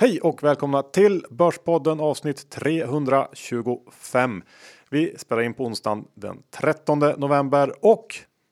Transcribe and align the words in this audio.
Hej 0.00 0.20
och 0.20 0.42
välkomna 0.42 0.82
till 0.82 1.24
Börspodden 1.30 2.00
avsnitt 2.00 2.50
325. 2.50 4.42
Vi 4.90 5.18
spelar 5.18 5.42
in 5.42 5.54
på 5.54 5.64
onsdagen 5.64 6.04
den 6.14 6.42
13 6.50 6.98
november 6.98 7.72
och 7.80 8.06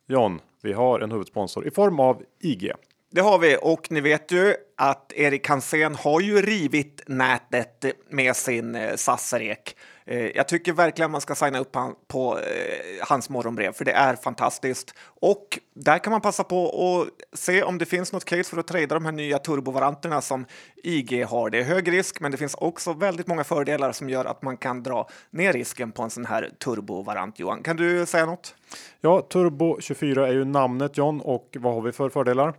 John, 0.08 0.40
vi 0.62 0.72
har 0.72 1.00
en 1.00 1.10
huvudsponsor 1.12 1.66
i 1.66 1.70
form 1.70 2.00
av 2.00 2.22
IG. 2.40 2.72
Det 3.10 3.20
har 3.20 3.38
vi 3.38 3.56
och 3.62 3.90
ni 3.90 4.00
vet 4.00 4.32
ju 4.32 4.54
att 4.76 5.12
Erik 5.12 5.48
Hansén 5.48 5.94
har 5.94 6.20
ju 6.20 6.42
rivit 6.42 7.02
nätet 7.06 7.84
med 8.10 8.36
sin 8.36 8.74
eh, 8.74 8.94
SAS-rek. 8.96 9.76
Eh, 10.10 10.36
jag 10.36 10.48
tycker 10.48 10.72
verkligen 10.72 11.10
man 11.10 11.20
ska 11.20 11.34
signa 11.34 11.58
upp 11.58 11.76
på 12.08 12.38
eh, 12.38 13.06
hans 13.08 13.30
morgonbrev 13.30 13.72
för 13.72 13.84
det 13.84 13.92
är 13.92 14.16
fantastiskt. 14.16 14.94
Och 15.20 15.58
där 15.74 15.98
kan 15.98 16.10
man 16.10 16.20
passa 16.20 16.44
på 16.44 16.68
att 16.68 17.38
se 17.38 17.62
om 17.62 17.78
det 17.78 17.86
finns 17.86 18.12
något 18.12 18.24
case 18.24 18.44
för 18.44 18.58
att 18.58 18.66
trada 18.66 18.94
de 18.94 19.04
här 19.04 19.12
nya 19.12 19.38
turbovaranterna 19.38 20.20
som 20.20 20.46
IG 20.76 21.24
har. 21.24 21.50
Det 21.50 21.58
är 21.58 21.62
hög 21.62 21.92
risk, 21.92 22.20
men 22.20 22.30
det 22.30 22.36
finns 22.36 22.54
också 22.54 22.92
väldigt 22.92 23.26
många 23.26 23.44
fördelar 23.44 23.92
som 23.92 24.10
gör 24.10 24.24
att 24.24 24.42
man 24.42 24.56
kan 24.56 24.82
dra 24.82 25.08
ner 25.30 25.52
risken 25.52 25.92
på 25.92 26.02
en 26.02 26.10
sån 26.10 26.26
här 26.26 26.50
turbovarant. 26.58 27.38
Johan, 27.38 27.62
kan 27.62 27.76
du 27.76 28.06
säga 28.06 28.26
något? 28.26 28.54
Ja, 29.00 29.20
Turbo 29.20 29.80
24 29.80 30.28
är 30.28 30.32
ju 30.32 30.44
namnet 30.44 30.96
John 30.96 31.20
och 31.20 31.56
vad 31.58 31.74
har 31.74 31.80
vi 31.80 31.92
för 31.92 32.08
fördelar? 32.08 32.54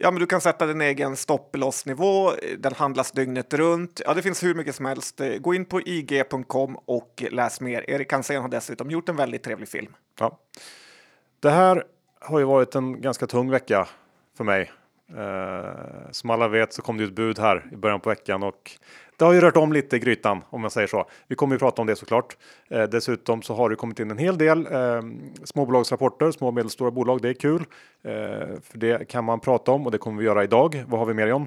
Ja, 0.00 0.10
men 0.10 0.20
du 0.20 0.26
kan 0.26 0.40
sätta 0.40 0.66
din 0.66 0.80
egen 0.80 1.16
stopplossnivå. 1.16 2.32
Den 2.58 2.74
handlas 2.74 3.12
dygnet 3.12 3.54
runt. 3.54 4.00
Ja, 4.04 4.14
det 4.14 4.22
finns 4.22 4.42
hur 4.42 4.54
mycket 4.54 4.74
som 4.74 4.86
helst. 4.86 5.20
Gå 5.40 5.54
in 5.54 5.64
på 5.64 5.80
ig.com 5.80 6.76
och 6.84 7.24
läs 7.30 7.60
mer. 7.60 7.90
Erik 7.90 8.12
Hansén 8.12 8.42
har 8.42 8.48
dessutom 8.48 8.90
gjort 8.90 9.08
en 9.08 9.16
väldigt 9.16 9.42
trevlig 9.42 9.68
film. 9.68 9.92
Ja. 10.20 10.38
Det 11.40 11.50
här 11.50 11.84
har 12.20 12.38
ju 12.38 12.44
varit 12.44 12.74
en 12.74 13.00
ganska 13.00 13.26
tung 13.26 13.50
vecka 13.50 13.88
för 14.36 14.44
mig. 14.44 14.70
Eh, 15.16 16.10
som 16.10 16.30
alla 16.30 16.48
vet 16.48 16.72
så 16.72 16.82
kom 16.82 16.96
det 16.96 17.04
ett 17.04 17.12
bud 17.12 17.38
här 17.38 17.68
i 17.72 17.76
början 17.76 18.00
på 18.00 18.08
veckan 18.08 18.42
och 18.42 18.70
det 19.18 19.24
har 19.24 19.32
ju 19.32 19.40
rört 19.40 19.56
om 19.56 19.72
lite 19.72 19.96
i 19.96 19.98
grytan 19.98 20.42
om 20.50 20.60
man 20.60 20.70
säger 20.70 20.86
så. 20.86 21.08
Vi 21.28 21.36
kommer 21.36 21.54
ju 21.54 21.58
prata 21.58 21.82
om 21.82 21.86
det 21.86 21.96
såklart. 21.96 22.36
Eh, 22.70 22.82
dessutom 22.82 23.42
så 23.42 23.54
har 23.54 23.70
det 23.70 23.76
kommit 23.76 24.00
in 24.00 24.10
en 24.10 24.18
hel 24.18 24.38
del 24.38 24.66
eh, 24.66 25.02
småbolagsrapporter, 25.44 26.30
små 26.30 26.46
och 26.46 26.54
medelstora 26.54 26.90
bolag. 26.90 27.22
Det 27.22 27.28
är 27.28 27.34
kul, 27.34 27.64
eh, 28.04 28.12
för 28.62 28.78
det 28.78 29.08
kan 29.08 29.24
man 29.24 29.40
prata 29.40 29.72
om 29.72 29.86
och 29.86 29.92
det 29.92 29.98
kommer 29.98 30.18
vi 30.18 30.24
göra 30.24 30.44
idag. 30.44 30.84
Vad 30.88 31.00
har 31.00 31.06
vi 31.06 31.14
mer 31.14 31.26
John? 31.26 31.46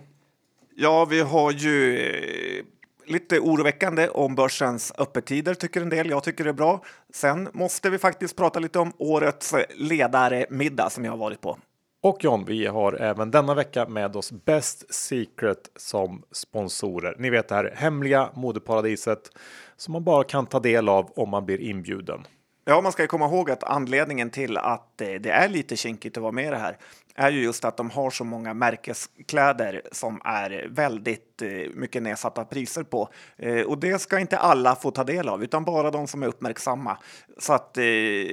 Ja, 0.75 1.05
vi 1.05 1.22
har 1.22 1.52
ju 1.52 1.97
eh, 1.99 2.64
lite 3.05 3.39
oroväckande 3.39 4.09
om 4.09 4.36
börsens 4.36 4.94
öppettider 4.97 5.53
tycker 5.53 5.81
en 5.81 5.89
del. 5.89 6.09
Jag 6.09 6.23
tycker 6.23 6.44
det 6.44 6.49
är 6.49 6.53
bra. 6.53 6.83
Sen 7.14 7.49
måste 7.53 7.89
vi 7.89 7.97
faktiskt 7.97 8.36
prata 8.36 8.59
lite 8.59 8.80
om 8.80 8.94
årets 8.97 9.53
eh, 9.53 9.64
ledare 9.75 10.45
middag 10.49 10.89
som 10.89 11.05
jag 11.05 11.11
har 11.11 11.17
varit 11.17 11.42
på. 11.42 11.58
Och 12.04 12.24
John, 12.24 12.46
vi 12.46 12.66
har 12.66 12.94
även 12.94 13.32
denna 13.32 13.54
vecka 13.54 13.88
med 13.88 14.16
oss 14.16 14.32
Best 14.32 14.94
Secret 14.94 15.72
som 15.76 16.24
sponsorer. 16.32 17.16
Ni 17.20 17.30
vet 17.30 17.48
det 17.48 17.56
här 17.56 17.74
hemliga 17.76 18.30
modeparadiset 18.34 19.32
som 19.78 19.92
man 19.92 20.04
bara 20.04 20.24
kan 20.24 20.46
ta 20.46 20.60
del 20.60 20.90
av 20.90 21.12
om 21.16 21.30
man 21.30 21.46
blir 21.46 21.62
inbjuden. 21.62 22.28
Ja, 22.66 22.81
man 22.81 22.92
ska 22.92 23.08
komma 23.08 23.26
ihåg 23.26 23.52
att 23.52 23.64
anledningen 23.64 24.30
till 24.30 24.58
att 24.58 25.02
eh, 25.02 25.08
det 25.08 25.30
är 25.30 25.50
lite 25.50 25.76
kinkigt 25.76 26.17
att 26.17 26.22
vara 26.23 26.31
med 26.31 26.48
i 26.48 26.50
det 26.50 26.58
här 26.58 26.78
är 27.16 27.31
ju 27.31 27.44
just 27.44 27.66
att 27.66 27.78
de 27.78 27.90
har 27.90 28.09
så 28.09 28.23
många 28.23 28.54
märkeskläder 28.54 29.81
som 29.92 30.22
är 30.26 30.67
väldigt 30.70 31.42
eh, 31.42 31.50
mycket 31.73 32.04
nedsatta 32.04 32.45
priser 32.45 32.84
på. 32.84 33.09
Eh, 33.38 33.62
och 33.62 33.78
det 33.78 34.02
ska 34.02 34.20
inte 34.20 34.38
alla 34.38 34.76
få 34.76 34.92
ta 34.92 35.04
del 35.04 35.30
av, 35.30 35.44
utan 35.44 35.66
bara 35.66 35.92
de 35.92 36.08
som 36.08 36.23
är 36.23 36.28
uppmärksamma. 36.28 36.98
Så 37.38 37.54
att 37.54 37.78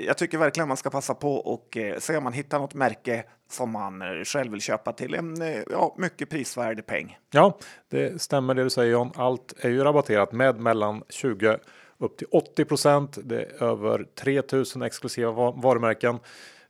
jag 0.07 0.19
tycker 0.19 0.39
verkligen 0.39 0.69
man 0.69 0.77
ska 0.77 0.91
passa 0.91 1.15
på 1.15 1.35
och 1.35 1.79
se 1.99 2.17
om 2.17 2.25
man 2.25 2.33
hittar 2.33 2.59
något 2.59 2.75
märke 2.75 3.25
som 3.51 3.71
man 3.71 4.25
själv 4.25 4.53
vill 4.53 4.61
köpa 4.61 4.93
till 4.93 5.15
en 5.15 5.65
ja, 5.71 5.95
mycket 5.99 6.31
prisvärd 6.31 6.87
peng. 6.87 7.19
Ja, 7.31 7.59
det 7.91 8.23
stämmer 8.23 8.55
det 8.55 8.63
du 8.63 8.71
säger 8.71 8.93
John. 8.93 9.11
Allt 9.17 9.55
är 9.61 9.69
ju 9.69 9.85
rabatterat 9.85 10.33
med 10.33 10.61
mellan 10.61 11.03
20 11.09 11.59
upp 11.99 12.17
till 12.17 12.27
80% 12.27 13.23
Det 13.23 13.43
är 13.43 13.63
över 13.63 14.07
3000 14.15 14.83
exklusiva 14.83 15.33
varumärken. 15.51 16.19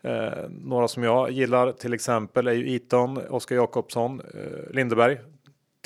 Eh, 0.03 0.49
några 0.49 0.89
som 0.89 1.03
jag 1.03 1.31
gillar 1.31 1.73
till 1.73 1.93
exempel 1.93 2.49
är 2.49 2.53
ju 2.53 2.75
Eton, 2.75 3.19
Oskar 3.29 3.57
Jakobsson, 3.57 4.21
eh, 4.21 4.75
Lindeberg, 4.75 5.19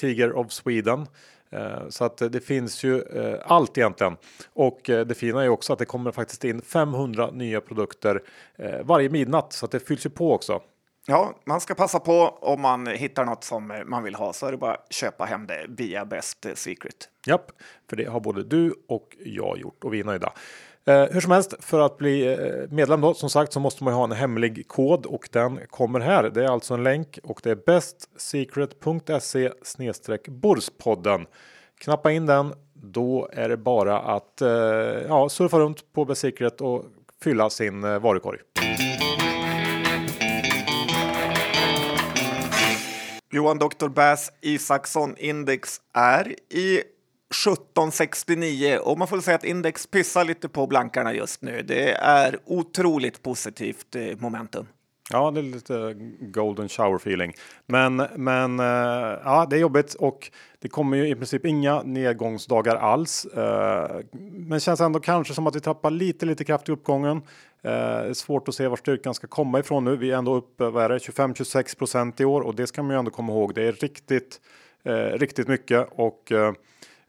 Tiger 0.01 0.33
of 0.33 0.53
Sweden. 0.53 1.07
Eh, 1.51 1.89
så 1.89 2.05
att 2.05 2.17
det 2.17 2.41
finns 2.41 2.85
ju 2.85 3.01
eh, 3.03 3.39
allt 3.45 3.79
egentligen. 3.79 4.17
Och 4.53 4.91
eh, 4.91 5.07
det 5.07 5.15
fina 5.15 5.45
är 5.45 5.49
också 5.49 5.73
att 5.73 5.79
det 5.79 5.85
kommer 5.85 6.13
faktiskt 6.13 6.45
in 6.45 6.63
500 6.63 7.31
nya 7.31 7.61
produkter 7.61 8.23
eh, 8.57 8.83
varje 8.83 9.09
midnatt 9.09 9.53
så 9.53 9.67
att 9.67 9.73
det 9.73 9.81
fylls 9.81 10.07
ju 10.07 10.11
på 10.11 10.33
också. 10.33 10.61
Ja, 11.07 11.35
man 11.45 11.61
ska 11.61 11.75
passa 11.75 12.01
på 12.01 12.39
om 12.41 12.61
man 12.61 12.87
hittar 12.87 13.25
något 13.25 13.45
som 13.45 13.83
man 13.87 14.03
vill 14.03 14.15
ha 14.15 14.33
så 14.33 14.47
är 14.47 14.51
det 14.51 14.59
bara 14.59 14.75
att 14.75 14.93
köpa 14.93 15.25
hem 15.25 15.47
det 15.47 15.67
via 15.69 16.05
Best 16.05 16.47
Secret. 16.55 17.09
Japp, 17.27 17.53
för 17.91 17.97
det 17.97 18.05
har 18.05 18.21
både 18.21 18.45
du 18.45 18.75
och 18.89 19.17
jag 19.25 19.59
gjort 19.59 19.85
och 19.85 19.95
vi 19.95 20.01
är 20.01 20.05
nöjda. 20.05 20.33
Eh, 20.85 21.05
hur 21.11 21.21
som 21.21 21.33
helst, 21.33 21.55
för 21.61 21.81
att 21.81 21.99
bli 21.99 22.33
eh, 22.33 22.39
medlem 22.71 23.01
då, 23.01 23.15
som 23.15 23.31
sagt, 23.31 23.53
så 23.53 23.61
måste 23.61 23.85
man 23.85 23.93
ju 23.93 23.97
ha 23.97 24.05
en 24.05 24.13
hemlig 24.13 24.69
kod 24.69 25.07
och 25.07 25.29
den 25.33 25.61
kommer 25.71 26.01
här. 26.01 26.31
Det 26.31 26.45
är 26.45 26.49
alltså 26.49 26.75
en 26.75 26.83
länk 26.83 27.19
och 27.23 27.41
det 27.43 27.51
är 27.51 27.59
bestsecret.se 27.67 29.51
borspodden. 30.27 31.27
Knappa 31.79 32.13
in 32.13 32.27
den, 32.27 32.55
då 32.75 33.29
är 33.33 33.49
det 33.49 33.57
bara 33.57 33.99
att 33.99 34.41
eh, 34.41 34.49
ja, 35.09 35.29
surfa 35.29 35.59
runt 35.59 35.93
på 35.93 36.05
Best 36.05 36.21
Secret 36.21 36.61
och 36.61 36.85
fylla 37.23 37.51
sin 37.51 37.85
eh, 37.85 37.99
varukorg. 37.99 38.39
Johan 43.35 43.59
Dr. 43.59 43.89
Bass 43.89 44.33
Isaksson 44.41 45.15
Index 45.19 45.81
är 45.93 46.35
i 46.49 46.77
1769 46.77 48.79
och 48.83 48.99
man 48.99 49.09
får 49.09 49.21
säga 49.21 49.35
att 49.35 49.45
index 49.45 49.87
pissar 49.87 50.25
lite 50.25 50.49
på 50.49 50.67
blankarna 50.67 51.15
just 51.15 51.43
nu. 51.43 51.63
Det 51.63 51.93
är 51.93 52.39
otroligt 52.45 53.23
positivt 53.23 53.97
eh, 53.97 54.03
momentum. 54.19 54.67
Ja, 55.11 55.31
det 55.31 55.41
är 55.41 55.43
lite 55.43 55.95
golden 56.21 56.69
shower 56.69 56.97
feeling. 56.97 57.33
Men, 57.67 57.97
men 58.17 58.61
eh, 58.61 58.67
ja, 59.25 59.47
det 59.51 59.57
är 59.57 59.61
jobbigt 59.61 59.95
och 59.95 60.31
det 60.59 60.69
kommer 60.69 60.97
ju 60.97 61.09
i 61.09 61.15
princip 61.15 61.47
inga 61.47 61.83
nedgångsdagar 61.83 62.77
alls. 62.77 63.25
Eh, 63.25 64.01
men 64.33 64.61
känns 64.61 64.81
ändå 64.81 65.01
kanske 65.01 65.35
som 65.35 65.47
att 65.47 65.57
vi 65.57 65.61
tappar 65.61 65.91
lite, 65.91 66.27
lite 66.27 66.45
kraft 66.45 66.69
i 66.69 66.73
uppgången. 66.73 67.23
Eh, 67.63 67.71
det 67.71 68.09
är 68.09 68.15
svårt 68.15 68.49
att 68.49 68.55
se 68.55 68.69
var 68.69 68.77
styrkan 68.77 69.15
ska 69.15 69.27
komma 69.27 69.59
ifrån 69.59 69.85
nu. 69.85 69.97
Vi 69.97 70.11
är 70.11 70.17
ändå 70.17 70.35
uppe, 70.35 70.65
vad 70.65 70.85
är 70.85 70.89
det, 70.89 70.99
25-26 70.99 71.79
procent 71.79 72.21
i 72.21 72.25
år 72.25 72.41
och 72.41 72.55
det 72.55 72.67
ska 72.67 72.83
man 72.83 72.93
ju 72.93 72.99
ändå 72.99 73.11
komma 73.11 73.33
ihåg. 73.33 73.55
Det 73.55 73.63
är 73.63 73.73
riktigt, 73.73 74.41
eh, 74.85 74.93
riktigt 74.95 75.49
mycket 75.49 75.89
och 75.91 76.33
eh, 76.33 76.53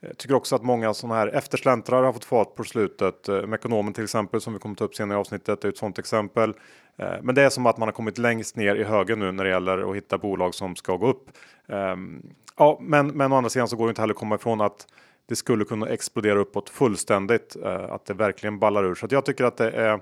jag 0.08 0.18
tycker 0.18 0.36
också 0.36 0.56
att 0.56 0.64
många 0.64 0.94
sådana 0.94 1.16
här 1.16 1.28
eftersläntrar 1.28 2.04
har 2.04 2.14
fått 2.14 2.26
fart 2.26 2.56
på 2.56 2.64
slutet. 2.64 3.30
Eh, 3.30 3.46
Mekonomen 3.46 3.94
till 3.94 4.04
exempel 4.04 4.42
som 4.42 4.54
vi 4.54 4.60
kommer 4.60 4.76
ta 4.76 4.86
upp 4.86 4.96
senare 4.96 5.18
i 5.18 5.20
avsnittet 5.20 5.66
är 5.66 5.70
ett 5.70 5.78
sådant 5.78 6.00
exempel. 6.00 6.54
Eh, 6.98 7.14
men 7.22 7.36
det 7.36 7.42
är 7.42 7.50
som 7.50 7.66
att 7.66 7.78
man 7.78 7.88
har 7.88 7.94
kommit 7.94 8.18
längst 8.18 8.56
ner 8.56 8.76
i 8.76 8.84
högen 8.84 9.20
nu 9.20 9.32
när 9.32 9.44
det 9.44 9.50
gäller 9.50 9.90
att 9.90 9.96
hitta 9.96 10.18
bolag 10.18 10.56
som 10.56 10.76
ska 10.76 10.96
gå 10.96 11.08
upp. 11.08 11.30
Ehm, 11.68 12.22
ja, 12.58 12.80
men, 12.82 13.08
men 13.08 13.32
å 13.32 13.36
andra 13.36 13.50
sidan 13.50 13.68
så 13.68 13.76
går 13.76 13.88
det 13.88 13.90
inte 13.90 14.02
heller 14.02 14.14
att 14.14 14.20
komma 14.20 14.36
ifrån 14.36 14.62
att 14.62 14.88
det 15.26 15.36
skulle 15.36 15.66
kunna 15.66 15.88
explodera 15.88 16.40
uppåt 16.40 16.70
fullständigt. 16.70 17.56
Eh, 17.64 17.92
att 17.92 18.06
det 18.06 18.14
verkligen 18.14 18.60
ballar 18.60 18.84
ur. 18.84 18.96
Så 18.96 19.08
jag 19.10 19.26
tycker 19.26 19.44
att 19.44 19.58
det 19.58 19.72
är, 19.72 20.00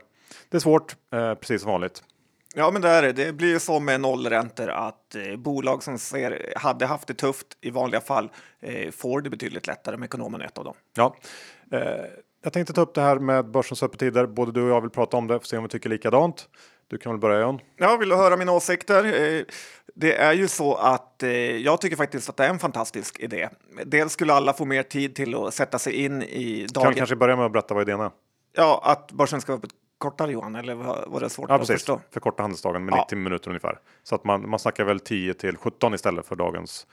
det 0.50 0.58
är 0.58 0.62
svårt, 0.62 0.96
eh, 1.14 1.34
precis 1.34 1.62
som 1.62 1.72
vanligt. 1.72 2.04
Ja, 2.56 2.72
men 2.72 2.82
det 2.82 2.90
är 2.90 3.02
det. 3.02 3.12
Det 3.12 3.34
blir 3.34 3.60
så 3.60 3.80
med 3.80 4.02
nollräntor 4.02 4.70
att 4.70 5.16
eh, 5.16 5.36
bolag 5.36 5.84
som 5.84 5.98
ser, 5.98 6.54
hade 6.56 6.86
haft 6.86 7.08
det 7.08 7.14
tufft 7.14 7.48
i 7.62 7.70
vanliga 7.70 8.02
fall 8.02 8.30
eh, 8.60 8.92
får 8.92 9.22
det 9.22 9.30
betydligt 9.30 9.68
lättare 9.68 9.98
med 9.98 10.06
ekonomen 10.06 10.42
ett 10.42 10.58
av 10.58 10.64
dem. 10.64 10.74
Ja, 10.96 11.16
eh, 11.72 11.82
jag 12.44 12.54
tänkte 12.54 12.74
ta 12.74 12.82
upp 12.82 12.94
det 12.94 13.02
här 13.02 13.20
med 13.20 13.52
börsens 13.52 13.84
öppettider. 13.84 14.26
Både 14.26 14.52
du 14.52 14.64
och 14.64 14.70
jag 14.70 14.82
vill 14.82 14.90
prata 14.90 15.18
om 15.18 15.28
det, 15.28 15.40
för 15.40 15.48
se 15.48 15.58
om 15.58 15.64
vi 15.64 15.70
tycker 15.70 15.90
likadant. 15.90 16.50
Du 16.88 16.98
kan 16.98 17.12
väl 17.12 17.20
börja 17.20 17.40
John? 17.40 17.60
Ja, 17.78 17.98
vill 17.98 18.10
du 18.10 18.16
höra 18.16 18.38
mina 18.38 18.52
åsikter? 18.52 19.06
Eh, 19.06 19.44
det 19.96 20.16
är 20.16 20.34
ju 20.34 20.48
så 20.48 20.76
att 20.76 21.24
eh, 21.24 21.32
jag 21.58 21.82
tycker 21.82 21.96
faktiskt 21.96 22.30
att 22.30 22.38
det 22.38 22.46
är 22.46 22.50
en 22.50 22.60
fantastisk 22.60 23.20
idé. 23.20 23.50
Dels 23.86 24.14
skulle 24.14 24.34
alla 24.34 24.54
få 24.54 24.66
mer 24.66 24.84
tid 24.84 25.16
till 25.16 25.36
att 25.36 25.54
sätta 25.54 25.80
sig 25.80 25.94
in 25.94 26.22
i 26.24 26.68
dagen. 26.70 26.84
Kan 26.84 26.94
vi 26.94 26.98
kanske 26.98 27.16
börja 27.16 27.36
med 27.36 27.46
att 27.46 27.52
berätta 27.52 27.74
vad 27.74 27.90
idén 27.90 28.00
är? 28.00 28.12
Ja, 28.54 28.82
att 28.86 29.12
börsen 29.12 29.42
ska 29.42 29.52
vara 29.52 29.62
öppet 30.02 30.18
kortare 30.18 30.32
Johan, 30.32 30.56
eller 30.56 30.76
var 31.08 31.20
det 31.20 31.30
svårt 31.30 31.50
ja, 31.50 31.56
att 31.56 31.62
precis. 31.62 31.74
förstå? 31.74 32.02
Förkorta 32.12 32.44
handelsdagen 32.44 32.86
med 32.86 32.94
ja. 32.94 33.02
90 33.02 33.18
minuter 33.18 33.50
ungefär. 33.50 33.80
Så 34.04 34.16
att 34.16 34.24
man, 34.24 34.50
man 34.50 34.60
snackar 34.60 34.84
väl 34.84 35.00
10 35.00 35.34
till 35.34 35.58
17 35.58 35.94
istället 35.94 36.26
för 36.26 36.36
dagens 36.36 36.88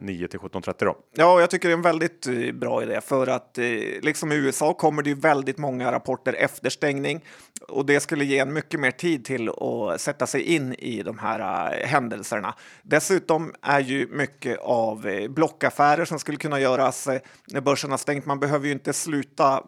9 0.00 0.28
till 0.28 0.40
17.30 0.40 0.74
då. 0.84 0.96
Ja, 1.14 1.40
jag 1.40 1.50
tycker 1.50 1.68
det 1.68 1.72
är 1.72 1.76
en 1.76 1.82
väldigt 1.82 2.26
eh, 2.26 2.52
bra 2.52 2.82
idé 2.82 3.00
för 3.00 3.26
att 3.26 3.58
eh, 3.58 3.64
liksom 4.02 4.32
i 4.32 4.34
USA 4.34 4.74
kommer 4.74 5.02
det 5.02 5.10
ju 5.10 5.16
väldigt 5.16 5.58
många 5.58 5.92
rapporter 5.92 6.32
efter 6.32 6.70
stängning 6.70 7.24
och 7.68 7.86
det 7.86 8.00
skulle 8.00 8.24
ge 8.24 8.38
en 8.38 8.52
mycket 8.52 8.80
mer 8.80 8.90
tid 8.90 9.24
till 9.24 9.48
att 9.48 10.00
sätta 10.00 10.26
sig 10.26 10.42
in 10.42 10.74
i 10.74 11.02
de 11.02 11.18
här 11.18 11.72
eh, 11.72 11.86
händelserna. 11.86 12.54
Dessutom 12.82 13.54
är 13.62 13.80
ju 13.80 14.06
mycket 14.06 14.58
av 14.58 15.26
blockaffärer 15.28 16.04
som 16.04 16.18
skulle 16.18 16.38
kunna 16.38 16.60
göras 16.60 17.08
när 17.46 17.60
börsen 17.60 17.90
har 17.90 17.98
stängt. 17.98 18.26
Man 18.26 18.40
behöver 18.40 18.66
ju 18.66 18.72
inte 18.72 18.92
sluta 18.92 19.64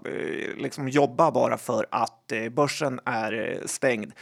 liksom 0.57 0.89
jobba 0.89 1.31
bara 1.31 1.59
för 1.59 1.87
att 1.91 2.33
börsen 2.51 3.01
är 3.05 3.63
stängd. 3.67 4.13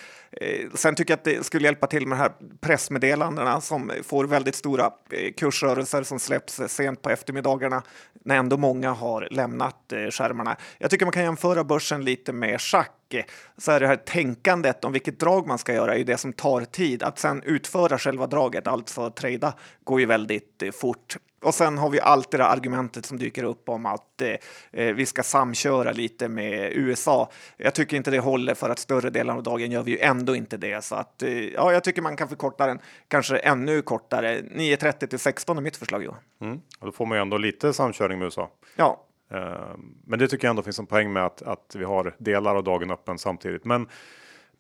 Sen 0.75 0.95
tycker 0.95 1.13
jag 1.13 1.19
att 1.19 1.25
det 1.25 1.47
skulle 1.47 1.65
hjälpa 1.65 1.87
till 1.87 2.07
med 2.07 2.19
de 2.19 2.23
här 2.23 2.33
pressmeddelandena 2.61 3.61
som 3.61 3.93
får 4.03 4.25
väldigt 4.25 4.55
stora 4.55 4.91
kursrörelser 5.37 5.78
rörelser 5.79 6.03
som 6.03 6.19
släpps 6.19 6.61
sent 6.67 7.03
på 7.03 7.11
eftermiddagarna 7.11 7.83
när 8.25 8.37
ändå 8.37 8.57
många 8.57 8.91
har 8.91 9.29
lämnat 9.31 9.93
eh, 9.93 10.11
skärmarna. 10.11 10.57
Jag 10.79 10.91
tycker 10.91 11.07
man 11.07 11.13
kan 11.13 11.23
jämföra 11.23 11.65
börsen 11.65 12.05
lite 12.05 12.33
med 12.33 12.61
schack. 12.61 13.15
Så 13.59 13.73
är 13.73 13.81
det 13.81 13.87
här 13.87 13.97
tänkandet 13.97 14.85
om 14.85 14.93
vilket 14.93 15.21
drag 15.21 15.47
man 15.47 15.59
ska 15.59 15.75
göra 15.75 15.95
är 15.95 15.99
ju 15.99 16.05
det 16.05 16.17
som 16.17 16.33
tar 16.33 16.65
tid. 16.65 17.03
Att 17.03 17.19
sen 17.19 17.43
utföra 17.43 17.99
själva 17.99 18.27
draget, 18.27 18.67
alltså 18.67 19.11
trada, 19.11 19.55
går 19.85 20.01
ju 20.01 20.07
väldigt 20.07 20.63
eh, 20.63 20.71
fort. 20.71 21.17
Och 21.41 21.55
sen 21.55 21.79
har 21.79 21.91
vi 21.91 22.01
alltid 22.01 22.41
det 22.41 22.47
argumentet 22.47 23.07
som 23.07 23.19
dyker 23.19 23.45
upp 23.45 23.69
om 23.69 23.87
att 23.87 24.23
eh, 24.23 24.35
eh 24.73 24.95
vi 24.95 25.07
ska 25.07 25.23
samköra 25.23 25.93
lite 25.93 26.29
med 26.29 26.73
USA. 26.73 27.31
Jag 27.57 27.75
tycker 27.75 27.97
inte 27.97 28.11
det 28.11 28.19
håller 28.19 28.55
för 28.55 28.71
att 28.71 28.79
större 28.79 29.11
delen 29.11 29.37
av 29.37 29.43
dagen 29.43 29.71
gör 29.71 29.83
vi 29.83 29.91
ju 29.91 29.99
ändå 29.99 30.37
inte 30.37 30.57
det. 30.57 30.85
Så 30.85 30.95
att, 30.95 31.23
eh, 31.23 31.49
ja, 31.49 31.73
jag 31.73 31.85
tycker 31.85 32.03
man 32.03 32.17
kan 32.17 32.29
förkorta 32.29 32.67
den 32.67 32.79
kanske 33.09 33.39
ännu 33.39 33.83
kortare. 33.83 34.41
9.30 34.41 35.07
till 35.07 35.19
16 35.19 35.59
är 35.59 35.63
mitt 35.63 35.77
förslag. 35.77 36.03
Jo. 36.05 36.15
Mm. 36.41 36.61
Och 36.81 36.87
då 36.87 36.93
får 36.93 37.07
man 37.07 37.19
ju 37.19 37.23
ändå 37.23 37.39
lite 37.39 37.73
samkörning 37.73 38.19
med 38.19 38.27
USA. 38.27 38.51
Ja. 38.77 39.05
Eh, 39.31 39.77
men 40.07 40.19
det 40.19 40.29
tycker 40.29 40.47
jag 40.47 40.51
ändå 40.51 40.63
finns 40.63 40.79
en 40.79 40.87
poäng 40.87 41.13
med 41.13 41.25
att, 41.25 41.43
att 41.43 41.77
vi 41.79 41.85
har 41.85 42.15
delar 42.19 42.57
av 42.57 42.65
dagen 42.65 42.91
öppen 42.91 43.19
samtidigt. 43.19 43.65
Men 43.65 43.89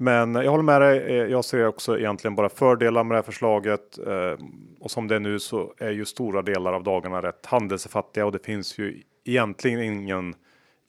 men 0.00 0.34
jag 0.34 0.50
håller 0.50 0.64
med 0.64 0.80
dig. 0.80 0.98
Eh, 0.98 1.26
jag 1.26 1.44
ser 1.44 1.66
också 1.66 1.98
egentligen 1.98 2.34
bara 2.34 2.48
fördelar 2.48 3.04
med 3.04 3.14
det 3.14 3.18
här 3.18 3.22
förslaget 3.22 3.98
eh, 4.06 4.46
och 4.80 4.90
som 4.90 5.08
det 5.08 5.14
är 5.14 5.20
nu 5.20 5.38
så 5.38 5.74
är 5.78 5.90
ju 5.90 6.04
stora 6.04 6.42
delar 6.42 6.72
av 6.72 6.82
dagarna 6.82 7.22
rätt 7.22 7.46
handelsfattiga 7.46 8.26
och 8.26 8.32
det 8.32 8.44
finns 8.44 8.78
ju 8.78 9.02
egentligen 9.24 9.82
ingen 9.82 10.34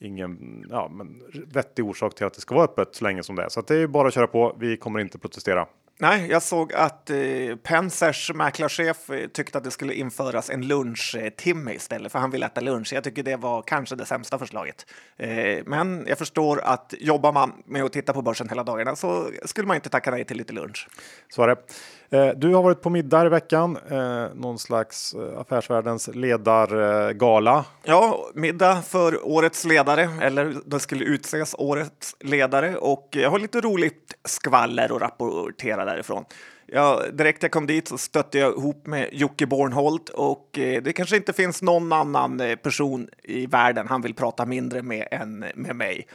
ingen 0.00 0.64
ja, 0.70 0.88
men 0.92 1.22
vettig 1.52 1.84
orsak 1.84 2.14
till 2.14 2.26
att 2.26 2.34
det 2.34 2.40
ska 2.40 2.54
vara 2.54 2.64
öppet 2.64 2.94
så 2.94 3.04
länge 3.04 3.22
som 3.22 3.36
det 3.36 3.42
är. 3.42 3.48
Så 3.48 3.60
att 3.60 3.66
det 3.66 3.76
är 3.76 3.86
bara 3.86 4.08
att 4.08 4.14
köra 4.14 4.26
på. 4.26 4.56
Vi 4.58 4.76
kommer 4.76 5.00
inte 5.00 5.18
protestera. 5.18 5.66
Nej, 6.02 6.30
jag 6.30 6.42
såg 6.42 6.72
att 6.72 7.10
eh, 7.10 7.56
Pensers 7.62 8.30
mäklarchef 8.34 9.10
eh, 9.10 9.26
tyckte 9.28 9.58
att 9.58 9.64
det 9.64 9.70
skulle 9.70 9.94
införas 9.94 10.50
en 10.50 10.66
lunchtimme 10.66 11.72
istället, 11.72 12.12
för 12.12 12.18
han 12.18 12.30
vill 12.30 12.42
äta 12.42 12.60
lunch. 12.60 12.92
Jag 12.92 13.04
tycker 13.04 13.22
det 13.22 13.36
var 13.36 13.62
kanske 13.62 13.96
det 13.96 14.06
sämsta 14.06 14.38
förslaget. 14.38 14.86
Eh, 15.16 15.58
men 15.66 16.04
jag 16.08 16.18
förstår 16.18 16.60
att 16.60 16.94
jobbar 16.98 17.32
man 17.32 17.52
med 17.66 17.84
att 17.84 17.92
titta 17.92 18.12
på 18.12 18.22
börsen 18.22 18.48
hela 18.48 18.64
dagarna 18.64 18.96
så 18.96 19.30
skulle 19.44 19.66
man 19.66 19.74
inte 19.74 19.88
tacka 19.88 20.10
nej 20.10 20.24
till 20.24 20.36
lite 20.36 20.52
lunch. 20.52 20.88
Så 21.28 21.42
är 21.42 21.48
det. 21.48 21.56
Eh, 22.12 22.28
du 22.36 22.54
har 22.54 22.62
varit 22.62 22.80
på 22.80 22.90
middag 22.90 23.26
i 23.26 23.28
veckan, 23.28 23.78
eh, 23.90 24.24
någon 24.34 24.58
slags 24.58 25.14
eh, 25.14 25.40
affärsvärldens 25.40 26.08
ledargala. 26.14 27.64
Ja, 27.82 28.30
middag 28.34 28.82
för 28.82 29.28
årets 29.28 29.64
ledare, 29.64 30.08
eller 30.22 30.56
det 30.64 30.80
skulle 30.80 31.04
utses 31.04 31.54
årets 31.58 32.16
ledare 32.20 32.76
och 32.76 33.08
jag 33.10 33.30
har 33.30 33.38
lite 33.38 33.60
roligt 33.60 34.14
skvaller 34.24 34.96
att 34.96 35.02
rapportera 35.02 35.84
därifrån. 35.84 36.24
Ja, 36.66 37.02
direkt 37.12 37.42
jag 37.42 37.52
kom 37.52 37.66
dit 37.66 37.88
så 37.88 37.98
stötte 37.98 38.38
jag 38.38 38.52
ihop 38.52 38.86
med 38.86 39.08
Jocke 39.12 39.46
Bornholt 39.46 40.08
och 40.08 40.48
det 40.52 40.96
kanske 40.96 41.16
inte 41.16 41.32
finns 41.32 41.62
någon 41.62 41.92
annan 41.92 42.42
person 42.62 43.08
i 43.22 43.46
världen 43.46 43.88
han 43.88 44.02
vill 44.02 44.14
prata 44.14 44.46
mindre 44.46 44.82
med 44.82 45.08
än 45.10 45.44
med 45.54 45.76
mig. 45.76 46.06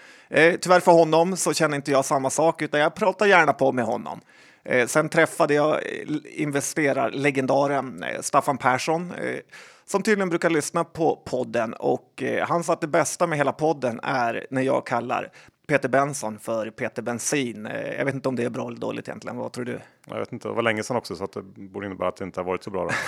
Tyvärr 0.62 0.80
för 0.80 0.92
honom 0.92 1.38
så 1.38 1.54
känner 1.54 1.76
inte 1.76 1.92
jag 1.92 2.06
samma 2.06 2.30
sak 2.30 2.62
utan 2.62 2.80
jag 2.80 2.96
pratar 2.96 3.26
gärna 3.26 3.54
på 3.54 3.72
med 3.72 3.86
honom. 3.86 4.22
Eh, 4.66 4.88
sen 4.88 5.10
träffade 5.10 5.54
jag 5.54 5.74
eh, 5.76 5.82
investerarlegendaren 6.42 8.04
eh, 8.04 8.22
Staffan 8.22 8.58
Persson 8.58 9.12
eh, 9.12 9.40
som 9.86 10.04
tydligen 10.04 10.30
brukar 10.30 10.50
lyssna 10.50 10.84
på 10.84 11.16
podden 11.16 11.74
och 11.74 12.24
eh, 12.24 12.48
han 12.48 12.64
sa 12.64 12.74
att 12.74 12.82
det 12.82 12.88
bästa 12.88 13.28
med 13.28 13.38
hela 13.38 13.52
podden 13.52 14.00
är 14.04 14.48
när 14.50 14.62
jag 14.62 14.86
kallar 14.86 15.32
Peter 15.68 15.90
Benson 15.90 16.40
för 16.40 16.70
Peter 16.70 17.02
Bensin. 17.02 17.66
Eh, 17.66 17.94
jag 17.94 18.06
vet 18.06 18.16
inte 18.16 18.30
om 18.30 18.36
det 18.36 18.44
är 18.44 18.50
bra 18.50 18.68
eller 18.68 18.80
dåligt 18.80 19.08
egentligen. 19.08 19.38
Vad 19.38 19.52
tror 19.52 19.66
du? 19.66 19.80
Jag 20.08 20.20
vet 20.20 20.34
inte, 20.34 20.48
det 20.48 20.54
var 20.54 20.62
länge 20.62 20.84
sedan 20.84 20.98
också 20.98 21.16
så 21.16 21.24
att 21.24 21.34
det 21.34 21.42
borde 21.42 21.86
innebära 21.86 22.08
att 22.08 22.18
det 22.18 22.24
inte 22.24 22.40
har 22.40 22.46
varit 22.46 22.64
så 22.64 22.70
bra. 22.70 22.90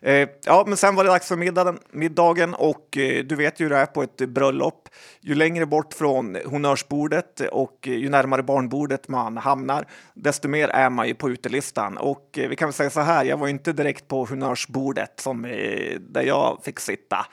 Eh, 0.00 0.28
ja, 0.44 0.64
men 0.66 0.76
sen 0.76 0.94
var 0.94 1.04
det 1.04 1.10
dags 1.10 1.28
för 1.28 1.36
middagen, 1.36 1.78
middagen 1.90 2.54
och 2.54 2.96
eh, 2.96 3.24
du 3.24 3.36
vet 3.36 3.60
ju 3.60 3.64
hur 3.64 3.70
det 3.70 3.76
är 3.76 3.86
på 3.86 4.02
ett 4.02 4.16
bröllop. 4.16 4.88
Ju 5.20 5.34
längre 5.34 5.66
bort 5.66 5.94
från 5.94 6.36
honnörsbordet 6.46 7.40
och 7.40 7.88
eh, 7.88 7.94
ju 7.94 8.08
närmare 8.08 8.42
barnbordet 8.42 9.08
man 9.08 9.36
hamnar, 9.36 9.86
desto 10.14 10.48
mer 10.48 10.68
är 10.68 10.90
man 10.90 11.08
ju 11.08 11.14
på 11.14 11.30
utelistan. 11.30 11.96
Och 11.96 12.38
eh, 12.38 12.48
vi 12.48 12.56
kan 12.56 12.68
väl 12.68 12.72
säga 12.72 12.90
så 12.90 13.00
här, 13.00 13.24
jag 13.24 13.36
var 13.36 13.48
inte 13.48 13.72
direkt 13.72 14.08
på 14.08 14.24
honnörsbordet 14.24 15.20
som 15.20 15.44
eh, 15.44 16.00
där 16.00 16.22
jag 16.22 16.60
fick 16.64 16.80
sitta. 16.80 17.26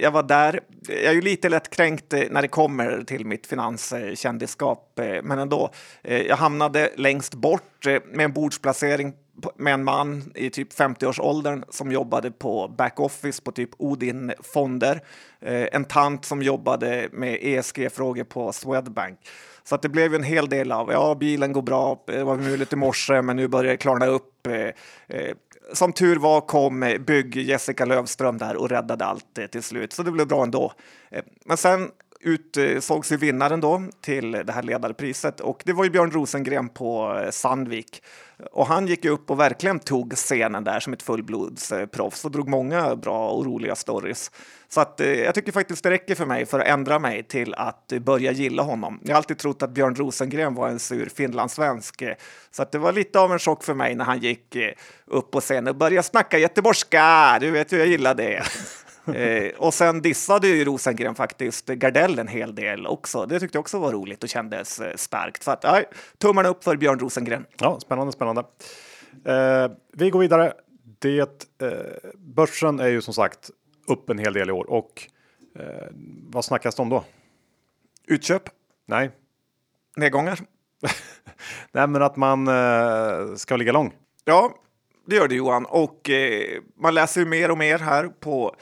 Jag 0.00 0.10
var 0.10 0.22
där. 0.22 0.60
Jag 0.88 1.04
är 1.04 1.12
ju 1.12 1.20
lite 1.20 1.48
lätt 1.48 1.70
kränkt 1.70 2.12
när 2.30 2.42
det 2.42 2.48
kommer 2.48 3.04
till 3.06 3.26
mitt 3.26 3.46
finanskändisskap, 3.46 5.00
men 5.22 5.38
ändå. 5.38 5.70
Jag 6.02 6.36
hamnade 6.36 6.90
längst 6.96 7.34
bort 7.34 7.86
Eh, 7.94 8.02
med 8.04 8.24
en 8.24 8.32
bordsplacering 8.32 9.12
med 9.56 9.74
en 9.74 9.84
man 9.84 10.32
i 10.34 10.50
typ 10.50 10.72
50-årsåldern 10.72 11.64
som 11.68 11.92
jobbade 11.92 12.30
på 12.30 12.68
backoffice 12.78 13.42
på 13.42 13.52
typ 13.52 13.70
Odin 13.78 14.32
Fonder. 14.40 15.00
Eh, 15.40 15.68
en 15.72 15.84
tant 15.84 16.24
som 16.24 16.42
jobbade 16.42 17.08
med 17.12 17.38
ESG-frågor 17.42 18.24
på 18.24 18.52
Swedbank. 18.52 19.18
Så 19.64 19.74
att 19.74 19.82
det 19.82 19.88
blev 19.88 20.14
en 20.14 20.22
hel 20.22 20.48
del 20.48 20.72
av, 20.72 20.92
ja, 20.92 21.14
bilen 21.14 21.52
går 21.52 21.62
bra, 21.62 22.04
eh, 22.08 22.14
det 22.14 22.24
var 22.24 22.36
muligt 22.36 22.72
i 22.72 22.76
morse, 22.76 23.22
men 23.22 23.36
nu 23.36 23.48
börjar 23.48 23.70
det 23.70 23.76
klarna 23.76 24.06
upp. 24.06 24.30
Som 25.72 25.92
tur 25.92 26.16
var 26.16 26.40
kom 26.40 26.96
bygg 27.06 27.36
Jessica 27.36 27.84
Lövström 27.84 28.38
där 28.38 28.56
och 28.56 28.70
räddade 28.70 29.04
allt 29.04 29.38
till 29.52 29.62
slut, 29.62 29.92
så 29.92 30.02
det 30.02 30.10
blev 30.10 30.26
bra 30.26 30.42
ändå. 30.42 30.72
Men 31.44 31.56
sen 31.56 31.90
utsågs 32.24 33.12
ju 33.12 33.16
vinnaren 33.16 33.60
då 33.60 33.82
till 34.00 34.32
det 34.32 34.52
här 34.52 34.62
ledarpriset 34.62 35.40
och 35.40 35.62
det 35.64 35.72
var 35.72 35.84
ju 35.84 35.90
Björn 35.90 36.10
Rosengren 36.10 36.68
på 36.68 37.20
eh, 37.24 37.30
Sandvik. 37.30 38.02
Och 38.52 38.66
han 38.66 38.86
gick 38.86 39.04
upp 39.04 39.30
och 39.30 39.40
verkligen 39.40 39.78
tog 39.78 40.12
scenen 40.12 40.64
där 40.64 40.80
som 40.80 40.92
ett 40.92 41.02
fullblodsproffs 41.02 42.24
och 42.24 42.30
drog 42.30 42.48
många 42.48 42.96
bra 42.96 43.28
och 43.28 43.46
roliga 43.46 43.74
stories. 43.74 44.30
Så 44.68 44.80
att, 44.80 45.00
eh, 45.00 45.08
jag 45.08 45.34
tycker 45.34 45.52
faktiskt 45.52 45.82
det 45.82 45.90
räcker 45.90 46.14
för 46.14 46.26
mig 46.26 46.46
för 46.46 46.60
att 46.60 46.66
ändra 46.66 46.98
mig 46.98 47.22
till 47.22 47.54
att 47.54 47.92
börja 48.00 48.32
gilla 48.32 48.62
honom. 48.62 49.00
Jag 49.02 49.10
har 49.10 49.16
alltid 49.16 49.38
trott 49.38 49.62
att 49.62 49.70
Björn 49.70 49.94
Rosengren 49.94 50.54
var 50.54 50.68
en 50.68 50.78
sur 50.78 51.08
finlandssvensk, 51.08 52.02
eh, 52.02 52.14
så 52.50 52.62
att 52.62 52.72
det 52.72 52.78
var 52.78 52.92
lite 52.92 53.20
av 53.20 53.32
en 53.32 53.38
chock 53.38 53.64
för 53.64 53.74
mig 53.74 53.94
när 53.94 54.04
han 54.04 54.18
gick 54.18 54.56
upp 55.06 55.30
på 55.30 55.40
scenen 55.40 55.68
och 55.68 55.76
började 55.76 56.02
snacka 56.02 56.38
göteborgska. 56.38 57.38
Du 57.40 57.50
vet 57.50 57.72
hur 57.72 57.78
jag 57.78 57.88
gillar 57.88 58.14
det. 58.14 58.42
eh, 59.08 59.52
och 59.56 59.74
sen 59.74 60.02
dissade 60.02 60.48
ju 60.48 60.64
Rosengren 60.64 61.14
faktiskt 61.14 61.66
Gardell 61.66 62.18
en 62.18 62.28
hel 62.28 62.54
del 62.54 62.86
också. 62.86 63.26
Det 63.26 63.40
tyckte 63.40 63.56
jag 63.56 63.60
också 63.60 63.78
var 63.78 63.92
roligt 63.92 64.22
och 64.22 64.28
kändes 64.28 64.80
eh, 64.80 64.96
starkt. 64.96 65.42
Så 65.42 65.50
att, 65.50 65.64
ja, 65.64 65.82
tummarna 66.18 66.48
upp 66.48 66.64
för 66.64 66.76
Björn 66.76 66.98
Rosengren. 66.98 67.46
Ja, 67.58 67.80
spännande, 67.80 68.12
spännande. 68.12 68.44
Eh, 69.24 69.70
vi 69.92 70.10
går 70.10 70.20
vidare. 70.20 70.52
Det, 70.98 71.44
eh, 71.62 71.68
börsen 72.14 72.80
är 72.80 72.88
ju 72.88 73.02
som 73.02 73.14
sagt 73.14 73.50
upp 73.88 74.10
en 74.10 74.18
hel 74.18 74.32
del 74.32 74.48
i 74.48 74.52
år 74.52 74.70
och 74.70 75.02
eh, 75.58 75.88
vad 76.30 76.44
snackas 76.44 76.74
det 76.74 76.82
om 76.82 76.88
då? 76.88 77.04
Utköp? 78.06 78.42
Nej. 78.86 79.10
Nedgångar? 79.96 80.40
Nej, 81.72 81.86
men 81.86 82.02
att 82.02 82.16
man 82.16 82.48
eh, 82.48 83.34
ska 83.36 83.56
ligga 83.56 83.72
lång. 83.72 83.94
Ja, 84.24 84.54
det 85.06 85.16
gör 85.16 85.28
det 85.28 85.34
Johan. 85.34 85.66
Och 85.66 86.10
eh, 86.10 86.60
man 86.76 86.94
läser 86.94 87.20
ju 87.20 87.26
mer 87.26 87.50
och 87.50 87.58
mer 87.58 87.78
här 87.78 88.08
på 88.08 88.56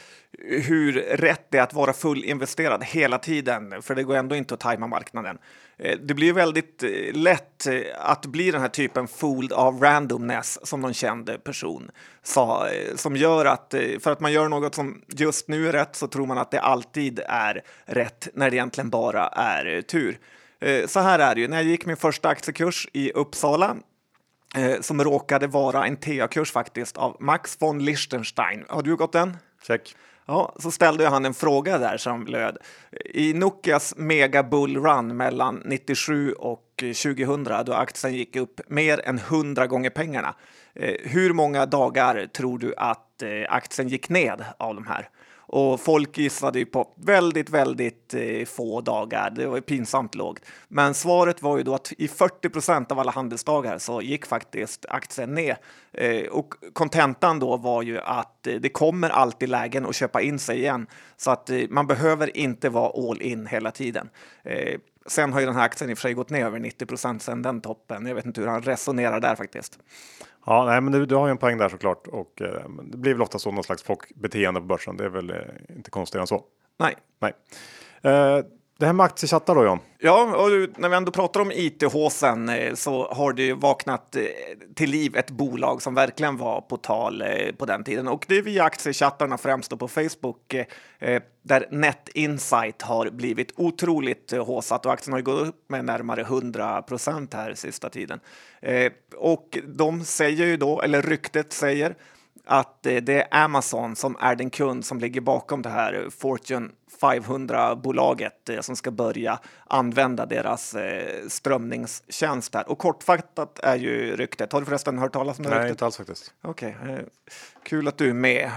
hur 0.44 0.92
rätt 0.92 1.46
det 1.50 1.58
är 1.58 1.62
att 1.62 1.74
vara 1.74 1.92
fullinvesterad 1.92 2.84
hela 2.84 3.18
tiden, 3.18 3.82
för 3.82 3.94
det 3.94 4.02
går 4.02 4.16
ändå 4.16 4.36
inte 4.36 4.54
att 4.54 4.60
tajma 4.60 4.86
marknaden. 4.86 5.38
Eh, 5.78 5.98
det 5.98 6.14
blir 6.14 6.32
väldigt 6.32 6.82
eh, 6.82 6.90
lätt 7.12 7.66
eh, 7.66 7.80
att 7.98 8.26
bli 8.26 8.50
den 8.50 8.60
här 8.60 8.68
typen 8.68 9.08
fooled 9.08 9.52
av 9.52 9.80
randomness 9.80 10.66
som 10.66 10.80
någon 10.80 10.94
känd 10.94 11.44
person 11.44 11.90
sa, 12.22 12.68
som 12.96 13.16
gör 13.16 13.44
att 13.44 13.74
för 14.00 14.10
att 14.10 14.20
man 14.20 14.32
gör 14.32 14.48
något 14.48 14.74
som 14.74 15.02
just 15.08 15.48
nu 15.48 15.68
är 15.68 15.72
rätt 15.72 15.96
så 15.96 16.06
tror 16.06 16.26
man 16.26 16.38
att 16.38 16.50
det 16.50 16.60
alltid 16.60 17.20
är 17.26 17.62
rätt 17.84 18.28
när 18.34 18.50
det 18.50 18.56
egentligen 18.56 18.90
bara 18.90 19.28
är 19.28 19.82
tur. 19.82 20.18
Så 20.86 21.00
här 21.00 21.18
är 21.18 21.34
det 21.34 21.40
ju, 21.40 21.48
när 21.48 21.56
jag 21.56 21.64
gick 21.64 21.86
min 21.86 21.96
första 21.96 22.28
aktiekurs 22.28 22.88
i 22.92 23.12
Uppsala 23.12 23.76
som 24.80 25.04
råkade 25.04 25.46
vara 25.46 25.86
en 25.86 25.96
TA-kurs 25.96 26.52
faktiskt 26.52 26.96
av 26.96 27.16
Max 27.20 27.56
von 27.60 27.84
Liechtenstein. 27.84 28.64
Har 28.68 28.82
du 28.82 28.96
gått 28.96 29.12
den? 29.12 29.36
Check. 29.66 29.96
Ja, 30.26 30.54
så 30.58 30.70
ställde 30.70 31.08
han 31.08 31.24
en 31.24 31.34
fråga 31.34 31.78
där 31.78 31.96
som 31.96 32.26
löd. 32.26 32.58
I 33.04 33.32
Nokias 33.32 33.94
mega 33.96 34.42
bull 34.42 34.76
run 34.76 35.16
mellan 35.16 35.62
97 35.64 36.32
och 36.32 36.68
2000 36.76 37.44
då 37.44 37.72
aktien 37.72 38.14
gick 38.14 38.36
upp 38.36 38.60
mer 38.68 39.00
än 39.04 39.18
100 39.18 39.66
gånger 39.66 39.90
pengarna. 39.90 40.34
Eh, 40.74 40.94
hur 41.02 41.32
många 41.32 41.66
dagar 41.66 42.26
tror 42.26 42.58
du 42.58 42.74
att 42.76 43.22
eh, 43.22 43.28
aktien 43.48 43.88
gick 43.88 44.08
ned 44.08 44.44
av 44.56 44.74
de 44.74 44.86
här? 44.86 45.08
Och 45.52 45.80
folk 45.80 46.18
gissade 46.18 46.58
ju 46.58 46.66
på 46.66 46.88
väldigt, 46.96 47.50
väldigt 47.50 48.14
eh, 48.14 48.44
få 48.44 48.80
dagar. 48.80 49.30
Det 49.30 49.46
var 49.46 49.56
ju 49.56 49.62
pinsamt 49.62 50.14
lågt. 50.14 50.40
Men 50.68 50.94
svaret 50.94 51.42
var 51.42 51.56
ju 51.56 51.62
då 51.62 51.74
att 51.74 51.92
i 51.98 52.08
40 52.08 52.48
procent 52.48 52.92
av 52.92 52.98
alla 52.98 53.10
handelsdagar 53.12 53.78
så 53.78 54.02
gick 54.02 54.26
faktiskt 54.26 54.86
aktien 54.88 55.34
ner. 55.34 55.56
Eh, 55.92 56.26
och 56.26 56.54
kontentan 56.72 57.38
då 57.38 57.56
var 57.56 57.82
ju 57.82 58.00
att 58.00 58.46
eh, 58.46 58.54
det 58.54 58.68
kommer 58.68 59.10
alltid 59.10 59.48
lägen 59.48 59.86
att 59.86 59.94
köpa 59.94 60.22
in 60.22 60.38
sig 60.38 60.58
igen. 60.58 60.86
Så 61.16 61.30
att 61.30 61.50
eh, 61.50 61.60
man 61.68 61.86
behöver 61.86 62.36
inte 62.36 62.68
vara 62.68 63.10
all 63.10 63.22
in 63.22 63.46
hela 63.46 63.70
tiden. 63.70 64.08
Eh, 64.44 64.78
Sen 65.06 65.32
har 65.32 65.40
ju 65.40 65.46
den 65.46 65.54
här 65.54 65.64
aktien 65.64 65.90
i 65.90 65.94
och 65.94 65.98
för 65.98 66.02
sig 66.02 66.14
gått 66.14 66.30
ner 66.30 66.44
över 66.44 66.58
90 66.58 66.86
procent 66.86 67.22
sedan 67.22 67.42
den 67.42 67.60
toppen. 67.60 68.06
Jag 68.06 68.14
vet 68.14 68.26
inte 68.26 68.40
hur 68.40 68.48
han 68.48 68.62
resonerar 68.62 69.20
där 69.20 69.34
faktiskt. 69.36 69.78
Ja, 70.46 70.64
nej, 70.64 70.80
men 70.80 70.92
du, 70.92 71.06
du 71.06 71.14
har 71.14 71.26
ju 71.26 71.30
en 71.30 71.38
poäng 71.38 71.58
där 71.58 71.68
såklart 71.68 72.06
och 72.06 72.42
eh, 72.42 72.68
det 72.82 72.96
blir 72.96 73.12
väl 73.12 73.22
ofta 73.22 73.38
så 73.38 73.50
någon 73.50 73.64
slags 73.64 73.82
flockbeteende 73.82 74.60
på 74.60 74.66
börsen. 74.66 74.96
Det 74.96 75.04
är 75.04 75.08
väl 75.08 75.30
eh, 75.30 75.76
inte 75.76 75.90
konstigare 75.90 76.22
än 76.22 76.26
så. 76.26 76.44
Nej. 76.78 76.96
Nej. 77.20 77.32
Eh, 78.02 78.44
det 78.78 78.86
här 78.86 78.92
med 78.92 79.04
aktiechattar 79.04 79.54
då 79.54 79.64
John? 79.64 79.78
Ja, 79.98 80.36
och 80.36 80.80
när 80.80 80.88
vi 80.88 80.96
ändå 80.96 81.12
pratar 81.12 81.40
om 81.40 81.52
ITH-sen 81.52 82.48
eh, 82.48 82.74
så 82.74 83.12
har 83.12 83.32
det 83.32 83.42
ju 83.42 83.54
vaknat 83.54 84.16
eh, 84.16 84.22
till 84.74 84.90
liv 84.90 85.16
ett 85.16 85.30
bolag 85.30 85.82
som 85.82 85.94
verkligen 85.94 86.36
var 86.36 86.60
på 86.60 86.76
tal 86.76 87.22
eh, 87.22 87.52
på 87.58 87.66
den 87.66 87.84
tiden. 87.84 88.08
Och 88.08 88.24
det 88.28 88.38
är 88.38 88.42
via 88.42 88.64
aktiechattarna 88.64 89.38
främst 89.38 89.70
då 89.70 89.76
på 89.76 89.88
Facebook 89.88 90.54
där 91.42 91.66
Net 91.70 92.08
Insight 92.14 92.82
har 92.82 93.10
blivit 93.10 93.52
otroligt 93.56 94.32
håsat 94.32 94.86
och 94.86 94.92
aktien 94.92 95.12
har 95.12 95.18
ju 95.18 95.24
gått 95.24 95.48
upp 95.48 95.64
med 95.68 95.84
närmare 95.84 96.20
100 96.20 96.82
procent 96.82 97.34
här 97.34 97.54
sista 97.54 97.88
tiden. 97.88 98.20
Och 99.16 99.58
de 99.64 100.04
säger 100.04 100.46
ju 100.46 100.56
då, 100.56 100.80
eller 100.82 101.02
ryktet 101.02 101.52
säger, 101.52 101.94
att 102.44 102.82
det 102.82 103.08
är 103.08 103.44
Amazon 103.44 103.96
som 103.96 104.16
är 104.20 104.34
den 104.34 104.50
kund 104.50 104.84
som 104.84 105.00
ligger 105.00 105.20
bakom 105.20 105.62
det 105.62 105.68
här 105.68 106.08
Fortune 106.18 106.68
500-bolaget 107.00 108.48
eh, 108.48 108.60
som 108.60 108.76
ska 108.76 108.90
börja 108.90 109.38
använda 109.66 110.26
deras 110.26 110.74
eh, 110.74 111.28
strömningstjänst 111.28 112.54
här. 112.54 112.68
Och 112.68 112.78
kortfattat 112.78 113.58
är 113.58 113.76
ju 113.76 114.16
ryktet, 114.16 114.52
har 114.52 114.60
du 114.60 114.66
förresten 114.66 114.98
hört 114.98 115.12
talas 115.12 115.38
om 115.38 115.44
det? 115.44 115.50
Nej, 115.50 115.58
ryktet? 115.58 115.70
inte 115.70 115.84
alls 115.84 115.96
faktiskt. 115.96 116.34
Okej, 116.42 116.76
okay. 116.82 117.04
kul 117.62 117.88
att 117.88 117.98
du 117.98 118.08
är 118.08 118.14
med. 118.14 118.50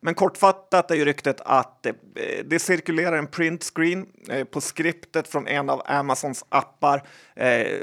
Men 0.00 0.14
kortfattat 0.14 0.90
är 0.90 0.94
ju 0.94 1.04
ryktet 1.04 1.40
att 1.40 1.86
det 2.44 2.58
cirkulerar 2.58 3.16
en 3.16 3.26
printscreen 3.26 4.06
på 4.50 4.60
skriptet 4.60 5.28
från 5.28 5.46
en 5.46 5.70
av 5.70 5.82
Amazons 5.84 6.44
appar 6.48 7.02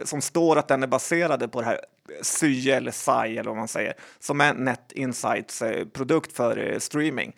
som 0.05 0.21
står 0.21 0.57
att 0.57 0.67
den 0.67 0.83
är 0.83 0.87
baserad 0.87 1.51
på 1.51 1.61
det 1.61 1.67
här 1.67 1.79
SY 2.21 2.71
eller 2.71 2.91
sy 2.91 3.37
eller 3.37 3.49
vad 3.49 3.57
man 3.57 3.67
säger, 3.67 3.93
som 4.19 4.41
är 4.41 4.53
Net 4.53 4.91
Insights 4.91 5.63
produkt 5.93 6.33
för 6.33 6.79
streaming. 6.79 7.33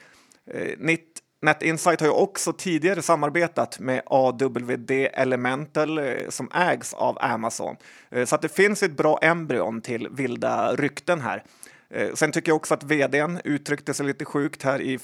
NetInsight 1.41 2.00
har 2.00 2.07
ju 2.07 2.13
också 2.13 2.53
tidigare 2.53 3.01
samarbetat 3.01 3.79
med 3.79 4.01
AWD 4.05 4.91
Elemental 4.91 5.98
eh, 5.98 6.29
som 6.29 6.50
ägs 6.53 6.93
av 6.93 7.17
Amazon. 7.21 7.75
Eh, 8.10 8.25
så 8.25 8.36
att 8.36 8.41
det 8.41 8.55
finns 8.55 8.83
ett 8.83 8.98
bra 8.98 9.19
embryon 9.21 9.81
till 9.81 10.07
vilda 10.12 10.75
rykten 10.75 11.21
här. 11.21 11.43
Eh, 11.89 12.13
sen 12.13 12.31
tycker 12.31 12.50
jag 12.50 12.55
också 12.55 12.74
att 12.74 12.83
vdn 12.83 13.39
uttryckte 13.43 13.93
sig 13.93 14.05
lite 14.05 14.25
sjukt 14.25 14.63
här 14.63 14.81
i 14.81 14.98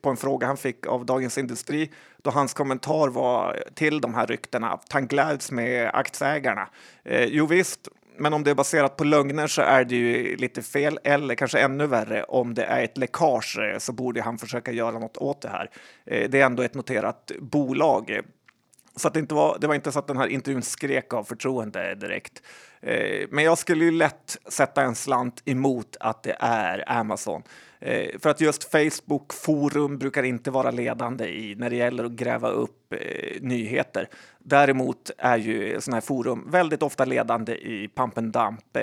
på 0.00 0.10
en 0.10 0.16
fråga 0.16 0.46
han 0.46 0.56
fick 0.56 0.86
av 0.86 1.06
Dagens 1.06 1.38
Industri 1.38 1.90
då 2.22 2.30
hans 2.30 2.54
kommentar 2.54 3.08
var 3.08 3.64
till 3.74 4.00
de 4.00 4.14
här 4.14 4.26
ryktena 4.26 4.70
att 4.70 4.92
han 4.92 5.06
gläds 5.06 5.50
med 5.52 5.90
aktieägarna. 5.94 6.68
Eh, 7.04 7.24
jo 7.24 7.46
visst, 7.46 7.88
men 8.18 8.32
om 8.32 8.44
det 8.44 8.50
är 8.50 8.54
baserat 8.54 8.96
på 8.96 9.04
lögner 9.04 9.46
så 9.46 9.62
är 9.62 9.84
det 9.84 9.96
ju 9.96 10.36
lite 10.36 10.62
fel, 10.62 10.98
eller 11.04 11.34
kanske 11.34 11.60
ännu 11.60 11.86
värre, 11.86 12.22
om 12.22 12.54
det 12.54 12.64
är 12.64 12.84
ett 12.84 12.98
läckage 12.98 13.58
så 13.78 13.92
borde 13.92 14.22
han 14.22 14.38
försöka 14.38 14.72
göra 14.72 14.98
något 14.98 15.16
åt 15.16 15.42
det 15.42 15.48
här. 15.48 15.70
Eh, 16.06 16.30
det 16.30 16.40
är 16.40 16.46
ändå 16.46 16.62
ett 16.62 16.74
noterat 16.74 17.32
bolag. 17.40 18.20
Så 18.98 19.08
att 19.08 19.14
det, 19.14 19.20
inte 19.20 19.34
var, 19.34 19.58
det 19.60 19.66
var 19.66 19.74
inte 19.74 19.92
så 19.92 19.98
att 19.98 20.06
den 20.06 20.16
här 20.16 20.26
intervjun 20.26 20.62
skrek 20.62 21.14
av 21.14 21.24
förtroende 21.24 21.94
direkt. 21.94 22.42
Eh, 22.80 23.26
men 23.30 23.44
jag 23.44 23.58
skulle 23.58 23.84
ju 23.84 23.90
lätt 23.90 24.38
sätta 24.48 24.82
en 24.82 24.94
slant 24.94 25.42
emot 25.44 25.96
att 26.00 26.22
det 26.22 26.36
är 26.40 26.84
Amazon. 26.86 27.42
Eh, 27.80 28.18
för 28.18 28.30
att 28.30 28.40
just 28.40 28.70
Facebook 28.70 29.32
forum 29.32 29.98
brukar 29.98 30.22
inte 30.22 30.50
vara 30.50 30.70
ledande 30.70 31.24
i 31.24 31.54
när 31.54 31.70
det 31.70 31.76
gäller 31.76 32.04
att 32.04 32.12
gräva 32.12 32.48
upp 32.48 32.92
eh, 32.92 33.40
nyheter. 33.40 34.08
Däremot 34.38 35.10
är 35.18 35.36
ju 35.36 35.80
sådana 35.80 35.96
här 35.96 36.00
forum 36.00 36.50
väldigt 36.50 36.82
ofta 36.82 37.04
ledande 37.04 37.52
i 37.54 37.88
pump 37.96 38.18
and 38.18 38.32
dump. 38.32 38.76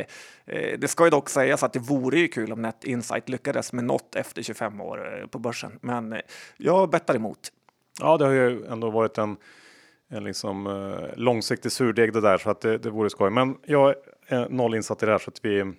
Eh, 0.46 0.80
det 0.80 0.88
ska 0.88 1.04
ju 1.04 1.10
dock 1.10 1.30
sägas 1.30 1.64
att 1.64 1.74
det 1.74 1.80
vore 1.80 2.20
ju 2.20 2.28
kul 2.28 2.52
om 2.54 2.62
Net 2.62 2.84
Insight 2.84 3.30
lyckades 3.30 3.74
med 3.74 3.84
något 3.84 4.16
efter 4.16 4.44
25 4.44 4.82
år 4.82 5.20
eh, 5.20 5.28
på 5.28 5.40
börsen, 5.40 5.80
men 5.82 6.14
eh, 6.14 6.20
jag 6.58 6.90
bettar 6.90 7.16
emot. 7.16 7.52
Ja, 8.00 8.18
det 8.18 8.26
har 8.26 8.32
ju 8.32 8.66
ändå 8.66 8.90
varit 8.90 9.18
en 9.18 9.38
en 10.10 10.24
liksom 10.24 10.68
eh, 10.68 11.18
långsiktig 11.18 11.72
surdeg 11.72 12.14
det 12.14 12.22
där 12.22 12.38
så 12.38 12.50
att 12.50 12.62
det, 12.62 12.78
det 12.78 12.90
vore 12.90 13.10
skoj. 13.10 13.30
Men 13.30 13.58
jag 13.66 13.96
är 14.28 14.50
noll 14.50 14.76
insatt 14.76 15.04
i 15.04 15.06
det 15.06 15.12
här 15.12 15.20
så 15.20 15.30
att 15.30 15.46
vi 15.46 15.74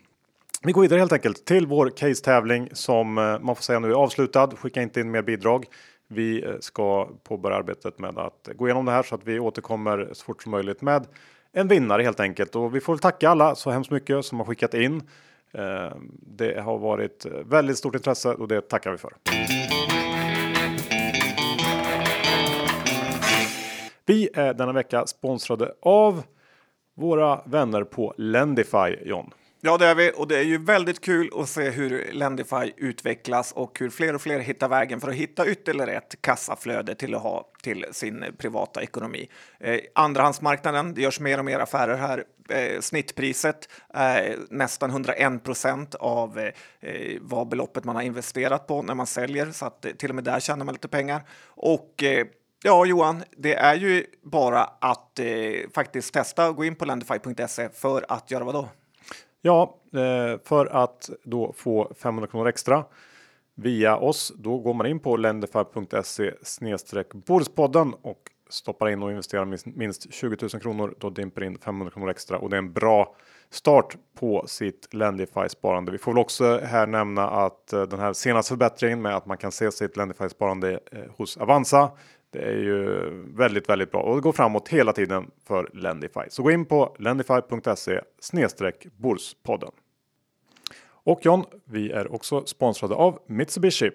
vi 0.63 0.73
går 0.73 0.83
vidare 0.83 0.99
helt 0.99 1.13
enkelt 1.13 1.45
till 1.45 1.67
vår 1.67 1.91
case 1.91 2.25
tävling 2.25 2.69
som 2.73 3.19
eh, 3.19 3.39
man 3.39 3.57
får 3.57 3.63
säga 3.63 3.79
nu 3.79 3.91
är 3.91 3.95
avslutad. 3.95 4.51
Skicka 4.57 4.83
inte 4.83 5.01
in 5.01 5.11
mer 5.11 5.23
bidrag. 5.23 5.67
Vi 6.09 6.45
eh, 6.45 6.51
ska 6.61 7.09
påbörja 7.25 7.57
arbetet 7.57 7.99
med 7.99 8.19
att 8.19 8.49
gå 8.57 8.67
igenom 8.67 8.85
det 8.85 8.93
här 8.93 9.03
så 9.03 9.15
att 9.15 9.25
vi 9.25 9.39
återkommer 9.39 10.09
så 10.13 10.25
fort 10.25 10.43
som 10.43 10.53
möjligt 10.53 10.83
med 10.83 11.07
en 11.53 11.69
vinnare 11.69 12.03
helt 12.03 12.21
enkelt. 12.21 12.57
Och 12.57 12.75
vi 12.75 12.81
får 12.81 12.97
tacka 12.97 13.31
alla 13.31 13.55
så 13.55 13.71
hemskt 13.71 13.91
mycket 13.91 14.25
som 14.25 14.39
har 14.39 14.47
skickat 14.47 14.75
in. 14.75 15.03
Eh, 15.53 15.93
det 16.37 16.61
har 16.61 16.79
varit 16.79 17.27
eh, 17.27 17.33
väldigt 17.33 17.79
stort 17.79 17.95
intresse 17.95 18.29
och 18.29 18.49
det 18.49 18.61
tackar 18.61 18.91
vi 18.91 18.99
för. 18.99 19.13
Vi 24.09 24.29
är 24.35 24.55
denna 24.55 24.73
vecka 24.73 25.07
sponsrade 25.07 25.75
av 25.83 26.23
våra 26.95 27.43
vänner 27.45 27.85
på 27.85 28.15
Lendify 28.17 28.97
John. 29.05 29.31
Ja, 29.61 29.79
det 29.79 29.87
är 29.87 29.95
vi 29.95 30.13
och 30.17 30.29
det 30.29 30.39
är 30.39 30.43
ju 30.43 30.59
väldigt 30.59 31.01
kul 31.01 31.31
att 31.37 31.49
se 31.49 31.71
hur 31.71 32.13
Lendify 32.13 32.73
utvecklas 32.77 33.53
och 33.53 33.79
hur 33.79 33.91
fler 33.91 34.15
och 34.15 34.21
fler 34.21 34.39
hittar 34.39 34.69
vägen 34.69 35.01
för 35.01 35.09
att 35.09 35.15
hitta 35.15 35.47
ytterligare 35.47 35.93
ett 35.93 36.23
kassaflöde 36.23 36.95
till 36.95 37.15
att 37.15 37.23
ha 37.23 37.51
till 37.63 37.87
sin 37.93 38.25
privata 38.39 38.83
ekonomi. 38.83 39.29
Eh, 39.61 39.81
andrahandsmarknaden, 39.95 40.95
det 40.95 41.03
görs 41.03 41.21
mer 41.21 41.39
och 41.39 41.45
mer 41.45 41.59
affärer 41.59 41.97
här. 41.97 42.25
Eh, 42.49 42.81
snittpriset 42.81 43.69
är 43.89 44.37
nästan 44.51 44.91
101 44.91 45.45
procent 45.45 45.95
av 45.95 46.39
eh, 46.81 47.19
vad 47.21 47.49
beloppet 47.49 47.85
man 47.85 47.97
har 47.97 48.03
investerat 48.03 48.67
på 48.67 48.83
när 48.83 48.95
man 48.95 49.07
säljer, 49.07 49.51
så 49.51 49.67
att 49.67 49.85
eh, 49.85 49.93
till 49.93 50.09
och 50.09 50.15
med 50.15 50.25
där 50.25 50.41
tjänar 50.41 50.65
man 50.65 50.75
lite 50.75 50.89
pengar. 50.89 51.23
Och 51.45 52.03
eh, 52.03 52.27
Ja, 52.67 52.87
Johan, 52.87 53.23
det 53.37 53.55
är 53.55 53.75
ju 53.75 54.07
bara 54.23 54.65
att 54.65 55.19
eh, 55.19 55.27
faktiskt 55.75 56.15
testa 56.15 56.49
och 56.49 56.57
gå 56.57 56.65
in 56.65 56.75
på 56.75 56.85
lendify.se 56.85 57.69
för 57.69 58.05
att 58.09 58.31
göra 58.31 58.45
vad 58.45 58.55
då? 58.55 58.69
Ja, 59.43 59.77
eh, 59.93 60.41
för 60.45 60.67
att 60.67 61.11
då 61.23 61.53
få 61.57 61.93
500 62.03 62.31
kronor 62.31 62.49
extra 62.49 62.85
via 63.55 63.97
oss. 63.97 64.33
Då 64.37 64.59
går 64.59 64.75
man 64.75 64.87
in 64.87 65.01
på 65.01 65.17
lendify.se 65.17 66.33
snedstreck 66.43 67.07
och 68.03 68.17
stoppar 68.51 68.89
in 68.89 69.03
och 69.03 69.11
investerar 69.11 69.79
minst, 69.79 70.13
20 70.15 70.37
000 70.41 70.63
kronor. 70.63 70.95
Då 70.99 71.11
dimper 71.11 71.45
in 71.45 71.59
500 71.59 71.91
kronor 71.91 72.11
extra 72.11 72.39
och 72.39 72.51
det 72.51 72.57
är 72.57 72.59
en 72.59 72.73
bra 72.73 73.15
start 73.51 73.97
på 74.19 74.45
sitt 74.47 74.95
Lendify 74.95 75.49
sparande. 75.49 75.93
Vi 75.93 75.99
får 75.99 76.13
väl 76.13 76.21
också 76.21 76.59
här 76.59 76.87
nämna 76.87 77.31
att 77.31 77.73
eh, 77.73 77.83
den 77.83 78.01
här 78.01 78.13
senaste 78.13 78.49
förbättringen 78.49 79.03
med 79.03 79.17
att 79.17 79.27
man 79.27 79.37
kan 79.37 79.53
se 79.53 79.73
sitt 79.73 79.97
Lendify 79.97 80.29
sparande 80.29 80.81
eh, 80.93 81.01
hos 81.17 81.37
Avanza 81.37 81.91
det 82.37 82.47
är 82.47 82.57
ju 82.57 83.11
väldigt, 83.37 83.69
väldigt 83.69 83.91
bra 83.91 84.01
och 84.01 84.17
det 84.17 84.23
går 84.23 84.33
framåt 84.33 84.69
hela 84.69 84.93
tiden 84.93 85.31
för 85.45 85.71
Lendify. 85.75 86.21
Så 86.29 86.43
gå 86.43 86.51
in 86.51 86.65
på 86.65 86.97
lendify.se 86.99 88.01
snedstreck 88.21 88.87
Börspodden. 88.97 89.71
Och 90.89 91.21
John, 91.23 91.45
vi 91.65 91.91
är 91.91 92.15
också 92.15 92.47
sponsrade 92.47 92.95
av 92.95 93.19
Mitsubishi. 93.27 93.91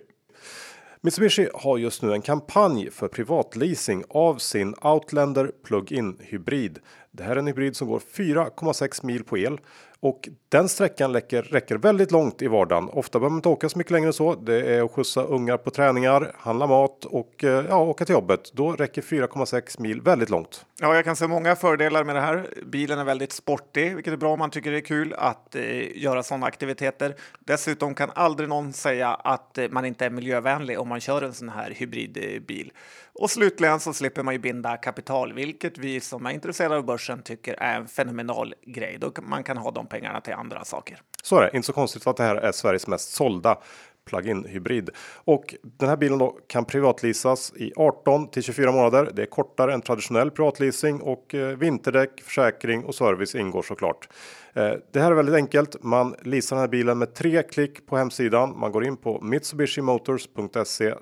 Mitsubishi 1.02 1.50
har 1.54 1.78
just 1.78 2.02
nu 2.02 2.14
en 2.14 2.22
kampanj 2.22 2.92
för 2.92 3.08
privatleasing 3.08 4.04
av 4.10 4.38
sin 4.38 4.76
Outlander 4.82 5.52
Plug-in 5.64 6.18
hybrid. 6.20 6.80
Det 7.12 7.24
här 7.24 7.32
är 7.32 7.40
en 7.40 7.48
hybrid 7.48 7.76
som 7.76 7.88
går 7.88 8.00
4,6 8.00 9.06
mil 9.06 9.24
på 9.24 9.38
el 9.38 9.60
och 10.04 10.30
den 10.50 10.70
sträckan 10.70 11.14
räcker, 11.14 11.42
räcker 11.42 11.78
väldigt 11.78 12.12
långt 12.12 12.42
i 12.42 12.48
vardagen. 12.48 12.90
Ofta 12.90 13.20
behöver 13.20 13.30
man 13.30 13.38
inte 13.38 13.50
åka 13.50 13.70
så 13.70 13.78
mycket 13.78 13.92
längre 13.92 14.08
än 14.08 14.14
så. 14.14 14.36
Det 14.36 14.76
är 14.76 14.84
att 14.84 14.92
skjutsa 14.92 15.24
ungar 15.24 15.58
på 15.58 15.72
träningar, 15.72 16.32
handla 16.38 16.68
mat 16.68 17.06
och 17.06 17.44
eh, 17.44 17.66
ja, 17.70 17.78
åka 17.78 18.06
till 18.06 18.14
jobbet. 18.14 18.52
Då 18.54 18.72
räcker 18.72 19.02
4,6 19.02 19.82
mil 19.82 20.02
väldigt 20.02 20.30
långt. 20.30 20.66
Ja, 20.80 20.96
jag 20.96 21.06
kan 21.06 21.16
se 21.16 21.28
många 21.28 21.56
fördelar 21.56 22.04
med 22.04 22.16
det 22.16 22.22
här. 22.22 22.48
Bilen 22.66 23.00
är 23.00 23.04
väldigt 23.04 23.32
sportig, 23.32 23.96
vilket 23.96 24.14
är 24.14 24.18
bra 24.18 24.34
om 24.34 24.40
man 24.40 24.50
tycker 24.50 24.72
det 24.72 24.78
är 24.78 24.82
kul 24.82 25.14
att 25.18 25.56
eh, 25.56 25.98
göra 25.98 26.24
sådana 26.24 26.46
aktiviteter. 26.46 27.16
Dessutom 27.40 27.96
kan 27.96 28.12
aldrig 28.16 28.50
någon 28.50 28.74
säga 28.74 29.10
att 29.10 29.58
eh, 29.58 29.70
man 29.70 29.86
inte 29.86 30.06
är 30.06 30.10
miljövänlig 30.10 30.80
om 30.80 30.88
man 30.88 31.00
kör 31.00 31.22
en 31.22 31.34
sån 31.34 31.50
här 31.50 31.72
hybridbil. 31.72 32.72
Och 33.22 33.32
slutligen 33.32 33.80
så 33.80 33.94
slipper 33.94 34.24
man 34.24 34.34
ju 34.34 34.40
binda 34.40 34.78
kapital, 34.78 35.34
vilket 35.34 35.78
vi 35.78 36.00
som 36.00 36.26
är 36.26 36.32
intresserade 36.32 36.76
av 36.76 36.86
börsen 36.86 37.22
tycker 37.22 37.54
är 37.54 37.76
en 37.76 37.88
fenomenal 37.88 38.54
grej. 38.66 38.98
Då 39.00 39.12
man 39.22 39.44
kan 39.44 39.58
ha 39.58 39.72
de 39.72 39.88
pengarna 39.88 40.22
till 40.22 40.34
andra 40.34 40.66
saker. 40.66 41.02
Så 41.24 41.38
är 41.38 41.42
det, 41.42 41.58
inte 41.58 41.66
så 41.66 41.74
konstigt 41.74 42.08
att 42.08 42.18
det 42.18 42.24
här 42.24 42.36
är 42.36 42.52
Sveriges 42.52 42.88
mest 42.88 43.14
sålda 43.14 43.58
plug-in 44.06 44.46
hybrid 44.46 44.90
och 45.16 45.56
den 45.62 45.90
här 45.90 45.98
bilen 45.98 46.18
då 46.18 46.38
kan 46.48 46.66
privatleasas 46.66 47.54
i 47.56 47.74
18 47.76 48.28
till 48.32 48.44
24 48.44 48.72
månader. 48.72 49.10
Det 49.14 49.22
är 49.22 49.26
kortare 49.26 49.74
än 49.74 49.82
traditionell 49.82 50.32
privatleasing 50.32 51.02
och 51.02 51.36
eh, 51.36 51.58
vinterdäck, 51.58 52.22
försäkring 52.22 52.86
och 52.86 52.96
service 52.96 53.36
ingår 53.36 53.62
såklart. 53.62 54.08
Eh, 54.54 54.74
det 54.92 55.00
här 55.00 55.12
är 55.12 55.16
väldigt 55.16 55.36
enkelt. 55.36 55.84
Man 55.84 56.16
leasar 56.22 56.56
den 56.56 56.62
här 56.62 56.68
bilen 56.68 56.98
med 56.98 57.14
tre 57.14 57.44
klick 57.44 57.86
på 57.86 57.98
hemsidan. 57.98 58.60
Man 58.60 58.72
går 58.72 58.86
in 58.86 58.98
på 58.98 59.22
mitsubishimotors.se 59.22 60.94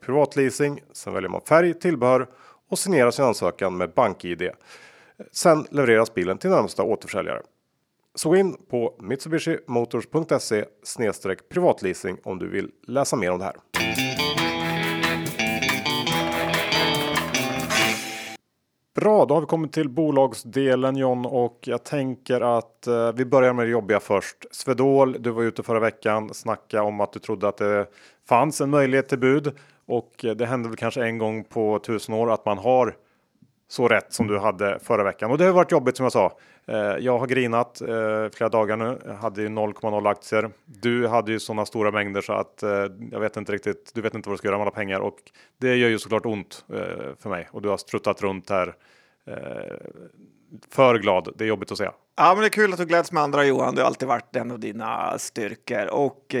privatleasing. 0.00 0.82
Sen 0.92 1.12
väljer 1.12 1.30
man 1.30 1.40
färg, 1.40 1.74
tillbehör 1.74 2.26
och 2.70 2.78
signerar 2.78 3.10
sin 3.10 3.24
ansökan 3.24 3.76
med 3.76 3.92
BankID. 3.94 4.50
Sen 5.32 5.66
levereras 5.70 6.14
bilen 6.14 6.38
till 6.38 6.50
närmsta 6.50 6.82
återförsäljare. 6.82 7.42
Så 8.14 8.28
gå 8.28 8.36
in 8.36 8.56
på 8.70 8.96
mitsubishimotors.se 9.00 10.64
privatleasing 11.48 12.18
om 12.24 12.38
du 12.38 12.48
vill 12.48 12.70
läsa 12.86 13.16
mer 13.16 13.30
om 13.30 13.38
det 13.38 13.44
här. 13.44 13.56
Bra, 19.00 19.24
då 19.24 19.34
har 19.34 19.40
vi 19.40 19.46
kommit 19.46 19.72
till 19.72 19.88
bolagsdelen 19.88 20.96
John 20.96 21.26
och 21.26 21.58
jag 21.60 21.84
tänker 21.84 22.58
att 22.58 22.86
eh, 22.86 23.12
vi 23.12 23.24
börjar 23.24 23.52
med 23.52 23.66
det 23.66 23.70
jobbiga 23.70 24.00
först. 24.00 24.36
Svedol, 24.50 25.16
du 25.18 25.30
var 25.30 25.42
ute 25.42 25.62
förra 25.62 25.80
veckan, 25.80 26.34
snacka 26.34 26.82
om 26.82 27.00
att 27.00 27.12
du 27.12 27.18
trodde 27.18 27.48
att 27.48 27.56
det 27.56 27.86
fanns 28.28 28.60
en 28.60 28.70
möjlighet 28.70 29.08
till 29.08 29.18
bud 29.18 29.52
och 29.86 30.24
eh, 30.24 30.30
det 30.34 30.46
hände 30.46 30.68
väl 30.68 30.76
kanske 30.76 31.04
en 31.04 31.18
gång 31.18 31.44
på 31.44 31.78
tusen 31.78 32.14
år 32.14 32.32
att 32.32 32.46
man 32.46 32.58
har 32.58 32.96
så 33.68 33.88
rätt 33.88 34.12
som 34.12 34.26
du 34.26 34.38
hade 34.38 34.78
förra 34.82 35.04
veckan 35.04 35.30
och 35.30 35.38
det 35.38 35.44
har 35.44 35.52
varit 35.52 35.72
jobbigt 35.72 35.96
som 35.96 36.04
jag 36.04 36.12
sa. 36.12 36.32
Eh, 36.68 36.96
jag 36.98 37.18
har 37.18 37.26
grinat 37.26 37.80
eh, 37.80 38.28
flera 38.32 38.48
dagar 38.48 38.76
nu. 38.76 38.98
Jag 39.04 39.14
hade 39.14 39.42
ju 39.42 39.48
0,0 39.48 40.08
aktier. 40.08 40.50
Du 40.64 41.08
hade 41.08 41.32
ju 41.32 41.40
sådana 41.40 41.66
stora 41.66 41.90
mängder 41.90 42.20
så 42.20 42.32
att 42.32 42.62
eh, 42.62 42.86
jag 43.12 43.20
vet 43.20 43.36
inte 43.36 43.52
riktigt. 43.52 43.90
Du 43.94 44.00
vet 44.00 44.14
inte 44.14 44.28
vad 44.28 44.34
du 44.34 44.38
ska 44.38 44.48
göra 44.48 44.58
med 44.58 44.62
alla 44.62 44.70
pengar 44.70 45.00
och 45.00 45.16
det 45.58 45.76
gör 45.76 45.88
ju 45.88 45.98
såklart 45.98 46.26
ont 46.26 46.64
för 47.18 47.28
mig 47.28 47.48
och 47.52 47.62
du 47.62 47.68
har 47.68 47.76
struttat 47.76 48.22
runt 48.22 48.50
här. 48.50 48.74
För 50.70 50.98
glad. 50.98 51.28
Det 51.36 51.44
är 51.44 51.48
jobbigt 51.48 51.72
att 51.72 51.78
säga. 51.78 51.92
Ja, 52.16 52.34
men 52.34 52.40
det 52.40 52.46
är 52.46 52.50
kul 52.50 52.72
att 52.72 52.78
du 52.78 52.86
gläds 52.86 53.12
med 53.12 53.22
andra 53.22 53.44
Johan. 53.44 53.74
Du 53.74 53.80
har 53.80 53.86
alltid 53.86 54.08
varit 54.08 54.36
en 54.36 54.50
av 54.50 54.58
dina 54.58 55.18
styrkor 55.18 55.86
och 55.86 56.34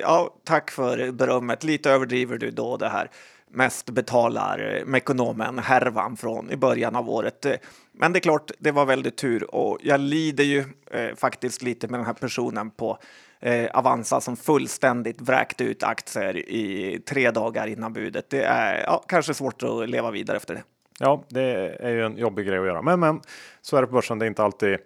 ja, 0.00 0.34
tack 0.44 0.70
för 0.70 1.12
berömmet. 1.12 1.64
Lite 1.64 1.90
överdriver 1.90 2.38
du 2.38 2.50
då 2.50 2.76
det 2.76 2.88
här 2.88 3.10
mest 3.50 3.90
betalar 3.90 4.76
eh, 4.76 4.84
Mekonomen 4.84 5.58
härvan 5.58 6.16
från 6.16 6.50
i 6.50 6.56
början 6.56 6.96
av 6.96 7.10
året. 7.10 7.44
Eh, 7.44 7.54
men 7.92 8.12
det 8.12 8.18
är 8.18 8.20
klart, 8.20 8.50
det 8.58 8.70
var 8.70 8.86
väldigt 8.86 9.16
tur 9.16 9.54
och 9.54 9.78
jag 9.82 10.00
lider 10.00 10.44
ju 10.44 10.64
eh, 10.90 11.14
faktiskt 11.16 11.62
lite 11.62 11.88
med 11.88 12.00
den 12.00 12.06
här 12.06 12.12
personen 12.12 12.70
på 12.70 12.98
eh, 13.40 13.70
Avanza 13.74 14.20
som 14.20 14.36
fullständigt 14.36 15.20
vräkte 15.20 15.64
ut 15.64 15.82
aktier 15.82 16.36
i 16.36 17.02
tre 17.08 17.30
dagar 17.30 17.66
innan 17.66 17.92
budet. 17.92 18.30
Det 18.30 18.42
är 18.42 18.82
ja, 18.82 19.04
kanske 19.08 19.34
svårt 19.34 19.62
att 19.62 19.88
leva 19.88 20.10
vidare 20.10 20.36
efter 20.36 20.54
det. 20.54 20.62
Ja, 21.00 21.24
det 21.28 21.76
är 21.80 21.90
ju 21.90 22.04
en 22.04 22.16
jobbig 22.16 22.46
grej 22.46 22.58
att 22.58 22.66
göra, 22.66 22.82
men, 22.82 23.00
men 23.00 23.20
så 23.62 23.76
är 23.76 23.80
det 23.80 23.86
på 23.86 23.94
börsen. 23.94 24.18
Det 24.18 24.24
är 24.24 24.26
inte 24.26 24.44
alltid 24.44 24.78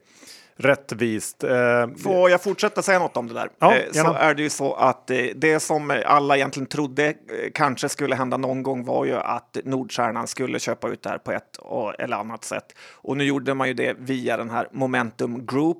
rättvist. 0.56 1.44
Eh, 1.44 1.88
Får 2.02 2.30
jag 2.30 2.42
fortsätta 2.42 2.82
säga 2.82 2.98
något 2.98 3.16
om 3.16 3.28
det 3.28 3.34
där? 3.34 3.48
Ja, 3.58 3.76
eh, 3.76 3.92
så 3.92 4.12
är 4.12 4.34
det 4.34 4.42
ju 4.42 4.50
så 4.50 4.74
att 4.74 5.10
eh, 5.10 5.18
det 5.34 5.60
som 5.60 6.02
alla 6.06 6.36
egentligen 6.36 6.66
trodde 6.66 7.14
kanske 7.54 7.88
skulle 7.88 8.14
hända 8.14 8.36
någon 8.36 8.62
gång 8.62 8.84
var 8.84 9.04
ju 9.04 9.14
att 9.14 9.56
Nordstjärnan 9.64 10.26
skulle 10.26 10.58
köpa 10.58 10.88
ut 10.88 11.02
det 11.02 11.08
här 11.10 11.18
på 11.18 11.32
ett 11.32 11.58
eller 11.98 12.16
annat 12.16 12.44
sätt. 12.44 12.64
Och 12.92 13.16
nu 13.16 13.24
gjorde 13.24 13.54
man 13.54 13.68
ju 13.68 13.74
det 13.74 13.96
via 13.98 14.36
den 14.36 14.50
här 14.50 14.68
Momentum 14.72 15.46
Group 15.46 15.78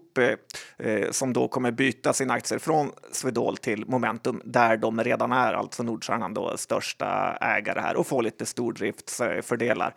som 1.11 1.33
då 1.33 1.49
kommer 1.49 1.71
byta 1.71 2.13
sina 2.13 2.35
aktier 2.35 2.59
från 2.59 2.91
Swedol 3.13 3.57
till 3.57 3.87
Momentum 3.87 4.43
där 4.45 4.77
de 4.77 5.05
redan 5.05 5.33
är, 5.33 5.53
alltså 5.53 5.83
Nordstjärnan 5.83 6.35
då 6.35 6.57
största 6.57 7.37
ägare 7.41 7.81
här 7.81 7.97
och 7.97 8.07
får 8.07 8.23
lite 8.23 8.47
stordriftsfördelar. 8.47 9.95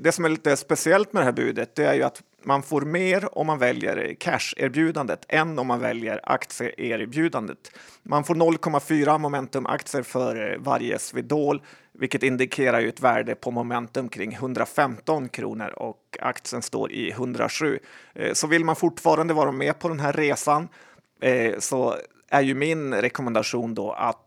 Det 0.00 0.14
som 0.14 0.24
är 0.24 0.28
lite 0.28 0.56
speciellt 0.56 1.12
med 1.12 1.20
det 1.20 1.24
här 1.24 1.32
budet 1.32 1.74
det 1.74 1.84
är 1.84 1.94
ju 1.94 2.02
att 2.02 2.22
man 2.46 2.62
får 2.62 2.80
mer 2.80 3.38
om 3.38 3.46
man 3.46 3.58
väljer 3.58 4.14
cash-erbjudandet 4.14 5.24
än 5.28 5.58
om 5.58 5.66
man 5.66 5.80
väljer 5.80 6.20
aktieerbjudandet. 6.22 7.72
Man 8.02 8.24
får 8.24 8.34
0,4 8.34 9.18
momentum-aktier 9.18 10.02
för 10.02 10.52
eh, 10.52 10.58
varje 10.58 10.98
Swedol, 10.98 11.62
vilket 11.92 12.22
indikerar 12.22 12.80
ju 12.80 12.88
ett 12.88 13.00
värde 13.00 13.34
på 13.34 13.50
momentum 13.50 14.08
kring 14.08 14.32
115 14.32 15.28
kronor 15.28 15.68
och 15.76 16.18
aktien 16.20 16.62
står 16.62 16.92
i 16.92 17.10
107. 17.10 17.78
Eh, 18.14 18.32
så 18.32 18.46
vill 18.46 18.64
man 18.64 18.76
fortfarande 18.76 19.34
vara 19.34 19.52
med 19.52 19.78
på 19.78 19.88
den 19.88 20.00
här 20.00 20.12
resan 20.12 20.68
eh, 21.20 21.58
så 21.58 21.96
är 22.28 22.42
ju 22.42 22.54
min 22.54 22.94
rekommendation 22.94 23.74
då 23.74 23.92
att 23.92 24.20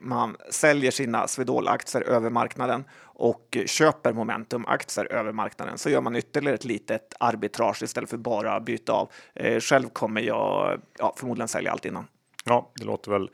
man 0.00 0.36
säljer 0.50 0.90
sina 0.90 1.26
Swedol-aktier 1.26 2.02
över 2.02 2.30
marknaden 2.30 2.84
och 3.22 3.58
köper 3.66 4.12
Momentum-aktier 4.12 5.12
över 5.12 5.32
marknaden 5.32 5.78
så 5.78 5.90
gör 5.90 6.00
man 6.00 6.16
ytterligare 6.16 6.54
ett 6.54 6.64
litet 6.64 7.14
arbitrage 7.20 7.82
istället 7.82 8.10
för 8.10 8.16
bara 8.16 8.60
byta 8.60 8.92
av. 8.92 9.10
Eh, 9.34 9.60
själv 9.60 9.88
kommer 9.88 10.20
jag 10.20 10.80
ja, 10.98 11.14
förmodligen 11.16 11.48
sälja 11.48 11.72
allt 11.72 11.84
innan. 11.84 12.06
Ja, 12.44 12.70
det 12.74 12.84
låter 12.84 13.10
väl 13.10 13.30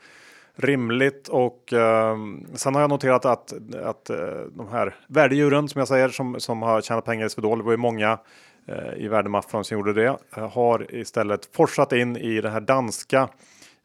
rimligt 0.55 1.27
och 1.27 1.73
eh, 1.73 2.17
sen 2.53 2.75
har 2.75 2.81
jag 2.81 2.89
noterat 2.89 3.25
att, 3.25 3.53
att 3.83 4.09
eh, 4.09 4.17
de 4.51 4.67
här 4.71 4.95
värdedjuren 5.07 5.69
som 5.69 5.79
jag 5.79 5.87
säger 5.87 6.09
som, 6.09 6.39
som 6.39 6.61
har 6.61 6.81
tjänat 6.81 7.05
pengar 7.05 7.25
i 7.25 7.29
Swedol, 7.29 7.57
det 7.57 7.63
var 7.63 7.71
ju 7.71 7.77
många 7.77 8.19
eh, 8.67 8.93
i 8.97 9.07
värdemaffran 9.07 9.63
som 9.63 9.77
gjorde 9.77 9.93
det, 9.93 10.17
eh, 10.37 10.49
har 10.49 10.95
istället 10.95 11.49
forsat 11.55 11.91
in 11.93 12.17
i 12.17 12.41
det 12.41 12.49
här 12.49 12.61
danska 12.61 13.29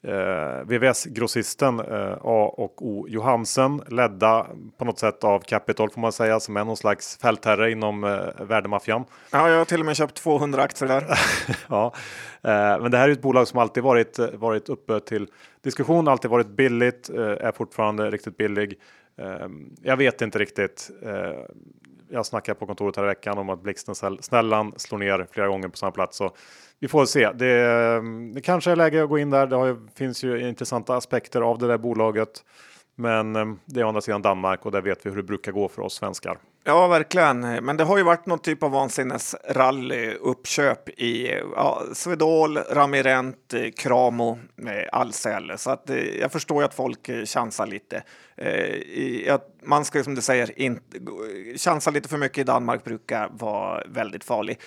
eh, 0.04 0.64
VVS-grossisten 0.64 1.80
eh, 1.80 2.12
A 2.22 2.54
och 2.56 2.86
O 2.86 3.06
Johansen 3.08 3.82
ledda 3.88 4.46
på 4.78 4.84
något 4.84 4.98
sätt 4.98 5.24
av 5.24 5.40
Capital 5.40 5.90
får 5.90 6.00
man 6.00 6.12
säga 6.12 6.40
som 6.40 6.56
är 6.56 6.64
någon 6.64 6.76
slags 6.76 7.18
fältherre 7.18 7.70
inom 7.70 8.04
eh, 8.04 8.44
värdemaffian. 8.44 9.04
Ja, 9.30 9.50
jag 9.50 9.58
har 9.58 9.64
till 9.64 9.80
och 9.80 9.86
med 9.86 9.96
köpt 9.96 10.14
200 10.14 10.62
aktier 10.62 10.88
där. 10.88 11.18
ja, 11.68 11.92
eh, 12.42 12.82
men 12.82 12.90
det 12.90 12.98
här 12.98 13.08
är 13.08 13.12
ett 13.12 13.22
bolag 13.22 13.48
som 13.48 13.58
alltid 13.58 13.82
varit, 13.82 14.18
varit 14.34 14.68
uppe 14.68 15.00
till 15.00 15.26
diskussion, 15.62 16.08
alltid 16.08 16.30
varit 16.30 16.48
billigt, 16.48 17.10
eh, 17.10 17.20
är 17.20 17.52
fortfarande 17.52 18.10
riktigt 18.10 18.36
billig. 18.36 18.80
Eh, 19.18 19.48
jag 19.82 19.96
vet 19.96 20.22
inte 20.22 20.38
riktigt. 20.38 20.90
Jag 22.08 22.26
snackade 22.26 22.58
på 22.58 22.66
kontoret 22.66 22.96
här 22.96 23.04
i 23.04 23.06
veckan 23.06 23.38
om 23.38 23.50
att 23.50 23.62
blixten 23.62 23.94
snällan 24.20 24.72
slår 24.76 24.98
ner 24.98 25.26
flera 25.30 25.48
gånger 25.48 25.68
på 25.68 25.76
samma 25.76 25.92
plats. 25.92 26.16
Så 26.16 26.30
vi 26.78 26.88
får 26.88 27.06
se. 27.06 27.32
Det, 27.32 28.02
det 28.34 28.40
kanske 28.40 28.70
är 28.70 28.76
läge 28.76 29.02
att 29.02 29.08
gå 29.08 29.18
in 29.18 29.30
där. 29.30 29.46
Det 29.46 29.56
har, 29.56 29.88
finns 29.94 30.24
ju 30.24 30.48
intressanta 30.48 30.96
aspekter 30.96 31.40
av 31.40 31.58
det 31.58 31.66
där 31.66 31.78
bolaget. 31.78 32.44
Men 32.94 33.36
eh, 33.36 33.46
det 33.64 33.80
är 33.80 33.84
å 33.84 33.88
andra 33.88 34.00
sidan 34.00 34.22
Danmark 34.22 34.66
och 34.66 34.72
där 34.72 34.82
vet 34.82 35.06
vi 35.06 35.10
hur 35.10 35.16
det 35.16 35.22
brukar 35.22 35.52
gå 35.52 35.68
för 35.68 35.82
oss 35.82 35.94
svenskar. 35.94 36.38
Ja, 36.66 36.86
verkligen. 36.86 37.40
Men 37.40 37.76
det 37.76 37.84
har 37.84 37.96
ju 37.96 38.02
varit 38.02 38.26
någon 38.26 38.38
typ 38.38 38.62
av 38.62 38.70
vansinnesrally 38.70 40.14
uppköp 40.14 40.88
i 40.88 41.40
ja, 41.56 41.82
Swedol, 41.92 42.58
Ramirent, 42.58 43.54
eh, 43.54 43.70
Kramo, 43.76 44.38
eh, 44.66 44.98
Ahlsell. 45.00 45.52
Så 45.58 45.70
att 45.70 45.90
eh, 45.90 45.96
jag 45.96 46.32
förstår 46.32 46.62
ju 46.62 46.64
att 46.64 46.74
folk 46.74 47.10
chansar 47.26 47.66
lite. 47.66 48.02
Man 49.62 49.84
ska 49.84 49.98
ju 49.98 50.04
som 50.04 50.14
du 50.14 50.22
säger 50.22 50.50
chansa 51.58 51.90
lite 51.90 52.08
för 52.08 52.18
mycket 52.18 52.38
i 52.38 52.44
Danmark 52.44 52.84
brukar 52.84 53.28
vara 53.32 53.82
väldigt 53.86 54.24
farligt. 54.24 54.62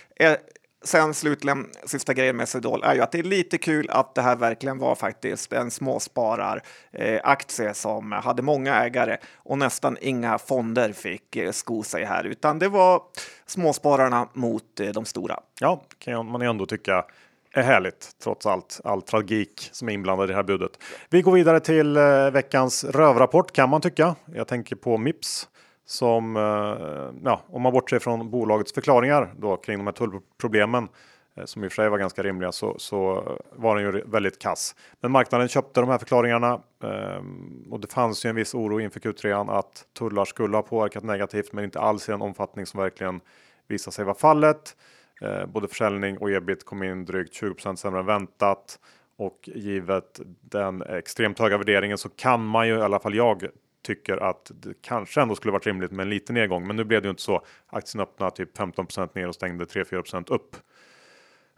Sen 0.88 1.14
slutligen, 1.14 1.70
sista 1.86 2.14
grejen 2.14 2.38
med 2.38 2.50
Swedol 2.50 2.84
är 2.84 2.96
ju 2.96 3.02
att 3.02 3.12
det 3.12 3.20
är 3.20 3.24
lite 3.24 3.58
kul 3.58 3.90
att 3.90 4.16
det 4.16 4.22
här 4.22 4.36
verkligen 4.36 4.78
var 4.78 4.96
faktiskt 4.96 5.54
en 5.54 5.72
småspararaktie 5.72 7.68
eh, 7.68 7.74
som 7.74 8.12
hade 8.12 8.42
många 8.42 8.76
ägare 8.76 9.18
och 9.36 9.58
nästan 9.58 9.98
inga 10.02 10.38
fonder 10.38 10.94
fick 10.94 11.36
eh, 11.36 11.52
sko 11.52 11.84
sig 11.84 12.06
här, 12.06 12.24
utan 12.24 12.60
det 12.60 12.70
var 12.70 13.02
småspararna 13.46 14.30
mot 14.34 14.80
eh, 14.80 14.88
de 14.88 15.06
stora. 15.06 15.40
Ja, 15.60 15.82
kan 16.00 16.32
man 16.32 16.42
ju 16.42 16.50
ändå 16.50 16.66
tycka 16.66 17.06
är 17.52 17.64
härligt 17.64 18.10
trots 18.24 18.46
allt 18.46 18.80
all 18.84 19.02
tragik 19.02 19.70
som 19.72 19.90
är 19.90 19.94
inblandad 19.94 20.26
i 20.26 20.28
det 20.28 20.36
här 20.36 20.44
budet. 20.44 20.72
Vi 21.10 21.22
går 21.22 21.32
vidare 21.32 21.60
till 21.60 21.98
eh, 21.98 22.32
veckans 22.32 22.84
rövrapport 22.84 23.52
kan 23.52 23.70
man 23.70 23.82
tycka. 23.82 24.16
Jag 24.36 24.48
tänker 24.48 24.76
på 24.76 24.98
Mips 24.98 25.48
som, 25.90 26.36
eh, 26.36 27.22
ja, 27.24 27.42
om 27.48 27.62
man 27.62 27.74
bortser 27.74 28.00
från 28.00 28.30
bolagets 28.30 28.74
förklaringar 28.74 29.34
då 29.38 29.58
kring 29.58 29.78
de 29.78 29.88
här 29.88 29.94
tullproblemen 29.94 30.88
eh, 31.36 31.46
som 31.46 31.64
i 31.64 31.68
och 31.68 31.72
för 31.72 31.76
sig 31.76 31.90
var 31.90 31.98
ganska 31.98 32.24
rimliga 32.24 32.52
så, 32.52 32.76
så 32.80 33.24
var 33.52 33.76
den 33.76 33.86
ju 33.86 34.02
väldigt 34.06 34.40
kass. 34.40 34.76
Men 35.00 35.12
marknaden 35.12 35.48
köpte 35.48 35.80
de 35.80 35.90
här 35.90 35.98
förklaringarna 35.98 36.62
ehm, 36.84 37.68
och 37.72 37.80
det 37.80 37.94
fanns 37.94 38.26
ju 38.26 38.30
en 38.30 38.36
viss 38.36 38.54
oro 38.54 38.80
inför 38.80 39.00
Q3 39.00 39.58
att 39.60 39.86
tullar 39.98 40.26
skulle 40.26 40.58
ha 40.58 40.62
påverkat 40.62 41.04
negativt, 41.04 41.54
men 41.54 41.64
inte 41.64 41.80
alls 41.80 42.10
i 42.10 42.12
en 42.12 42.22
omfattning 42.22 42.66
som 42.66 42.82
verkligen 42.82 43.22
visade 43.68 43.96
sig 43.96 44.06
vara 44.06 44.16
fallet. 44.16 44.76
Eh, 45.22 45.46
både 45.46 45.68
försäljning 45.68 46.18
och 46.18 46.32
ebit 46.32 46.66
kom 46.66 46.84
in 46.84 47.06
drygt 47.06 47.34
20 47.34 47.76
sämre 47.76 48.00
än 48.00 48.06
väntat 48.06 48.80
och 49.18 49.50
givet 49.56 50.20
den 50.42 50.82
extremt 50.82 51.40
höga 51.40 51.58
värderingen 51.58 51.98
så 51.98 52.10
kan 52.10 52.46
man 52.46 52.68
ju 52.68 52.78
i 52.78 52.82
alla 52.82 53.00
fall 53.00 53.16
jag 53.16 53.48
tycker 53.84 54.18
att 54.18 54.52
det 54.54 54.74
kanske 54.82 55.22
ändå 55.22 55.36
skulle 55.36 55.52
varit 55.52 55.66
rimligt 55.66 55.92
med 55.92 56.04
en 56.04 56.10
liten 56.10 56.36
nedgång. 56.36 56.68
Men 56.68 56.76
nu 56.76 56.84
blev 56.84 57.02
det 57.02 57.06
ju 57.06 57.10
inte 57.10 57.22
så. 57.22 57.46
Aktien 57.68 58.02
öppnade 58.02 58.36
typ 58.36 58.58
15% 58.58 59.10
ner 59.16 59.28
och 59.28 59.36
stängde 59.36 59.66
3-4% 59.66 60.34
upp. 60.34 60.56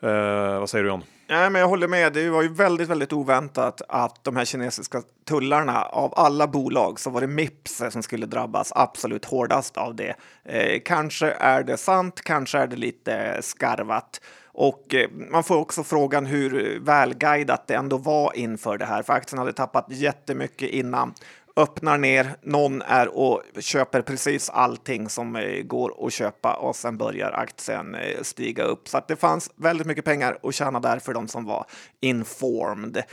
Eh, 0.01 0.59
vad 0.59 0.69
säger 0.69 0.83
du 0.83 0.89
John? 0.89 1.03
Nej, 1.29 1.49
men 1.49 1.61
jag 1.61 1.67
håller 1.67 1.87
med. 1.87 2.13
Det 2.13 2.29
var 2.29 2.41
ju 2.41 2.53
väldigt, 2.53 2.89
väldigt 2.89 3.13
oväntat 3.13 3.81
att 3.89 4.23
de 4.23 4.35
här 4.35 4.45
kinesiska 4.45 5.01
tullarna 5.27 5.81
av 5.81 6.13
alla 6.15 6.47
bolag 6.47 6.99
så 6.99 7.09
var 7.09 7.21
det 7.21 7.27
Mips 7.27 7.81
som 7.89 8.03
skulle 8.03 8.25
drabbas 8.25 8.71
absolut 8.75 9.25
hårdast 9.25 9.77
av 9.77 9.95
det. 9.95 10.15
Eh, 10.45 10.81
kanske 10.85 11.31
är 11.31 11.63
det 11.63 11.77
sant, 11.77 12.21
kanske 12.21 12.57
är 12.57 12.67
det 12.67 12.75
lite 12.75 13.37
skarvat. 13.41 14.21
Och 14.45 14.95
eh, 14.95 15.09
man 15.31 15.43
får 15.43 15.57
också 15.57 15.83
frågan 15.83 16.25
hur 16.25 16.79
välguidat 16.79 17.67
det 17.67 17.73
ändå 17.75 17.97
var 17.97 18.37
inför 18.37 18.77
det 18.77 18.85
här, 18.85 19.03
för 19.03 19.13
aktien 19.13 19.39
hade 19.39 19.53
tappat 19.53 19.85
jättemycket 19.89 20.69
innan 20.69 21.13
öppnar 21.59 21.97
ner, 21.97 22.35
någon 22.41 22.81
är 22.81 23.17
och 23.17 23.43
köper 23.59 24.01
precis 24.01 24.49
allting 24.49 25.09
som 25.09 25.35
eh, 25.35 25.61
går 25.63 26.07
att 26.07 26.13
köpa 26.13 26.53
och 26.53 26.75
sen 26.75 26.97
börjar 26.97 27.31
aktien 27.31 27.95
eh, 27.95 28.21
stiga 28.21 28.63
upp. 28.63 28.87
Så 28.87 28.97
att 28.97 29.07
det 29.07 29.15
fanns 29.15 29.51
väldigt 29.55 29.87
mycket 29.87 30.05
pengar 30.05 30.37
att 30.43 30.55
tjäna 30.55 30.79
där 30.79 30.99
för 30.99 31.13
de 31.13 31.27
som 31.27 31.45
var 31.45 31.65
informed. 31.99 33.03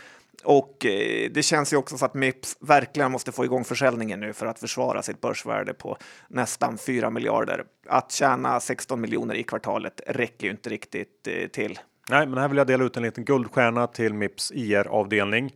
Och 0.44 0.87
eh, 0.87 1.30
det 1.30 1.42
känns 1.42 1.72
ju 1.72 1.76
också 1.76 1.98
så 1.98 2.04
att 2.04 2.14
Mips 2.14 2.56
verkligen 2.61 3.12
måste 3.12 3.32
få 3.32 3.44
igång 3.44 3.64
försäljningen 3.64 4.20
nu 4.20 4.32
för 4.32 4.46
att 4.46 4.59
försvara 4.59 5.02
sitt 5.02 5.20
börsvärde 5.20 5.74
på 5.74 5.96
nästan 6.28 6.78
4 6.78 7.11
miljarder. 7.11 7.64
Att 7.88 8.12
tjäna 8.12 8.61
16 8.61 9.00
miljoner 9.00 9.35
i 9.35 9.42
kvartalet 9.42 10.00
räcker 10.06 10.46
ju 10.46 10.50
inte 10.50 10.70
riktigt 10.70 11.28
till. 11.52 11.78
Nej, 12.11 12.26
men 12.26 12.38
här 12.38 12.48
vill 12.48 12.59
jag 12.59 12.66
dela 12.66 12.85
ut 12.85 12.96
en 12.96 13.02
liten 13.02 13.24
guldstjärna 13.24 13.87
till 13.87 14.14
Mips 14.14 14.52
IR-avdelning. 14.54 15.52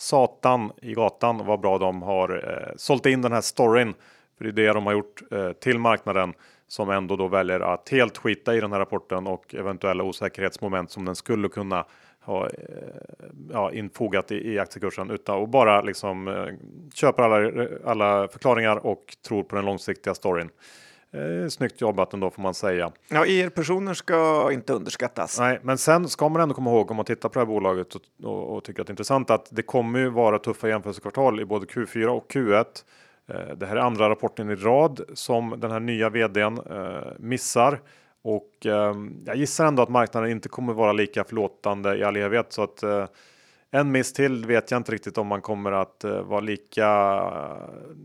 Satan 0.00 0.72
i 0.82 0.94
gatan 0.94 1.46
vad 1.46 1.60
bra 1.60 1.78
de 1.78 2.02
har 2.02 2.28
eh, 2.48 2.72
sålt 2.76 3.06
in 3.06 3.22
den 3.22 3.32
här 3.32 3.40
storyn. 3.40 3.94
För 4.38 4.44
det 4.44 4.50
är 4.50 4.66
det 4.66 4.72
de 4.72 4.86
har 4.86 4.92
gjort 4.92 5.22
eh, 5.32 5.52
till 5.52 5.78
marknaden 5.78 6.34
som 6.68 6.90
ändå 6.90 7.16
då 7.16 7.28
väljer 7.28 7.60
att 7.60 7.88
helt 7.88 8.18
skita 8.18 8.54
i 8.54 8.60
den 8.60 8.72
här 8.72 8.78
rapporten 8.78 9.26
och 9.26 9.54
eventuella 9.54 10.04
osäkerhetsmoment 10.04 10.90
som 10.90 11.04
den 11.04 11.16
skulle 11.16 11.48
kunna 11.48 11.84
ha 12.20 12.46
eh, 12.46 12.52
ja, 13.52 13.72
infogat 13.72 14.32
i, 14.32 14.52
i 14.52 14.58
aktiekursen 14.58 15.10
utan 15.10 15.38
och 15.38 15.48
bara 15.48 15.82
liksom 15.82 16.28
eh, 16.28 16.46
köper 16.94 17.22
alla, 17.22 17.68
alla 17.84 18.28
förklaringar 18.28 18.86
och 18.86 19.16
tror 19.28 19.42
på 19.42 19.56
den 19.56 19.64
långsiktiga 19.64 20.14
storyn. 20.14 20.50
Eh, 21.12 21.48
snyggt 21.48 21.80
jobbat 21.80 22.14
ändå 22.14 22.30
får 22.30 22.42
man 22.42 22.54
säga. 22.54 22.92
Ja, 23.08 23.26
IR-personer 23.26 23.94
ska 23.94 24.48
inte 24.52 24.72
underskattas. 24.72 25.38
Nej, 25.38 25.60
men 25.62 25.78
sen 25.78 26.08
ska 26.08 26.28
man 26.28 26.42
ändå 26.42 26.54
komma 26.54 26.70
ihåg 26.70 26.90
om 26.90 26.96
man 26.96 27.06
tittar 27.06 27.28
på 27.28 27.32
det 27.32 27.40
här 27.40 27.46
bolaget 27.46 27.94
och, 27.94 28.02
och, 28.22 28.56
och 28.56 28.64
tycker 28.64 28.80
att 28.80 28.86
det 28.86 28.90
är 28.90 28.92
intressant 28.92 29.30
att 29.30 29.48
det 29.50 29.62
kommer 29.62 29.98
ju 29.98 30.08
vara 30.08 30.38
tuffa 30.38 30.68
jämförelsekvartal 30.68 31.40
i 31.40 31.44
både 31.44 31.66
Q4 31.66 32.06
och 32.06 32.32
Q1. 32.32 32.64
Eh, 33.28 33.56
det 33.56 33.66
här 33.66 33.76
är 33.76 33.80
andra 33.80 34.08
rapporten 34.08 34.50
i 34.50 34.54
rad 34.54 35.00
som 35.14 35.54
den 35.58 35.70
här 35.70 35.80
nya 35.80 36.10
vdn 36.10 36.58
eh, 36.70 37.12
missar 37.18 37.80
och 38.22 38.66
eh, 38.66 38.94
jag 39.24 39.36
gissar 39.36 39.66
ändå 39.66 39.82
att 39.82 39.88
marknaden 39.88 40.30
inte 40.30 40.48
kommer 40.48 40.72
vara 40.72 40.92
lika 40.92 41.24
förlåtande 41.24 41.96
i 41.96 42.04
all 42.04 42.16
evighet 42.16 42.52
så 42.52 42.62
att 42.62 42.82
eh, 42.82 43.06
en 43.70 43.92
miss 43.92 44.12
till 44.12 44.46
vet 44.46 44.70
jag 44.70 44.78
inte 44.78 44.92
riktigt 44.92 45.18
om 45.18 45.26
man 45.26 45.40
kommer 45.40 45.72
att 45.72 46.04
eh, 46.04 46.22
vara 46.22 46.40
lika 46.40 46.86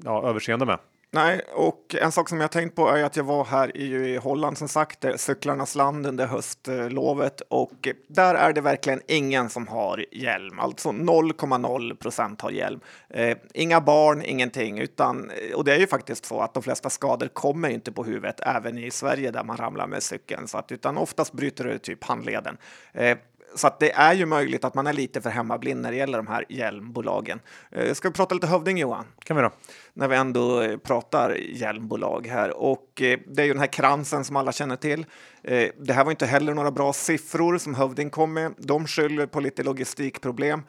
ja, 0.03 0.29
överseende 0.29 0.65
med. 0.65 0.77
Nej, 1.15 1.41
och 1.54 1.95
en 2.01 2.12
sak 2.12 2.30
som 2.30 2.41
jag 2.41 2.51
tänkt 2.51 2.75
på 2.75 2.89
är 2.89 3.04
att 3.04 3.15
jag 3.15 3.23
var 3.23 3.45
här 3.45 3.78
i 3.78 4.17
Holland. 4.17 4.58
Som 4.58 4.67
sagt, 4.67 5.06
cyklarnas 5.15 5.75
land 5.75 6.08
under 6.08 6.28
höstlovet. 6.28 7.41
Och 7.41 7.88
där 8.08 8.36
är 8.36 8.54
det 8.54 8.62
verkligen 8.62 9.01
ingen 9.08 9.49
som 9.49 9.67
har 9.67 10.06
hjälm, 10.12 10.60
alltså 10.60 10.89
0,0 10.89 11.95
procent 11.95 12.41
har 12.41 12.51
hjälm. 12.51 12.80
Eh, 13.10 13.38
inga 13.54 13.82
barn, 13.82 14.21
ingenting, 14.21 14.80
utan 14.80 15.32
och 15.56 15.63
det 15.63 15.73
är 15.73 15.80
ju 15.80 15.88
faktiskt 15.88 16.25
så 16.25 16.39
att 16.39 16.54
de 16.54 16.63
flesta 16.63 16.89
skador 16.89 17.28
kommer 17.28 17.69
inte 17.69 17.91
på 17.91 18.04
huvudet, 18.04 18.39
även 18.39 18.78
i 18.78 18.91
Sverige 18.91 19.32
där 19.32 19.43
man 19.43 19.58
ramlar 19.58 19.88
med 19.88 20.04
cykeln, 20.04 20.47
så 20.47 20.58
att 20.58 20.71
utan 20.71 20.97
oftast 20.97 21.34
bryter 21.34 21.63
det 21.63 21.80
typ 21.80 22.04
handleden. 22.04 22.58
Eh, 22.93 23.17
så 23.55 23.69
det 23.79 23.91
är 23.91 24.13
ju 24.13 24.25
möjligt 24.25 24.63
att 24.63 24.73
man 24.73 24.87
är 24.87 24.93
lite 24.93 25.21
för 25.21 25.29
hemmablind 25.29 25.81
när 25.81 25.91
det 25.91 25.97
gäller 25.97 26.17
de 26.17 26.27
här 26.27 26.45
hjälmbolagen. 26.49 27.39
Eh, 27.71 27.93
ska 27.93 28.09
vi 28.09 28.13
prata 28.13 28.35
lite 28.35 28.47
hövding 28.47 28.77
Johan? 28.77 29.05
Kan 29.23 29.37
vi 29.37 29.43
då? 29.43 29.51
När 29.93 30.07
vi 30.07 30.15
ändå 30.15 30.61
eh, 30.61 30.77
pratar 30.77 31.35
hjälmbolag 31.35 32.27
här 32.27 32.57
och 32.57 33.01
eh, 33.01 33.19
det 33.27 33.41
är 33.41 33.45
ju 33.45 33.51
den 33.51 33.59
här 33.59 33.73
kransen 33.73 34.23
som 34.25 34.35
alla 34.35 34.51
känner 34.51 34.75
till. 34.75 35.05
Det 35.77 35.93
här 35.93 36.03
var 36.03 36.11
inte 36.11 36.25
heller 36.25 36.53
några 36.53 36.71
bra 36.71 36.93
siffror 36.93 37.57
som 37.57 37.75
Hövding 37.75 38.09
kom 38.09 38.33
med. 38.33 38.53
De 38.57 38.87
skyller 38.87 39.25
på 39.25 39.39
lite 39.39 39.63
logistikproblem. 39.63 40.63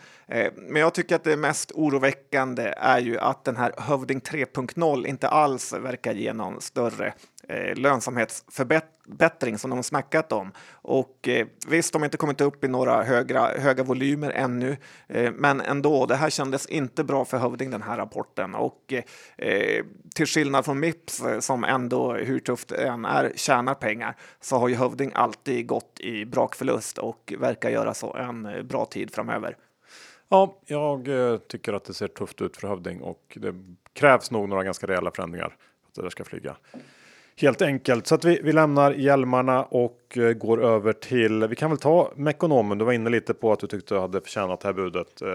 Men 0.57 0.83
jag 0.83 0.95
tycker 0.95 1.17
att 1.17 1.25
det 1.25 1.37
mest 1.37 1.73
oroväckande 1.75 2.75
är 2.77 2.99
ju 2.99 3.19
att 3.19 3.45
den 3.45 3.57
här 3.57 3.73
Hövding 3.79 4.21
3.0 4.21 5.07
inte 5.07 5.29
alls 5.29 5.73
verkar 5.73 6.13
ge 6.13 6.33
någon 6.33 6.61
större 6.61 7.15
Eh, 7.49 7.77
lönsamhetsförbättring 7.77 9.59
som 9.59 9.71
de 9.71 9.83
snackat 9.83 10.33
om. 10.33 10.53
Och 10.73 11.29
eh, 11.29 11.47
visst, 11.69 11.93
de 11.93 12.03
har 12.03 12.05
inte 12.05 12.17
kommit 12.17 12.41
upp 12.41 12.65
i 12.65 12.69
några 12.69 13.03
högra, 13.03 13.49
höga 13.59 13.83
volymer 13.83 14.31
ännu, 14.31 14.77
eh, 15.09 15.33
men 15.33 15.61
ändå, 15.61 16.07
det 16.07 16.15
här 16.15 16.31
kändes 16.31 16.67
inte 16.67 17.05
bra 17.05 17.25
för 17.25 17.39
Hövding 17.39 17.71
den 17.71 17.83
här 17.83 17.97
rapporten. 17.97 18.55
Och 18.55 18.95
till 20.15 20.27
skillnad 20.27 20.65
från 20.65 20.81
Mips 20.81 21.23
som 21.41 21.65
ändå, 21.65 22.13
hur 22.13 22.41
tufft 22.41 22.69
det 22.69 22.77
än 22.77 23.05
är, 23.05 23.33
tjänar 23.37 23.75
pengar 23.75 24.17
så 24.41 24.57
har 24.57 24.69
ju 24.69 24.75
Hövding 24.75 25.13
alltid 25.15 25.67
gått 25.67 26.01
i 26.01 26.25
brakförlust 26.25 26.99
och 26.99 27.35
verkar 27.39 27.71
göra 27.71 27.95
så 27.95 28.15
en 28.15 28.67
bra 28.69 28.85
tid 28.85 29.15
framöver. 29.15 29.57
Ja, 30.29 30.59
jag 30.67 31.09
tycker 31.49 31.73
att 31.73 31.85
det 31.85 31.95
ser 31.95 32.09
tufft 32.09 32.43
ut 32.43 32.57
för 32.57 32.69
Hövding 32.69 33.01
och 33.01 33.39
det 33.41 33.55
krävs 33.93 34.31
nog 34.31 34.49
några 34.49 34.65
ganska 34.65 34.87
rejäla 34.87 35.11
förändringar 35.11 35.49
för 35.49 35.89
att 35.89 35.95
det 35.95 36.03
där 36.03 36.11
ska 36.11 36.25
flyga. 36.25 36.57
Helt 37.41 37.63
enkelt 37.63 38.07
så 38.07 38.15
att 38.15 38.25
vi, 38.25 38.41
vi 38.43 38.53
lämnar 38.53 38.93
hjälmarna 38.93 39.65
och 39.65 40.19
eh, 40.19 40.33
går 40.33 40.65
över 40.65 40.93
till. 40.93 41.47
Vi 41.47 41.57
kan 41.57 41.71
väl 41.71 41.79
ta 41.79 42.13
Mekonomen. 42.17 42.79
Du 42.79 42.85
var 42.85 42.93
inne 42.93 43.11
lite 43.11 43.35
på 43.35 43.53
att 43.53 43.61
du 43.61 43.67
tyckte 43.67 43.95
du 43.95 44.01
hade 44.01 44.21
förtjänat 44.21 44.61
det 44.61 44.69
här 44.69 44.73
budet 44.73 45.23
eh, 45.23 45.29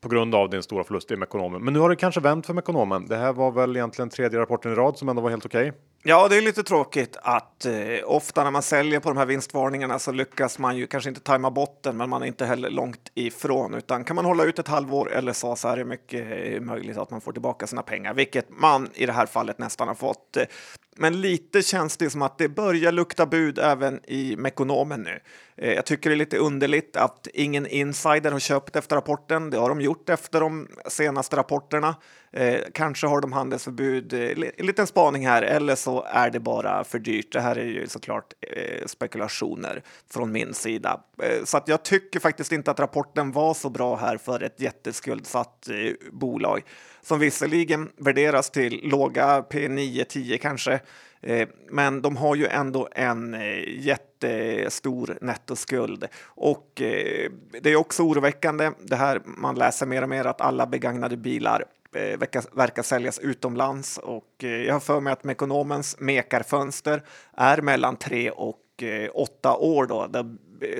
på 0.00 0.08
grund 0.08 0.34
av 0.34 0.50
din 0.50 0.62
stora 0.62 0.84
förlust 0.84 1.10
i 1.10 1.16
Mekonomen. 1.16 1.64
Men 1.64 1.74
nu 1.74 1.80
har 1.80 1.88
det 1.88 1.96
kanske 1.96 2.20
vänt 2.20 2.46
för 2.46 2.54
Mekonomen. 2.54 3.06
Det 3.06 3.16
här 3.16 3.32
var 3.32 3.50
väl 3.50 3.76
egentligen 3.76 4.08
tredje 4.08 4.38
rapporten 4.38 4.72
i 4.72 4.74
rad 4.74 4.98
som 4.98 5.08
ändå 5.08 5.22
var 5.22 5.30
helt 5.30 5.46
okej. 5.46 5.68
Okay. 5.68 5.80
Ja, 6.02 6.28
det 6.28 6.36
är 6.36 6.42
lite 6.42 6.62
tråkigt 6.62 7.16
att 7.22 7.64
eh, 7.64 7.72
ofta 8.04 8.44
när 8.44 8.50
man 8.50 8.62
säljer 8.62 9.00
på 9.00 9.08
de 9.08 9.18
här 9.18 9.26
vinstvarningarna 9.26 9.98
så 9.98 10.12
lyckas 10.12 10.58
man 10.58 10.76
ju 10.76 10.86
kanske 10.86 11.08
inte 11.10 11.20
tajma 11.20 11.50
botten, 11.50 11.96
men 11.96 12.10
man 12.10 12.22
är 12.22 12.26
inte 12.26 12.46
heller 12.46 12.70
långt 12.70 13.10
ifrån. 13.14 13.74
Utan 13.74 14.04
kan 14.04 14.16
man 14.16 14.24
hålla 14.24 14.44
ut 14.44 14.58
ett 14.58 14.68
halvår 14.68 15.12
eller 15.12 15.32
så, 15.32 15.56
så 15.56 15.68
är 15.68 15.76
det 15.76 15.84
mycket 15.84 16.26
eh, 16.30 16.60
möjligt 16.60 16.96
att 16.96 17.10
man 17.10 17.20
får 17.20 17.32
tillbaka 17.32 17.66
sina 17.66 17.82
pengar, 17.82 18.14
vilket 18.14 18.46
man 18.50 18.90
i 18.94 19.06
det 19.06 19.12
här 19.12 19.26
fallet 19.26 19.58
nästan 19.58 19.88
har 19.88 19.94
fått. 19.94 20.36
Men 20.96 21.20
lite 21.20 21.62
känns 21.62 21.96
det 21.96 22.10
som 22.10 22.22
att 22.22 22.38
det 22.38 22.48
börjar 22.48 22.92
lukta 22.92 23.26
bud 23.26 23.58
även 23.58 24.00
i 24.04 24.36
Mekonomen 24.38 25.02
nu. 25.02 25.20
Eh, 25.56 25.72
jag 25.72 25.86
tycker 25.86 26.10
det 26.10 26.14
är 26.14 26.18
lite 26.18 26.38
underligt 26.38 26.96
att 26.96 27.28
ingen 27.34 27.66
insider 27.66 28.32
har 28.32 28.38
köpt 28.38 28.76
efter 28.76 28.96
rapporten. 28.96 29.50
Det 29.50 29.58
har 29.58 29.68
de 29.68 29.80
gjort 29.80 30.08
efter 30.08 30.40
de 30.40 30.68
senaste 30.88 31.36
rapporterna. 31.36 31.96
Eh, 32.32 32.60
kanske 32.74 33.06
har 33.06 33.20
de 33.20 33.32
handelsförbud, 33.32 34.12
eh, 34.12 34.48
en 34.56 34.66
liten 34.66 34.86
spaning 34.86 35.26
här, 35.26 35.42
eller 35.42 35.74
så 35.74 36.02
är 36.02 36.30
det 36.30 36.40
bara 36.40 36.84
för 36.84 36.98
dyrt. 36.98 37.32
Det 37.32 37.40
här 37.40 37.58
är 37.58 37.64
ju 37.64 37.86
såklart 37.86 38.34
eh, 38.40 38.86
spekulationer 38.86 39.82
från 40.10 40.32
min 40.32 40.54
sida. 40.54 41.00
Eh, 41.22 41.44
så 41.44 41.56
att 41.56 41.68
jag 41.68 41.82
tycker 41.82 42.20
faktiskt 42.20 42.52
inte 42.52 42.70
att 42.70 42.80
rapporten 42.80 43.32
var 43.32 43.54
så 43.54 43.70
bra 43.70 43.96
här 43.96 44.16
för 44.16 44.42
ett 44.42 44.60
jätteskuldsatt 44.60 45.68
eh, 45.68 45.92
bolag 46.12 46.62
som 47.02 47.18
visserligen 47.18 47.88
värderas 47.96 48.50
till 48.50 48.80
låga 48.82 49.40
P9, 49.40 50.04
10 50.04 50.38
kanske, 50.38 50.80
eh, 51.20 51.48
men 51.70 52.02
de 52.02 52.16
har 52.16 52.34
ju 52.34 52.46
ändå 52.46 52.88
en 52.92 53.34
eh, 53.34 53.78
jättestor 53.78 55.18
nettoskuld 55.20 56.04
och 56.24 56.80
eh, 56.80 57.30
det 57.62 57.70
är 57.70 57.76
också 57.76 58.02
oroväckande. 58.02 58.70
Det 58.82 58.96
här 58.96 59.20
man 59.24 59.54
läser 59.54 59.86
mer 59.86 60.02
och 60.02 60.08
mer 60.08 60.24
att 60.24 60.40
alla 60.40 60.66
begagnade 60.66 61.16
bilar 61.16 61.64
Eh, 61.94 62.18
verkar, 62.18 62.44
verkar 62.56 62.82
säljas 62.82 63.18
utomlands 63.18 63.98
och 63.98 64.44
eh, 64.44 64.50
jag 64.50 64.72
har 64.72 64.80
för 64.80 65.00
mig 65.00 65.12
att 65.12 65.24
Mekonomens 65.24 65.96
mekarfönster 66.00 67.02
är 67.36 67.62
mellan 67.62 67.96
tre 67.96 68.30
och 68.30 68.82
eh, 68.82 69.10
åtta 69.14 69.56
år 69.56 69.86
då. 69.86 70.06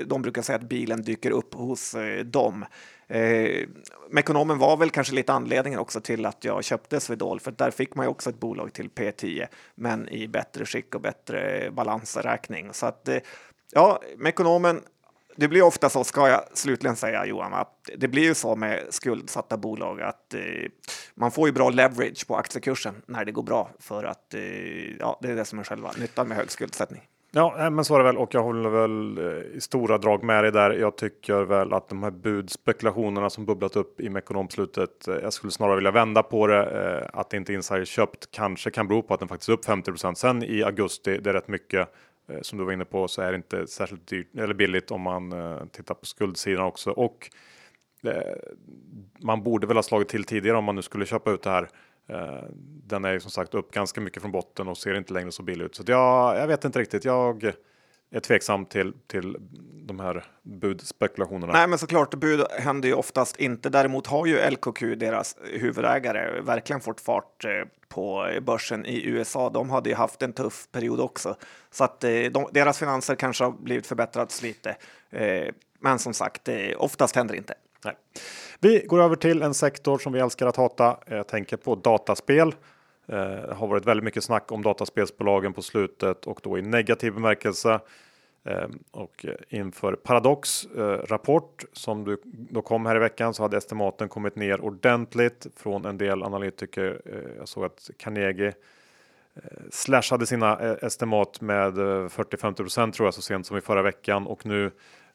De 0.05 0.21
brukar 0.21 0.41
säga 0.41 0.55
att 0.55 0.69
bilen 0.69 1.01
dyker 1.01 1.31
upp 1.31 1.53
hos 1.53 1.95
dem. 2.25 2.65
Eh, 3.09 3.67
Mekonomen 4.09 4.57
var 4.57 4.77
väl 4.77 4.89
kanske 4.89 5.15
lite 5.15 5.33
anledningen 5.33 5.79
också 5.79 6.01
till 6.01 6.25
att 6.25 6.45
jag 6.45 6.63
köpte 6.63 6.99
Swedol, 6.99 7.39
för 7.39 7.51
där 7.51 7.71
fick 7.71 7.95
man 7.95 8.05
ju 8.05 8.09
också 8.09 8.29
ett 8.29 8.39
bolag 8.39 8.73
till 8.73 8.89
P10, 8.89 9.47
men 9.75 10.09
i 10.09 10.27
bättre 10.27 10.65
skick 10.65 10.95
och 10.95 11.01
bättre 11.01 11.71
balansräkning. 11.71 12.73
Så 12.73 12.85
att 12.85 13.07
eh, 13.07 13.17
ja, 13.71 14.01
Mekonomen 14.17 14.81
det 15.39 15.47
blir 15.47 15.61
ofta 15.61 15.89
så, 15.89 16.03
ska 16.03 16.27
jag 16.29 16.41
slutligen 16.53 16.95
säga 16.95 17.25
Johan, 17.25 17.53
att 17.53 17.89
det 17.97 18.07
blir 18.07 18.23
ju 18.23 18.35
så 18.35 18.55
med 18.55 18.83
skuldsatta 18.89 19.57
bolag 19.57 20.01
att 20.01 20.33
eh, 20.33 20.41
man 21.15 21.31
får 21.31 21.47
ju 21.47 21.53
bra 21.53 21.69
leverage 21.69 22.27
på 22.27 22.35
aktiekursen 22.35 22.95
när 23.05 23.25
det 23.25 23.31
går 23.31 23.43
bra 23.43 23.69
för 23.79 24.03
att 24.03 24.33
eh, 24.33 24.41
ja, 24.99 25.19
det 25.21 25.31
är 25.31 25.35
det 25.35 25.45
som 25.45 25.59
är 25.59 25.63
själva 25.63 25.91
nyttan 25.99 26.27
med 26.27 26.37
hög 26.37 26.51
skuldsättning. 26.51 27.01
Ja, 27.31 27.55
eh, 27.59 27.69
men 27.69 27.85
så 27.85 27.95
är 27.95 27.99
det 27.99 28.05
väl 28.05 28.17
och 28.17 28.33
jag 28.33 28.43
håller 28.43 28.69
väl 28.69 29.17
eh, 29.17 29.57
i 29.57 29.61
stora 29.61 29.97
drag 29.97 30.23
med 30.23 30.43
dig 30.43 30.51
där. 30.51 30.71
Jag 30.71 30.97
tycker 30.97 31.41
väl 31.41 31.73
att 31.73 31.89
de 31.89 32.03
här 32.03 32.11
budspekulationerna 32.11 33.29
som 33.29 33.45
bubblat 33.45 33.75
upp 33.75 34.01
i 34.01 34.09
Mekonomslutet. 34.09 35.07
Eh, 35.07 35.15
jag 35.15 35.33
skulle 35.33 35.51
snarare 35.51 35.75
vilja 35.75 35.91
vända 35.91 36.23
på 36.23 36.47
det. 36.47 37.09
Att 37.13 37.29
att 37.29 37.33
inte 37.33 37.53
insider 37.53 37.85
köpt 37.85 38.31
kanske 38.31 38.71
kan 38.71 38.87
bero 38.87 39.01
på 39.01 39.13
att 39.13 39.19
den 39.19 39.29
faktiskt 39.29 39.49
är 39.49 39.53
upp 39.53 39.65
50% 39.65 40.13
sen 40.13 40.43
i 40.43 40.63
augusti. 40.63 41.17
Det 41.17 41.29
är 41.29 41.33
rätt 41.33 41.47
mycket 41.47 41.89
Eh, 42.29 42.41
som 42.41 42.57
du 42.57 42.65
var 42.65 42.71
inne 42.71 42.85
på 42.85 43.07
så 43.07 43.21
är 43.21 43.31
det 43.31 43.35
inte 43.35 43.67
särskilt 43.67 44.07
dyrt 44.07 44.27
eller 44.37 44.53
billigt 44.53 44.91
om 44.91 45.01
man 45.01 45.31
eh, 45.31 45.65
tittar 45.71 45.95
på 45.95 46.05
skuldsidan 46.05 46.65
också 46.65 46.91
och 46.91 47.29
eh, 48.03 48.35
man 49.19 49.43
borde 49.43 49.67
väl 49.67 49.77
ha 49.77 49.83
slagit 49.83 50.09
till 50.09 50.23
tidigare 50.23 50.57
om 50.57 50.63
man 50.63 50.75
nu 50.75 50.81
skulle 50.81 51.05
köpa 51.05 51.31
ut 51.31 51.41
det 51.41 51.49
här. 51.49 51.69
Den 52.87 53.05
är 53.05 53.13
ju 53.13 53.19
som 53.19 53.31
sagt 53.31 53.53
upp 53.53 53.71
ganska 53.71 54.01
mycket 54.01 54.21
från 54.21 54.31
botten 54.31 54.67
och 54.67 54.77
ser 54.77 54.97
inte 54.97 55.13
längre 55.13 55.31
så 55.31 55.43
billig 55.43 55.65
ut. 55.65 55.75
Så 55.75 55.83
jag, 55.87 56.37
jag 56.37 56.47
vet 56.47 56.65
inte 56.65 56.79
riktigt. 56.79 57.05
Jag 57.05 57.53
är 58.11 58.19
tveksam 58.19 58.65
till, 58.65 58.93
till 59.07 59.37
de 59.85 59.99
här 59.99 60.25
budspekulationerna. 60.43 61.53
Nej, 61.53 61.67
men 61.67 61.79
såklart, 61.79 62.15
bud 62.15 62.45
händer 62.51 62.89
ju 62.89 62.95
oftast 62.95 63.37
inte. 63.37 63.69
Däremot 63.69 64.07
har 64.07 64.25
ju 64.25 64.49
LKQ, 64.49 64.81
deras 64.97 65.37
huvudägare, 65.43 66.41
verkligen 66.41 66.81
fått 66.81 67.01
fart 67.01 67.45
eh, 67.45 67.51
på 67.87 68.29
börsen 68.41 68.85
i 68.85 69.05
USA. 69.05 69.49
De 69.49 69.69
hade 69.69 69.89
ju 69.89 69.95
haft 69.95 70.21
en 70.21 70.33
tuff 70.33 70.67
period 70.71 70.99
också, 70.99 71.35
så 71.71 71.83
att 71.83 72.03
eh, 72.03 72.09
de, 72.11 72.49
deras 72.51 72.79
finanser 72.79 73.15
kanske 73.15 73.43
har 73.43 73.51
blivit 73.51 73.87
förbättrats 73.87 74.43
lite. 74.43 74.75
Eh, 75.09 75.47
men 75.79 75.99
som 75.99 76.13
sagt, 76.13 76.49
oftast 76.77 77.15
händer 77.15 77.33
det 77.33 77.37
inte. 77.37 77.53
Nej. 77.85 77.95
Vi 78.59 78.85
går 78.87 79.01
över 79.01 79.15
till 79.15 79.41
en 79.41 79.53
sektor 79.53 79.97
som 79.97 80.13
vi 80.13 80.19
älskar 80.19 80.47
att 80.47 80.55
hata. 80.55 80.97
Jag 81.07 81.27
tänker 81.27 81.57
på 81.57 81.75
dataspel. 81.75 82.55
Det 83.09 83.53
har 83.55 83.67
varit 83.67 83.85
väldigt 83.85 84.03
mycket 84.03 84.23
snack 84.23 84.51
om 84.51 84.61
dataspelsbolagen 84.61 85.53
på 85.53 85.61
slutet 85.61 86.27
och 86.27 86.39
då 86.43 86.57
i 86.57 86.61
negativ 86.61 87.13
bemärkelse. 87.13 87.79
Ehm, 88.43 88.79
och 88.91 89.25
inför 89.49 89.95
Paradox 89.95 90.65
eh, 90.65 90.81
rapport 90.81 91.65
som 91.73 92.05
du, 92.05 92.21
då 92.23 92.61
kom 92.61 92.85
här 92.85 92.95
i 92.95 92.99
veckan 92.99 93.33
så 93.33 93.43
hade 93.43 93.57
estimaten 93.57 94.09
kommit 94.09 94.35
ner 94.35 94.61
ordentligt 94.61 95.47
från 95.55 95.85
en 95.85 95.97
del 95.97 96.23
analytiker. 96.23 97.01
Eh, 97.05 97.37
jag 97.37 97.47
såg 97.47 97.65
att 97.65 97.89
Carnegie 97.97 98.53
eh, 99.35 99.43
slashade 99.71 100.25
sina 100.25 100.75
estimat 100.75 101.41
med 101.41 101.73
40-50 101.73 102.91
tror 102.91 103.07
jag 103.07 103.13
så 103.13 103.21
sent 103.21 103.45
som 103.45 103.57
i 103.57 103.61
förra 103.61 103.81
veckan 103.81 104.27
och 104.27 104.45
nu 104.45 104.71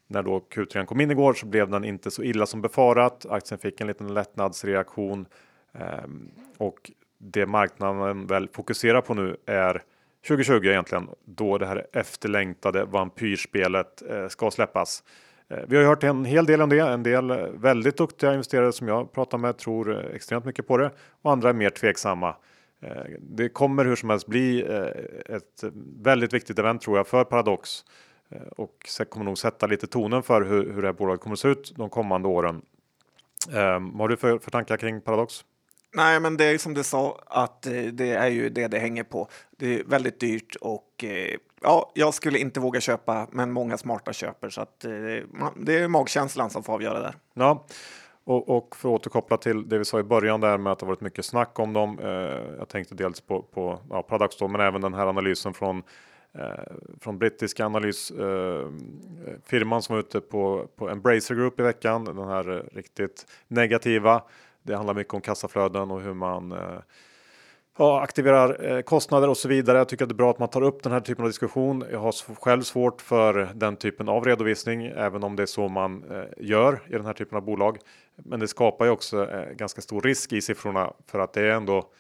när 0.07 0.23
då 0.23 0.39
Q3 0.39 0.85
kom 0.85 1.01
in 1.01 1.11
igår 1.11 1.35
så 1.35 1.47
blev 1.47 1.71
den 1.71 1.85
inte 1.85 2.11
så 2.11 2.23
illa 2.23 2.47
som 2.47 2.63
befarat. 2.63 3.27
Aktien 3.27 3.59
fick 3.59 3.81
en 3.81 3.87
liten 3.87 4.15
lättnadsreaktion 4.15 5.27
ehm, 5.73 6.31
och 6.59 6.91
det 7.25 7.47
marknaden 7.47 8.27
väl 8.27 8.49
fokuserar 8.53 9.01
på 9.01 9.15
nu 9.15 9.37
är 9.47 9.83
2020 10.29 10.65
egentligen, 10.65 11.09
då 11.25 11.59
det 11.59 11.67
här 11.67 11.87
efterlängtade 11.93 12.85
vampyrspelet 12.85 14.03
eh, 14.11 14.29
ska 14.29 14.51
släppas. 14.51 15.03
Eh, 15.49 15.59
vi 15.69 15.77
har 15.77 15.83
ju 15.83 15.89
hört 15.89 16.05
en 16.05 16.25
hel 16.25 16.47
del 16.47 16.63
om 16.63 16.69
det. 16.69 16.79
En 16.79 17.03
del 17.03 17.31
eh, 17.31 17.37
väldigt 17.37 17.97
duktiga 17.97 18.33
investerare 18.33 18.73
som 18.73 18.89
jag 18.89 19.13
pratar 19.13 19.39
med 19.39 19.57
tror 19.57 20.15
extremt 20.15 20.45
mycket 20.45 20.67
på 20.67 20.77
det 20.77 20.91
och 21.23 21.33
andra 21.33 21.49
är 21.49 21.53
mer 21.53 21.71
tveksamma. 21.71 22.37
Det 23.21 23.49
kommer 23.49 23.85
hur 23.85 23.97
som 23.97 24.11
helst 24.11 24.27
bli 24.27 24.63
ett 25.27 25.65
väldigt 26.03 26.33
viktigt 26.33 26.59
event 26.59 26.83
tror 26.83 26.97
jag 26.97 27.07
för 27.07 27.25
Paradox 27.25 27.85
och 28.57 28.89
kommer 29.09 29.25
nog 29.25 29.39
sätta 29.39 29.67
lite 29.67 29.87
tonen 29.87 30.23
för 30.23 30.43
hur, 30.43 30.73
hur 30.73 30.83
det 30.83 30.89
här 30.89 30.93
bolaget 30.93 31.21
kommer 31.21 31.35
att 31.35 31.41
se 31.41 31.49
ut 31.49 31.73
de 31.77 31.91
kommande 31.91 32.29
åren. 32.29 32.63
Ehm, 33.53 33.91
vad 33.91 34.01
har 34.01 34.09
du 34.09 34.17
för, 34.17 34.39
för 34.39 34.51
tankar 34.51 34.77
kring 34.77 35.01
Paradox? 35.01 35.45
Nej, 35.95 36.21
men 36.21 36.37
det 36.37 36.45
är 36.45 36.59
som 36.59 36.75
du 36.75 36.83
sa 36.83 37.19
att 37.27 37.67
eh, 37.67 37.83
det 37.83 38.11
är 38.11 38.29
ju 38.29 38.49
det 38.49 38.69
det 38.69 38.79
hänger 38.79 39.05
på. 39.05 39.29
Det 39.51 39.75
är 39.75 39.85
väldigt 39.85 40.21
dyrt 40.21 40.57
och 40.61 41.05
eh, 41.05 41.37
ja, 41.63 41.93
jag 41.95 42.15
skulle 42.15 42.39
inte 42.39 42.61
våga 42.61 42.81
köpa, 42.81 43.29
men 43.31 43.53
många 43.53 43.79
smarta 43.79 44.13
köper 44.13 44.51
så 44.51 44.61
att 44.61 44.85
eh, 44.85 44.91
det 45.57 45.79
är 45.79 45.89
magkänslan 45.89 46.51
som 46.51 46.63
får 46.63 46.73
avgöra 46.73 47.01
där. 47.01 47.15
Ja, 47.35 47.67
och, 48.25 48.57
och 48.57 48.77
för 48.77 48.89
att 48.89 48.95
återkoppla 48.95 49.37
till 49.37 49.69
det 49.69 49.79
vi 49.79 49.85
sa 49.85 49.99
i 49.99 50.03
början 50.03 50.41
där 50.41 50.59
med 50.59 50.73
att 50.73 50.79
det 50.79 50.87
varit 50.87 51.01
mycket 51.01 51.25
snack 51.25 51.59
om 51.59 51.73
dem. 51.73 51.99
jag 52.59 52.69
tänkte 52.69 52.95
dels 52.95 53.21
på, 53.21 53.43
på 53.43 53.79
ja, 53.91 54.03
Paradox 54.03 54.37
då, 54.37 54.49
men 54.49 54.61
även 54.61 54.81
den 54.81 54.95
här 54.95 55.07
analysen 55.07 55.55
från 55.55 55.83
från 57.01 57.19
brittiska 57.19 57.67
analysfirman 57.67 59.83
som 59.83 59.95
var 59.95 60.01
ute 60.01 60.21
på, 60.21 60.69
på 60.77 60.89
Embracer 60.89 61.35
Group 61.35 61.61
i 61.61 61.63
veckan. 61.63 62.05
Den 62.05 62.19
här 62.19 62.69
riktigt 62.73 63.27
negativa. 63.49 64.23
Det 64.67 64.77
handlar 64.77 64.95
mycket 64.95 65.15
om 65.15 65.21
kassaflöden 65.21 65.91
och 65.91 66.01
hur 66.01 66.15
man 66.15 66.53
eh, 66.53 66.79
ja, 67.79 68.01
aktiverar 68.01 68.73
eh, 68.73 68.81
kostnader 68.83 69.29
och 69.29 69.37
så 69.37 69.49
vidare. 69.49 69.79
Jag 69.79 69.89
tycker 69.89 70.05
att 70.05 70.09
det 70.09 70.13
är 70.13 70.17
bra 70.17 70.31
att 70.31 70.39
man 70.39 70.49
tar 70.49 70.63
upp 70.63 70.83
den 70.83 70.93
här 70.93 71.01
typen 71.01 71.25
av 71.25 71.29
diskussion. 71.29 71.85
Jag 71.91 72.01
har 72.01 72.35
själv 72.35 72.63
svårt 72.63 73.03
för 73.03 73.51
den 73.55 73.77
typen 73.77 74.09
av 74.09 74.25
redovisning, 74.25 74.87
även 74.87 75.25
om 75.25 75.37
det 75.37 75.43
är 75.43 75.47
så 75.47 75.69
man 75.69 76.05
eh, 76.11 76.25
gör 76.37 76.81
i 76.87 76.93
den 76.93 77.07
här 77.07 77.13
typen 77.13 77.37
av 77.37 77.45
bolag. 77.45 77.79
Men 78.17 78.41
det 78.41 78.49
skapar 78.49 78.85
ju 78.85 78.91
också 78.91 79.29
ganska 79.53 79.81
stor 79.81 80.01
risk 80.01 80.33
i 80.33 80.41
siffrorna 80.41 80.93
för 81.07 81.19
att 81.19 81.33
det 81.33 81.41
är 81.41 81.51
ändå 81.51 81.91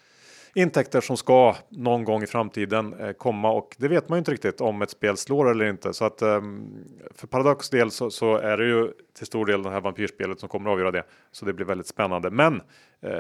intäkter 0.55 1.01
som 1.01 1.17
ska 1.17 1.57
någon 1.69 2.05
gång 2.05 2.23
i 2.23 2.27
framtiden 2.27 2.95
eh, 3.01 3.13
komma 3.13 3.53
och 3.53 3.77
det 3.79 3.89
vet 3.89 4.09
man 4.09 4.17
ju 4.17 4.19
inte 4.19 4.31
riktigt 4.31 4.61
om 4.61 4.83
ett 4.83 4.91
spel 4.91 5.17
slår 5.17 5.51
eller 5.51 5.65
inte. 5.65 5.93
Så 5.93 6.05
att 6.05 6.23
ehm, 6.23 6.69
för 7.15 7.27
Paradox 7.27 7.71
del 7.71 7.91
så, 7.91 8.11
så, 8.11 8.37
är 8.37 8.57
det 8.57 8.67
ju 8.67 8.93
till 9.17 9.27
stor 9.27 9.47
del 9.47 9.63
det 9.63 9.71
här 9.71 9.81
vampyrspelet 9.81 10.41
som 10.41 10.49
kommer 10.49 10.71
att 10.71 10.73
avgöra 10.73 10.91
det. 10.91 11.05
Så 11.33 11.45
det 11.45 11.53
blir 11.53 11.67
väldigt 11.67 11.87
spännande. 11.87 12.31
Men 12.31 12.63
eh, 13.03 13.11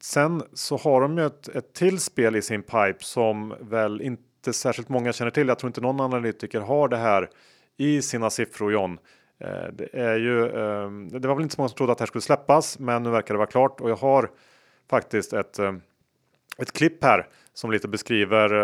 sen 0.00 0.42
så 0.52 0.76
har 0.76 1.00
de 1.00 1.18
ju 1.18 1.26
ett, 1.26 1.48
ett 1.48 1.72
till 1.72 2.00
spel 2.00 2.36
i 2.36 2.42
sin 2.42 2.62
pipe 2.62 2.98
som 2.98 3.54
väl 3.60 4.02
inte 4.02 4.52
särskilt 4.52 4.88
många 4.88 5.12
känner 5.12 5.30
till. 5.30 5.48
Jag 5.48 5.58
tror 5.58 5.68
inte 5.68 5.80
någon 5.80 6.00
analytiker 6.00 6.60
har 6.60 6.88
det 6.88 6.96
här 6.96 7.30
i 7.76 8.02
sina 8.02 8.30
siffror 8.30 8.72
John. 8.72 8.98
Eh, 9.38 9.72
det 9.72 9.88
är 9.92 10.16
ju. 10.16 10.44
Eh, 10.46 10.90
det 11.20 11.28
var 11.28 11.34
väl 11.34 11.42
inte 11.42 11.54
så 11.54 11.60
många 11.60 11.68
som 11.68 11.76
trodde 11.76 11.92
att 11.92 11.98
det 11.98 12.02
här 12.02 12.06
skulle 12.06 12.22
släppas, 12.22 12.78
men 12.78 13.02
nu 13.02 13.10
verkar 13.10 13.34
det 13.34 13.38
vara 13.38 13.50
klart 13.50 13.80
och 13.80 13.90
jag 13.90 13.96
har 13.96 14.30
faktiskt 14.90 15.32
ett 15.32 15.58
ehm, 15.58 15.80
ett 16.56 16.72
klipp 16.72 17.04
här 17.04 17.26
som 17.54 17.70
lite 17.70 17.88
beskriver 17.88 18.54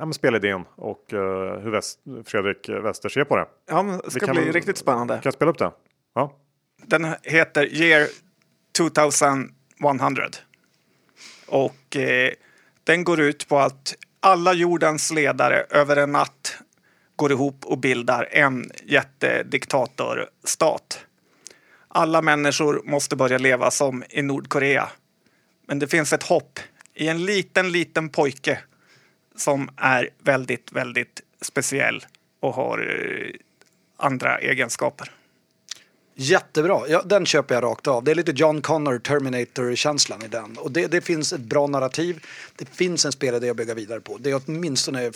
eh, 0.00 0.10
spelidén 0.10 0.64
och 0.76 1.12
eh, 1.12 1.60
hur 1.60 1.70
Väst, 1.70 1.98
Fredrik 2.24 2.68
Wester 2.68 3.08
ser 3.08 3.24
på 3.24 3.36
det. 3.36 3.46
Ja, 3.70 4.00
det 4.04 4.10
ska 4.10 4.26
kan, 4.26 4.36
bli 4.36 4.52
riktigt 4.52 4.78
spännande. 4.78 5.14
Kan 5.14 5.22
jag 5.24 5.34
spela 5.34 5.50
upp 5.50 5.58
det? 5.58 5.72
Ja. 6.14 6.36
Den 6.86 7.14
heter 7.22 7.74
Year 7.74 8.08
2100 8.76 10.24
och 11.46 11.96
eh, 11.96 12.30
den 12.84 13.04
går 13.04 13.20
ut 13.20 13.48
på 13.48 13.58
att 13.58 13.94
alla 14.20 14.52
jordens 14.52 15.12
ledare 15.12 15.64
över 15.70 15.96
en 15.96 16.12
natt 16.12 16.58
går 17.16 17.32
ihop 17.32 17.64
och 17.64 17.78
bildar 17.78 18.28
en 18.30 18.70
jättediktatorstat. 18.84 21.06
Alla 21.88 22.22
människor 22.22 22.82
måste 22.84 23.16
börja 23.16 23.38
leva 23.38 23.70
som 23.70 24.04
i 24.10 24.22
Nordkorea. 24.22 24.88
Men 25.66 25.78
det 25.78 25.86
finns 25.86 26.12
ett 26.12 26.22
hopp 26.22 26.60
i 27.00 27.08
en 27.08 27.24
liten, 27.24 27.72
liten 27.72 28.08
pojke 28.08 28.58
som 29.36 29.70
är 29.76 30.08
väldigt, 30.18 30.72
väldigt 30.72 31.20
speciell 31.40 32.04
och 32.40 32.54
har 32.54 32.78
eh, 32.78 33.34
andra 33.96 34.38
egenskaper. 34.38 35.12
Jättebra, 36.14 36.88
ja, 36.88 37.02
den 37.02 37.26
köper 37.26 37.54
jag 37.54 37.64
rakt 37.64 37.86
av. 37.86 38.04
Det 38.04 38.10
är 38.10 38.14
lite 38.14 38.32
John 38.32 38.62
Connor, 38.62 38.98
Terminator-känslan 38.98 40.22
i 40.24 40.28
den. 40.28 40.58
Och 40.58 40.72
det, 40.72 40.86
det, 40.86 41.00
finns 41.00 41.32
ett 41.32 41.40
bra 41.40 41.66
narrativ. 41.66 42.26
Det 42.56 42.68
finns 42.68 43.04
en 43.04 43.12
spelidé 43.12 43.50
att 43.50 43.56
bygga 43.56 43.74
vidare 43.74 44.00
på. 44.00 44.18
Det 44.18 44.30
är 44.30 44.40
åtminstone 44.46 45.10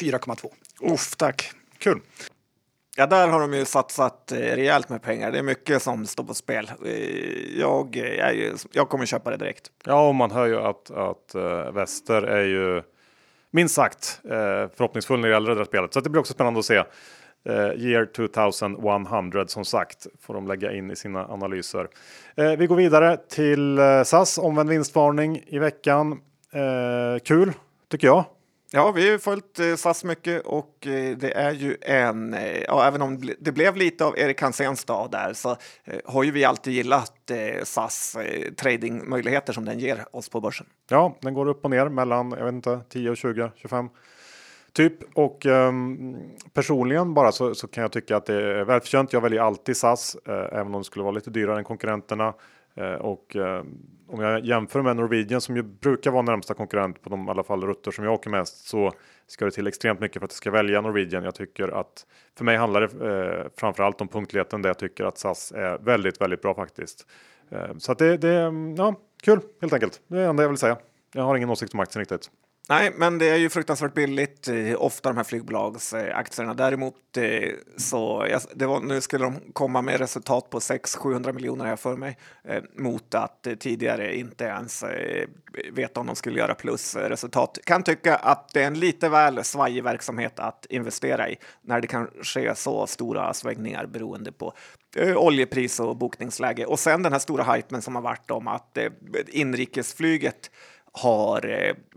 4,2. 0.00 0.50
Uff, 0.80 1.16
tack. 1.16 1.52
Kul. 1.78 2.00
Ja, 2.96 3.06
där 3.06 3.28
har 3.28 3.40
de 3.40 3.54
ju 3.54 3.64
satsat 3.64 4.32
eh, 4.32 4.36
rejält 4.36 4.88
med 4.88 5.02
pengar. 5.02 5.32
Det 5.32 5.38
är 5.38 5.42
mycket 5.42 5.82
som 5.82 6.06
står 6.06 6.24
på 6.24 6.34
spel. 6.34 6.70
Eh, 6.86 7.60
jag, 7.60 7.96
jag, 7.96 8.52
jag 8.72 8.88
kommer 8.88 9.06
köpa 9.06 9.30
det 9.30 9.36
direkt. 9.36 9.70
Ja, 9.84 10.08
och 10.08 10.14
man 10.14 10.30
hör 10.30 10.46
ju 10.46 10.56
att, 10.60 10.90
att 10.90 11.34
uh, 11.34 11.72
Wester 11.72 12.22
är 12.22 12.44
ju 12.44 12.82
minst 13.50 13.74
sagt 13.74 14.20
förhoppningsfull 14.22 15.20
när 15.20 15.28
det 15.28 15.34
gäller 15.34 15.50
det 15.50 15.56
där 15.56 15.64
spelet. 15.64 15.94
Så 15.94 16.00
det 16.00 16.10
blir 16.10 16.20
också 16.20 16.32
spännande 16.32 16.58
att 16.58 16.66
se. 16.66 16.84
Uh, 17.48 17.86
year 17.86 18.06
2100 18.06 19.46
som 19.46 19.64
sagt 19.64 20.06
får 20.20 20.34
de 20.34 20.46
lägga 20.46 20.72
in 20.72 20.90
i 20.90 20.96
sina 20.96 21.26
analyser. 21.26 21.88
Uh, 22.40 22.56
vi 22.58 22.66
går 22.66 22.76
vidare 22.76 23.16
till 23.16 23.78
uh, 23.78 24.02
SAS 24.02 24.38
omvänd 24.38 24.70
vinstvarning 24.70 25.44
i 25.46 25.58
veckan. 25.58 26.20
kul 27.24 27.52
tycker 27.88 28.06
jag. 28.06 28.24
Ja, 28.72 28.92
vi 28.92 29.10
har 29.10 29.18
följt 29.18 29.58
eh, 29.58 29.74
SAS 29.74 30.04
mycket 30.04 30.46
och 30.46 30.86
eh, 30.86 31.16
det 31.16 31.32
är 31.32 31.52
ju 31.52 31.76
en, 31.80 32.34
eh, 32.34 32.62
ja, 32.62 32.86
även 32.86 33.02
om 33.02 33.20
det 33.40 33.52
blev 33.52 33.76
lite 33.76 34.04
av 34.04 34.18
Erik 34.18 34.42
Hanséns 34.42 34.84
dag 34.84 35.10
där 35.10 35.32
så 35.32 35.56
har 36.04 36.22
ju 36.22 36.30
vi 36.30 36.44
alltid 36.44 36.72
gillat 36.72 37.30
SAS 37.64 38.16
tradingmöjligheter 38.56 39.52
som 39.52 39.64
den 39.64 39.78
ger 39.78 40.04
oss 40.12 40.28
på 40.28 40.40
börsen. 40.40 40.66
Ja, 40.90 41.16
den 41.20 41.34
går 41.34 41.48
upp 41.48 41.64
och 41.64 41.70
ner 41.70 41.88
mellan, 41.88 42.34
jag 42.38 42.44
vet 42.44 42.54
inte, 42.54 42.80
10 42.88 43.10
och 43.10 43.16
20, 43.16 43.50
25 43.56 43.88
typ. 44.72 45.16
Och 45.18 45.46
um, 45.46 46.16
personligen 46.52 47.14
bara 47.14 47.32
så, 47.32 47.54
så, 47.54 47.68
kan 47.68 47.82
jag 47.82 47.92
tycka 47.92 48.16
att 48.16 48.26
det 48.26 48.34
är 48.34 48.64
välförtjänt. 48.64 49.12
Jag 49.12 49.20
väljer 49.20 49.40
alltid 49.40 49.76
SAS, 49.76 50.16
eh, 50.28 50.58
även 50.58 50.74
om 50.74 50.80
det 50.80 50.84
skulle 50.84 51.02
vara 51.02 51.14
lite 51.14 51.30
dyrare 51.30 51.58
än 51.58 51.64
konkurrenterna. 51.64 52.34
Eh, 52.74 52.94
och 52.94 53.36
eh, 53.36 53.64
om 54.08 54.20
jag 54.20 54.44
jämför 54.44 54.82
med 54.82 54.96
Norwegian 54.96 55.40
som 55.40 55.56
ju 55.56 55.62
brukar 55.62 56.10
vara 56.10 56.22
närmsta 56.22 56.54
konkurrent 56.54 57.02
på 57.02 57.10
de 57.10 57.26
i 57.26 57.30
alla 57.30 57.42
fall 57.42 57.66
rutter 57.66 57.90
som 57.90 58.04
jag 58.04 58.14
åker 58.14 58.30
mest 58.30 58.68
så 58.68 58.92
ska 59.26 59.44
det 59.44 59.50
till 59.50 59.66
extremt 59.66 60.00
mycket 60.00 60.20
för 60.20 60.24
att 60.24 60.30
jag 60.30 60.36
ska 60.36 60.50
välja 60.50 60.80
Norwegian. 60.80 61.24
Jag 61.24 61.34
tycker 61.34 61.68
att 61.68 62.06
för 62.38 62.44
mig 62.44 62.56
handlar 62.56 62.80
det 62.80 63.10
eh, 63.10 63.50
framförallt 63.56 64.00
om 64.00 64.08
punktligheten 64.08 64.62
där 64.62 64.68
jag 64.68 64.78
tycker 64.78 65.04
att 65.04 65.18
SAS 65.18 65.52
är 65.52 65.78
väldigt, 65.78 66.20
väldigt 66.20 66.42
bra 66.42 66.54
faktiskt. 66.54 67.06
Eh, 67.50 67.76
så 67.78 67.92
att 67.92 67.98
det, 67.98 68.16
det, 68.16 68.34
mm, 68.34 68.74
ja, 68.74 68.94
kul 69.22 69.40
helt 69.60 69.72
enkelt. 69.72 70.00
Det 70.06 70.16
är 70.16 70.20
det 70.20 70.26
enda 70.26 70.42
jag 70.42 70.48
vill 70.48 70.58
säga. 70.58 70.76
Jag 71.14 71.22
har 71.22 71.36
ingen 71.36 71.50
åsikt 71.50 71.74
om 71.74 71.80
aktien 71.80 72.00
riktigt. 72.00 72.30
Nej, 72.70 72.92
men 72.96 73.18
det 73.18 73.28
är 73.28 73.36
ju 73.36 73.48
fruktansvärt 73.48 73.94
billigt, 73.94 74.48
ofta 74.76 75.08
de 75.08 75.16
här 75.16 75.24
flygbolagsaktierna. 75.24 76.54
Däremot 76.54 77.16
eh, 77.16 77.50
så, 77.76 78.26
det 78.54 78.66
var, 78.66 78.80
nu 78.80 79.00
skulle 79.00 79.24
de 79.24 79.40
komma 79.52 79.82
med 79.82 80.00
resultat 80.00 80.50
på 80.50 80.58
600-700 80.58 81.32
miljoner 81.32 81.64
här 81.64 81.76
för 81.76 81.96
mig, 81.96 82.18
eh, 82.44 82.62
mot 82.76 83.14
att 83.14 83.46
tidigare 83.58 84.16
inte 84.16 84.44
ens 84.44 84.82
eh, 84.82 85.28
veta 85.72 86.00
om 86.00 86.06
de 86.06 86.16
skulle 86.16 86.38
göra 86.38 86.54
plusresultat. 86.54 87.58
Kan 87.64 87.82
tycka 87.82 88.16
att 88.16 88.48
det 88.52 88.62
är 88.62 88.66
en 88.66 88.80
lite 88.80 89.08
väl 89.08 89.44
svajig 89.44 89.84
verksamhet 89.84 90.38
att 90.38 90.66
investera 90.68 91.28
i 91.28 91.36
när 91.62 91.80
det 91.80 91.86
kan 91.86 92.10
ske 92.22 92.54
så 92.54 92.86
stora 92.86 93.34
svängningar 93.34 93.86
beroende 93.86 94.32
på 94.32 94.52
oljepris 95.16 95.80
och 95.80 95.96
bokningsläge. 95.96 96.66
Och 96.66 96.78
sen 96.78 97.02
den 97.02 97.12
här 97.12 97.18
stora 97.18 97.54
hypen 97.54 97.82
som 97.82 97.94
har 97.94 98.02
varit 98.02 98.30
om 98.30 98.48
att 98.48 98.78
inrikesflyget 99.28 100.50
har 100.92 101.48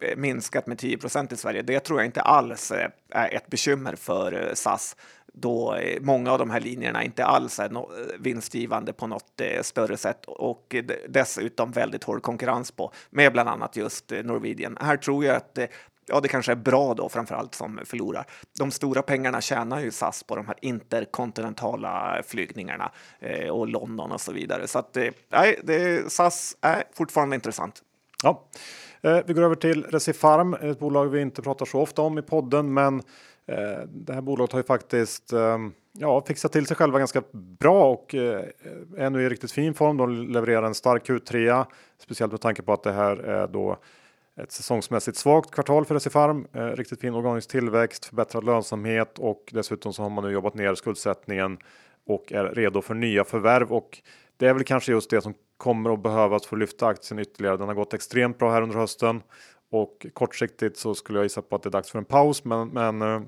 eh, 0.02 0.18
minskat 0.18 0.68
med 0.68 0.78
10 0.78 0.98
procent 0.98 1.32
i 1.32 1.38
Sverige. 1.38 1.62
Det 1.62 1.80
tror 1.80 2.00
jag 2.00 2.06
inte 2.06 2.22
alls 2.22 2.72
eh, 2.72 2.90
är 3.10 3.36
ett 3.36 3.48
bekymmer 3.48 3.96
för 3.96 4.48
eh, 4.48 4.54
SAS 4.54 4.96
då 5.36 5.78
många 6.02 6.32
av 6.32 6.40
de 6.40 6.50
här 6.50 6.60
linjerna 6.60 7.04
inte 7.04 7.26
alls 7.26 7.60
är 7.60 7.72
vinstgivande 8.20 8.94
på 8.94 9.08
något 9.08 9.42
större 9.62 9.98
sätt 9.98 10.26
och 10.26 10.76
dessutom 11.10 11.72
väldigt 11.72 12.04
hård 12.04 12.22
konkurrens 12.22 12.72
på 12.72 12.92
med 13.10 13.34
bland 13.34 13.50
annat 13.50 13.76
just 13.76 14.12
Norwegian. 14.24 14.78
Här 14.82 14.98
tror 14.98 15.26
jag 15.26 15.36
att 15.36 15.60
ja, 16.06 16.20
det 16.20 16.28
kanske 16.28 16.52
är 16.52 16.56
bra 16.56 16.94
då 16.94 17.10
framför 17.10 17.36
allt 17.36 17.56
som 17.56 17.80
förlorar. 17.86 18.26
De 18.60 18.72
stora 18.72 19.02
pengarna 19.02 19.42
tjänar 19.42 19.80
ju 19.80 19.92
SAS 19.92 20.24
på 20.24 20.36
de 20.36 20.48
här 20.48 20.56
interkontinentala 20.62 22.22
flygningarna 22.28 22.92
och 23.52 23.68
London 23.68 24.12
och 24.12 24.22
så 24.22 24.32
vidare. 24.32 24.68
Så 24.68 24.80
att 24.80 24.98
nej, 25.30 25.60
det, 25.64 26.12
SAS 26.12 26.58
är 26.62 26.84
fortfarande 26.94 27.36
intressant. 27.36 27.82
Ja, 28.24 28.44
eh, 29.02 29.20
vi 29.26 29.34
går 29.34 29.42
över 29.42 29.56
till 29.56 29.84
Recifarm, 29.84 30.54
ett 30.54 30.80
bolag 30.80 31.06
vi 31.06 31.22
inte 31.22 31.42
pratar 31.42 31.66
så 31.66 31.80
ofta 31.80 32.02
om 32.02 32.18
i 32.18 32.22
podden, 32.22 32.74
men 32.74 33.00
eh, 33.46 33.88
det 33.88 34.14
här 34.14 34.22
bolaget 34.22 34.52
har 34.52 34.60
ju 34.60 34.64
faktiskt 34.64 35.34
eh, 35.34 35.58
ja, 35.92 36.24
fixat 36.28 36.52
till 36.52 36.66
sig 36.66 36.78
själva 36.78 37.00
ganska 37.00 37.24
bra 37.60 37.92
och 37.92 38.14
är 38.98 39.10
nu 39.10 39.24
i 39.24 39.30
riktigt 39.30 39.52
fin 39.52 39.74
form. 39.74 39.98
De 39.98 40.28
levererar 40.28 40.64
en 40.64 40.74
stark 40.74 41.10
Q3, 41.10 41.66
speciellt 41.98 42.32
med 42.32 42.42
tanke 42.42 42.62
på 42.62 42.74
att 42.74 42.84
det 42.84 42.92
här 42.92 43.18
är 43.18 43.48
då 43.48 43.78
ett 44.42 44.52
säsongsmässigt 44.52 45.18
svagt 45.18 45.52
kvartal 45.52 45.86
för 45.86 45.96
Recifarm. 45.96 46.48
Riktigt 46.54 47.02
fin 47.02 47.14
organisk 47.14 47.50
tillväxt, 47.50 48.06
förbättrad 48.06 48.44
lönsamhet 48.44 49.20
och 49.20 49.50
dessutom 49.52 49.94
så 49.94 50.04
har 50.04 50.10
man 50.10 50.24
nu 50.24 50.32
jobbat 50.32 50.54
ner 50.54 50.76
skuldsättningen 50.76 51.58
och 52.08 52.34
är 52.34 52.44
redo 52.46 52.82
för 52.82 52.94
nya 52.94 53.24
förvärv 53.24 53.72
och 53.72 54.02
det 54.38 54.48
är 54.48 54.54
väl 54.54 54.64
kanske 54.64 54.92
just 54.92 55.10
det 55.10 55.22
som 55.22 55.34
kommer 55.64 55.94
att 55.94 56.04
behövas 56.04 56.46
för 56.46 56.56
att 56.56 56.60
lyfta 56.60 56.88
aktien 56.88 57.20
ytterligare. 57.20 57.58
Den 57.58 57.68
har 57.68 57.76
gått 57.76 57.94
extremt 57.94 58.38
bra 58.38 58.52
här 58.52 58.62
under 58.62 58.76
hösten 58.76 59.22
och 59.72 60.06
kortsiktigt 60.14 60.78
så 60.78 60.96
skulle 60.96 61.20
jag 61.20 61.26
gissa 61.26 61.42
på 61.42 61.56
att 61.56 61.64
det 61.64 61.70
är 61.70 61.72
dags 61.72 61.92
för 61.92 62.00
en 62.00 62.06
paus. 62.06 62.44
Men, 62.44 62.68
men 62.68 63.02
eh, 63.02 63.22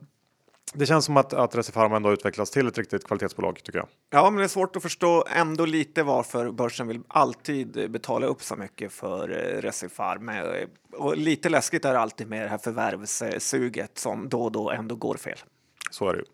det 0.74 0.86
känns 0.86 1.06
som 1.06 1.18
att, 1.18 1.34
att 1.34 1.56
Recipharm 1.56 1.94
ändå 1.94 2.14
utvecklats 2.14 2.52
till 2.52 2.68
ett 2.68 2.78
riktigt 2.78 3.08
kvalitetsbolag 3.08 3.64
tycker 3.64 3.80
jag. 3.80 3.88
Ja, 4.10 4.30
men 4.30 4.38
det 4.38 4.44
är 4.44 4.48
svårt 4.48 4.76
att 4.76 4.82
förstå 4.82 5.26
ändå 5.30 5.66
lite 5.66 6.04
varför 6.04 6.52
börsen 6.52 6.88
vill 6.88 7.02
alltid 7.08 7.92
betala 7.92 8.28
upp 8.28 8.44
så 8.44 8.56
mycket 8.56 8.92
för 8.92 9.30
eh, 9.30 9.62
Recipharm. 9.62 10.30
Eh, 10.30 10.36
och 10.94 11.18
lite 11.18 11.50
läskigt 11.50 11.86
är 11.86 11.94
det 11.94 12.00
alltid 12.00 12.28
med 12.28 12.42
det 12.46 12.50
här 12.50 12.58
förvärvssuget 12.58 13.98
som 13.98 14.30
då 14.30 14.44
och 14.44 14.52
då 14.52 14.72
ändå 14.72 14.96
går 14.96 15.16
fel. 15.16 15.38
Så 15.92 16.10
är 16.10 16.14
det 16.14 16.20
ju. 16.20 16.26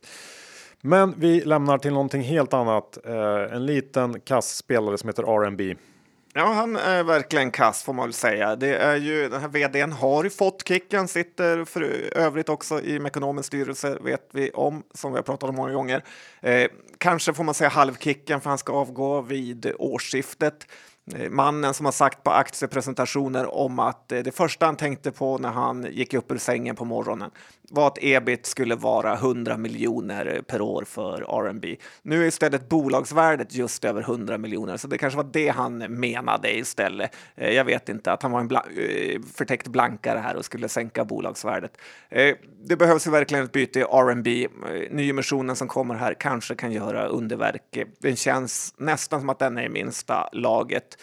Men 0.82 1.14
vi 1.18 1.42
lämnar 1.42 1.78
till 1.78 1.94
någonting 1.94 2.22
helt 2.22 2.54
annat. 2.54 2.98
En 3.52 3.66
liten 3.66 4.20
kass 4.20 4.56
spelare 4.56 4.98
som 4.98 5.10
heter 5.10 5.24
R&B. 5.24 5.76
Ja, 6.34 6.54
han 6.54 6.76
är 6.76 7.04
verkligen 7.04 7.52
kass 7.52 7.84
får 7.84 7.94
man 7.94 8.08
väl 8.08 8.14
säga. 8.14 8.56
Det 8.56 8.78
är 8.78 8.96
ju 8.96 9.30
den 9.30 9.42
här 9.42 9.48
vdn 9.48 9.92
har 9.92 10.24
ju 10.24 10.30
fått 10.30 10.68
kicken, 10.68 11.08
sitter 11.08 11.66
för 11.66 11.82
övrigt 12.18 12.50
också 12.50 12.82
i 12.82 13.00
Mekonomens 13.00 13.46
styrelse 13.46 13.98
vet 14.02 14.30
vi 14.32 14.52
om, 14.52 14.84
som 14.94 15.12
vi 15.12 15.18
har 15.18 15.24
pratat 15.24 15.50
om 15.50 15.56
många 15.56 15.74
gånger. 15.74 16.04
Eh, 16.42 16.70
kanske 16.98 17.34
får 17.34 17.44
man 17.44 17.54
säga 17.54 17.70
halvkicken 17.70 18.42
för 18.42 18.50
han 18.50 18.58
ska 18.58 18.74
avgå 18.74 19.22
vid 19.22 19.74
årsskiftet. 19.80 20.68
Eh, 21.16 21.30
mannen 21.30 21.74
som 21.74 21.86
har 21.86 21.94
sagt 21.94 22.24
på 22.24 22.32
aktiepresentationer 22.32 23.56
om 23.56 23.80
att 23.80 24.12
eh, 24.12 24.20
det 24.20 24.32
första 24.32 24.66
han 24.66 24.76
tänkte 24.76 25.12
på 25.12 25.38
när 25.38 25.50
han 25.50 25.88
gick 25.92 26.14
upp 26.14 26.32
ur 26.32 26.38
sängen 26.38 26.76
på 26.76 26.86
morgonen 26.86 27.32
var 27.72 27.88
att 27.88 27.98
ebit 28.02 28.46
skulle 28.46 28.76
vara 28.76 29.14
100 29.14 29.58
miljoner 29.58 30.42
per 30.48 30.62
år 30.62 30.84
för 30.84 31.46
R&B. 31.46 31.76
Nu 32.02 32.24
är 32.24 32.28
istället 32.28 32.70
bolagsvärdet 32.70 33.56
just 33.56 33.86
över 33.86 34.02
100 34.02 34.38
miljoner, 34.38 34.78
så 34.78 34.88
det 34.88 34.98
kanske 34.98 35.18
var 35.18 35.30
det 35.34 35.48
han 35.48 35.78
menade 35.78 36.58
istället. 36.58 37.16
Eh, 37.36 37.50
jag 37.50 37.66
vet 37.66 37.90
inte, 37.90 38.12
att 38.12 38.24
han 38.24 38.32
var 38.32 38.40
en 38.40 38.48
bla 38.48 38.66
eh, 38.78 39.22
förtäckt 39.36 39.68
blankare 39.68 40.20
här 40.20 40.36
och 40.36 40.46
skulle 40.46 40.70
sänka 40.70 41.06
bolagsvärdet. 41.06 41.78
Eh, 42.10 42.36
det 42.64 42.76
behövs 42.76 43.08
ju 43.08 43.12
verkligen 43.12 43.46
ett 43.46 43.52
byte 43.52 43.80
i 43.80 43.82
R&B. 43.82 44.48
Nyemissionen 44.92 45.56
som 45.56 45.68
kommer 45.68 45.96
här 45.96 46.14
kanske 46.14 46.56
kan 46.56 46.72
göra 46.72 47.08
underverk. 47.08 47.78
Den 48.00 48.16
känns 48.16 48.74
nästan 48.78 49.20
som 49.20 49.30
att 49.30 49.40
den 49.40 49.58
är 49.58 49.64
i 49.64 49.70
minsta 49.70 50.30
laget. 50.32 50.98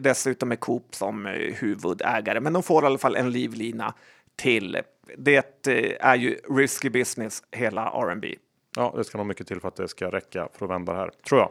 Dessutom 0.00 0.52
är 0.52 0.56
Coop 0.56 0.94
som 0.94 1.26
huvudägare, 1.54 2.40
men 2.40 2.52
de 2.52 2.62
får 2.62 2.82
i 2.82 2.86
alla 2.86 2.98
fall 2.98 3.16
en 3.16 3.30
livlina 3.30 3.94
till. 4.36 4.82
Det 5.16 5.66
eh, 5.66 6.06
är 6.06 6.16
ju 6.16 6.38
risky 6.50 6.90
business, 6.90 7.42
hela 7.52 7.90
R&B. 7.90 8.34
Ja, 8.76 8.94
det 8.96 9.04
ska 9.04 9.18
nog 9.18 9.26
mycket 9.26 9.46
till 9.46 9.60
för 9.60 9.68
att 9.68 9.76
det 9.76 9.88
ska 9.88 10.10
räcka 10.10 10.48
för 10.52 10.64
att 10.64 10.70
vända 10.70 10.92
det 10.92 10.98
här, 10.98 11.10
tror 11.28 11.40
jag. 11.40 11.50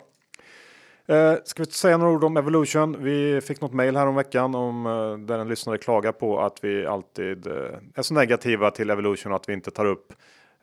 Eh, 1.08 1.38
ska 1.44 1.64
vi 1.64 1.72
säga 1.72 1.98
några 1.98 2.12
ord 2.12 2.24
om 2.24 2.38
Evolution? 2.38 3.04
Vi 3.04 3.42
fick 3.42 3.62
något 3.62 3.74
mejl 3.74 3.96
här 3.96 4.08
om 4.08 4.16
veckan 4.16 4.56
om 4.56 4.86
eh, 4.86 5.18
där 5.18 5.40
en 5.40 5.48
lyssnare 5.48 5.78
klagar 5.78 6.12
på 6.12 6.40
att 6.40 6.64
vi 6.64 6.86
alltid 6.86 7.48
eh, 7.48 7.54
är 7.96 8.02
så 8.02 8.14
negativa 8.14 8.72
till 8.72 8.90
Evolution 8.90 9.34
att 9.34 9.50
vi 9.50 9.54
inte 9.54 9.72
tar 9.72 9.86
upp 9.86 10.14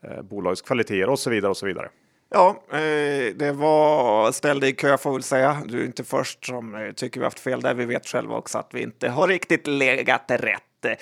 eh, 0.02 0.22
bolagets 0.22 0.62
kvaliteter 0.62 1.08
och 1.08 1.18
så 1.18 1.30
vidare 1.30 1.50
och 1.50 1.56
så 1.56 1.66
vidare. 1.66 1.88
Ja, 2.30 2.62
eh, 2.70 3.34
det 3.34 3.52
var 3.52 4.32
ställ 4.32 4.60
dig 4.60 4.70
i 4.70 4.72
kö 4.72 4.98
får 4.98 5.12
väl 5.12 5.22
säga. 5.22 5.62
Du 5.66 5.80
är 5.80 5.84
inte 5.84 6.04
först 6.04 6.46
som 6.46 6.74
eh, 6.74 6.92
tycker 6.92 7.20
vi 7.20 7.24
haft 7.24 7.40
fel 7.40 7.60
där. 7.60 7.74
Vi 7.74 7.84
vet 7.84 8.06
själva 8.06 8.36
också 8.36 8.58
att 8.58 8.68
vi 8.72 8.82
inte 8.82 9.08
har 9.08 9.28
riktigt 9.28 9.66
legat 9.66 10.24
rätt. 10.28 10.98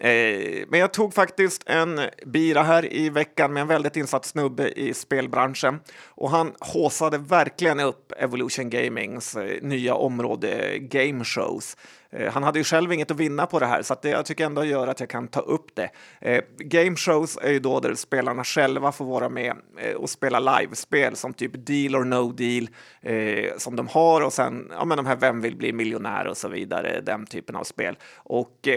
Eh, 0.00 0.64
men 0.68 0.80
jag 0.80 0.92
tog 0.92 1.14
faktiskt 1.14 1.62
en 1.66 2.00
bira 2.26 2.62
här 2.62 2.92
i 2.92 3.10
veckan 3.10 3.52
med 3.52 3.60
en 3.60 3.68
väldigt 3.68 3.96
insatt 3.96 4.24
snubbe 4.24 4.68
i 4.68 4.94
spelbranschen 4.94 5.80
och 6.04 6.30
han 6.30 6.52
håsade 6.60 7.18
verkligen 7.18 7.80
upp 7.80 8.12
Evolution 8.16 8.70
Gamings 8.70 9.36
eh, 9.36 9.62
nya 9.62 9.94
område 9.94 10.78
Game 10.78 11.24
Shows. 11.24 11.76
Eh, 12.10 12.32
han 12.32 12.42
hade 12.42 12.58
ju 12.58 12.64
själv 12.64 12.92
inget 12.92 13.10
att 13.10 13.16
vinna 13.16 13.46
på 13.46 13.58
det 13.58 13.66
här, 13.66 13.82
så 13.82 13.92
att 13.92 14.02
det, 14.02 14.08
jag 14.08 14.26
tycker 14.26 14.46
ändå 14.46 14.64
gör 14.64 14.86
att 14.86 15.00
jag 15.00 15.08
kan 15.08 15.28
ta 15.28 15.40
upp 15.40 15.66
det. 15.74 15.90
Game 16.58 16.96
shows 16.96 17.38
är 17.42 17.50
ju 17.50 17.58
då 17.58 17.80
där 17.80 17.94
spelarna 17.94 18.44
själva 18.44 18.92
får 18.92 19.04
vara 19.04 19.28
med 19.28 19.56
och 19.96 20.10
spela 20.10 20.58
livespel 20.58 21.16
som 21.16 21.34
typ 21.34 21.66
Deal 21.66 21.96
or 21.96 22.04
No 22.04 22.32
Deal 22.32 22.68
som 23.58 23.76
de 23.76 23.88
har 23.88 24.20
och 24.20 24.32
sen 24.32 24.72
ja, 24.72 24.84
men 24.84 24.96
de 24.96 25.06
här 25.06 25.16
Vem 25.16 25.40
vill 25.40 25.56
bli 25.56 25.72
miljonär 25.72 26.26
och 26.26 26.36
så 26.36 26.48
vidare, 26.48 27.00
den 27.00 27.26
typen 27.26 27.56
av 27.56 27.64
spel. 27.64 27.98
Och 28.16 28.68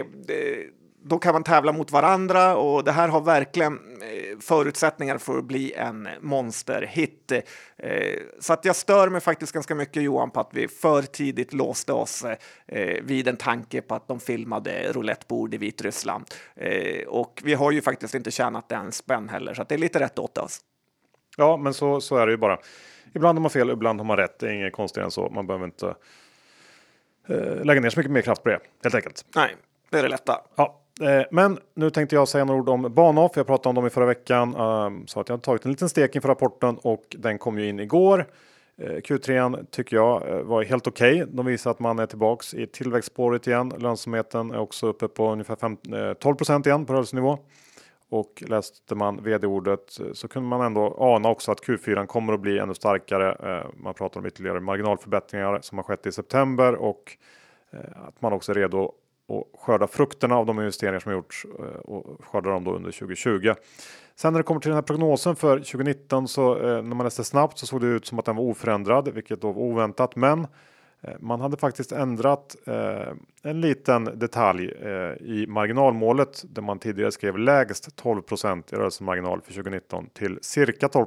då 1.02 1.18
kan 1.18 1.32
man 1.32 1.44
tävla 1.44 1.72
mot 1.72 1.90
varandra 1.90 2.56
och 2.56 2.84
det 2.84 2.92
här 2.92 3.08
har 3.08 3.20
verkligen 3.20 3.72
eh, 3.74 4.38
förutsättningar 4.40 5.18
för 5.18 5.38
att 5.38 5.44
bli 5.44 5.72
en 5.72 6.08
monsterhit. 6.20 7.32
Eh, 7.76 8.18
så 8.40 8.52
att 8.52 8.64
jag 8.64 8.76
stör 8.76 9.08
mig 9.08 9.20
faktiskt 9.20 9.52
ganska 9.52 9.74
mycket 9.74 10.02
Johan 10.02 10.30
på 10.30 10.40
att 10.40 10.50
vi 10.52 10.68
för 10.68 11.02
tidigt 11.02 11.52
låste 11.52 11.92
oss 11.92 12.24
eh, 12.66 13.02
vid 13.02 13.28
en 13.28 13.36
tanke 13.36 13.80
på 13.82 13.94
att 13.94 14.08
de 14.08 14.20
filmade 14.20 14.92
roulettebord 14.92 15.54
i 15.54 15.58
Vitryssland. 15.58 16.24
Och 17.06 17.42
vi 17.44 17.54
har 17.54 17.72
ju 17.72 17.82
faktiskt 17.82 18.14
inte 18.14 18.30
tjänat 18.30 18.72
en 18.72 18.92
spänn 18.92 19.28
heller, 19.28 19.54
så 19.54 19.64
det 19.68 19.74
är 19.74 19.78
lite 19.78 20.00
rätt 20.00 20.18
åt 20.18 20.38
oss. 20.38 20.60
Ja, 21.36 21.56
men 21.56 21.74
så, 21.74 22.00
så 22.00 22.16
är 22.16 22.26
det 22.26 22.32
ju 22.32 22.38
bara. 22.38 22.58
Ibland 23.14 23.38
har 23.38 23.40
man 23.42 23.50
fel, 23.50 23.70
ibland 23.70 24.00
har 24.00 24.04
man 24.04 24.16
rätt. 24.16 24.38
Det 24.38 24.46
är 24.46 24.52
inget 24.52 24.72
konstigare 24.72 25.04
än 25.04 25.10
så. 25.10 25.30
Man 25.30 25.46
behöver 25.46 25.64
inte 25.64 25.94
lägga 27.62 27.80
ner 27.80 27.90
så 27.90 27.98
mycket 28.00 28.12
mer 28.12 28.22
kraft 28.22 28.42
på 28.42 28.48
det 28.48 28.60
helt 28.82 28.94
enkelt. 28.94 29.24
Nej, 29.36 29.56
det 29.90 29.98
är 29.98 30.02
det 30.02 30.08
lätta. 30.08 30.40
Ja, 30.56 30.80
Eh, 31.00 31.22
men 31.30 31.58
nu 31.74 31.90
tänkte 31.90 32.16
jag 32.16 32.28
säga 32.28 32.44
några 32.44 32.60
ord 32.60 32.68
om 32.68 32.94
Bahnhof. 32.94 33.32
Jag 33.34 33.46
pratade 33.46 33.68
om 33.68 33.74
dem 33.74 33.86
i 33.86 33.90
förra 33.90 34.06
veckan. 34.06 34.54
Eh, 34.54 34.90
så 35.06 35.20
att 35.20 35.28
jag 35.28 35.36
har 35.36 35.40
tagit 35.40 35.64
en 35.64 35.70
liten 35.70 35.88
stek 35.88 36.16
inför 36.16 36.28
rapporten 36.28 36.78
och 36.82 37.04
den 37.18 37.38
kom 37.38 37.58
ju 37.58 37.68
in 37.68 37.80
igår. 37.80 38.26
Eh, 38.78 38.90
Q3 38.90 39.64
tycker 39.70 39.96
jag 39.96 40.44
var 40.44 40.62
helt 40.62 40.86
okej. 40.86 41.22
Okay. 41.22 41.34
De 41.36 41.46
visar 41.46 41.70
att 41.70 41.78
man 41.78 41.98
är 41.98 42.06
tillbaks 42.06 42.54
i 42.54 42.66
tillväxtspåret 42.66 43.46
igen. 43.46 43.72
Lönsamheten 43.78 44.50
är 44.50 44.58
också 44.58 44.86
uppe 44.86 45.08
på 45.08 45.32
ungefär 45.32 45.56
5, 45.56 45.76
12 46.20 46.36
igen 46.66 46.86
på 46.86 46.92
rörelsenivå. 46.92 47.38
Och 48.10 48.42
läste 48.46 48.94
man 48.94 49.22
vd-ordet 49.22 49.98
så 50.12 50.28
kunde 50.28 50.48
man 50.48 50.60
ändå 50.60 50.96
ana 50.98 51.28
också 51.28 51.52
att 51.52 51.60
Q4 51.60 52.06
kommer 52.06 52.32
att 52.32 52.40
bli 52.40 52.58
ännu 52.58 52.74
starkare. 52.74 53.64
Man 53.76 53.94
pratar 53.94 54.20
om 54.20 54.26
ytterligare 54.26 54.60
marginalförbättringar 54.60 55.58
som 55.62 55.78
har 55.78 55.82
skett 55.82 56.06
i 56.06 56.12
september 56.12 56.74
och 56.74 57.16
att 57.94 58.22
man 58.22 58.32
också 58.32 58.52
är 58.52 58.56
redo 58.56 58.92
och 59.28 59.52
skörda 59.58 59.86
frukterna 59.86 60.36
av 60.36 60.46
de 60.46 60.58
investeringar 60.58 61.00
som 61.00 61.12
gjorts 61.12 61.46
eh, 61.58 61.64
och 61.64 62.24
skörda 62.24 62.50
dem 62.50 62.64
då 62.64 62.74
under 62.74 62.90
2020. 62.90 63.52
Sen 64.14 64.32
när 64.32 64.40
det 64.40 64.44
kommer 64.44 64.60
till 64.60 64.68
den 64.68 64.76
här 64.76 64.82
prognosen 64.82 65.36
för 65.36 65.56
2019 65.56 66.28
så 66.28 66.56
eh, 66.56 66.82
när 66.82 66.94
man 66.94 67.04
läste 67.04 67.24
snabbt 67.24 67.58
så 67.58 67.66
såg 67.66 67.80
det 67.80 67.86
ut 67.86 68.06
som 68.06 68.18
att 68.18 68.24
den 68.24 68.36
var 68.36 68.42
oförändrad, 68.44 69.08
vilket 69.08 69.40
då 69.40 69.52
var 69.52 69.62
oväntat. 69.62 70.16
Men 70.16 70.46
eh, 71.00 71.14
man 71.20 71.40
hade 71.40 71.56
faktiskt 71.56 71.92
ändrat 71.92 72.56
en 73.42 73.60
liten 73.60 74.04
detalj 74.04 74.72
i 75.20 75.46
marginalmålet 75.48 76.44
där 76.48 76.62
man 76.62 76.78
tidigare 76.78 77.12
skrev 77.12 77.38
lägst 77.38 77.96
12 77.96 78.22
i 78.72 78.74
rörelsemarginal 78.74 79.40
för 79.40 79.52
2019 79.52 80.08
till 80.12 80.38
cirka 80.42 80.88
12 80.88 81.06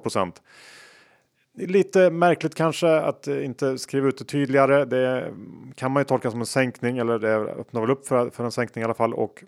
Lite 1.53 2.09
märkligt 2.09 2.55
kanske 2.55 2.95
att 2.95 3.27
inte 3.27 3.77
skriva 3.77 4.07
ut 4.07 4.17
det 4.17 4.25
tydligare. 4.25 4.85
Det 4.85 5.33
kan 5.75 5.91
man 5.91 6.01
ju 6.01 6.05
tolka 6.05 6.31
som 6.31 6.39
en 6.39 6.45
sänkning 6.45 6.97
eller 6.97 7.19
det 7.19 7.35
öppnar 7.35 7.81
väl 7.81 7.91
upp 7.91 8.07
för, 8.07 8.29
för 8.29 8.43
en 8.43 8.51
sänkning 8.51 8.81
i 8.81 8.85
alla 8.85 8.93
fall 8.93 9.13
och 9.13 9.43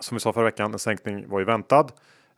som 0.00 0.16
vi 0.16 0.20
sa 0.20 0.32
förra 0.32 0.44
veckan, 0.44 0.72
en 0.72 0.78
sänkning 0.78 1.28
var 1.28 1.38
ju 1.38 1.44
väntad. 1.44 1.86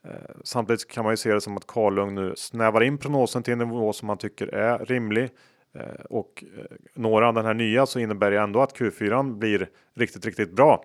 Eh, 0.05 0.13
samtidigt 0.45 0.89
kan 0.89 1.05
man 1.05 1.13
ju 1.13 1.17
se 1.17 1.35
det 1.35 1.41
som 1.41 1.57
att 1.57 1.67
Karlung 1.67 2.15
nu 2.15 2.33
snävar 2.37 2.81
in 2.81 2.99
prognosen 2.99 3.43
till 3.43 3.53
en 3.53 3.59
nivå 3.59 3.93
som 3.93 4.07
man 4.07 4.19
tycker 4.19 4.47
är 4.47 4.79
rimlig. 4.79 5.29
Eh, 5.75 6.05
och 6.11 6.45
eh, 6.59 6.65
några 6.95 7.29
av 7.29 7.35
den 7.35 7.45
här 7.45 7.55
nya 7.55 7.87
så 7.87 7.99
innebär 7.99 8.31
det 8.31 8.41
ändå 8.41 8.61
att 8.61 8.79
Q4 8.79 9.39
blir 9.39 9.69
riktigt, 9.95 10.27
riktigt 10.27 10.53
bra. 10.53 10.85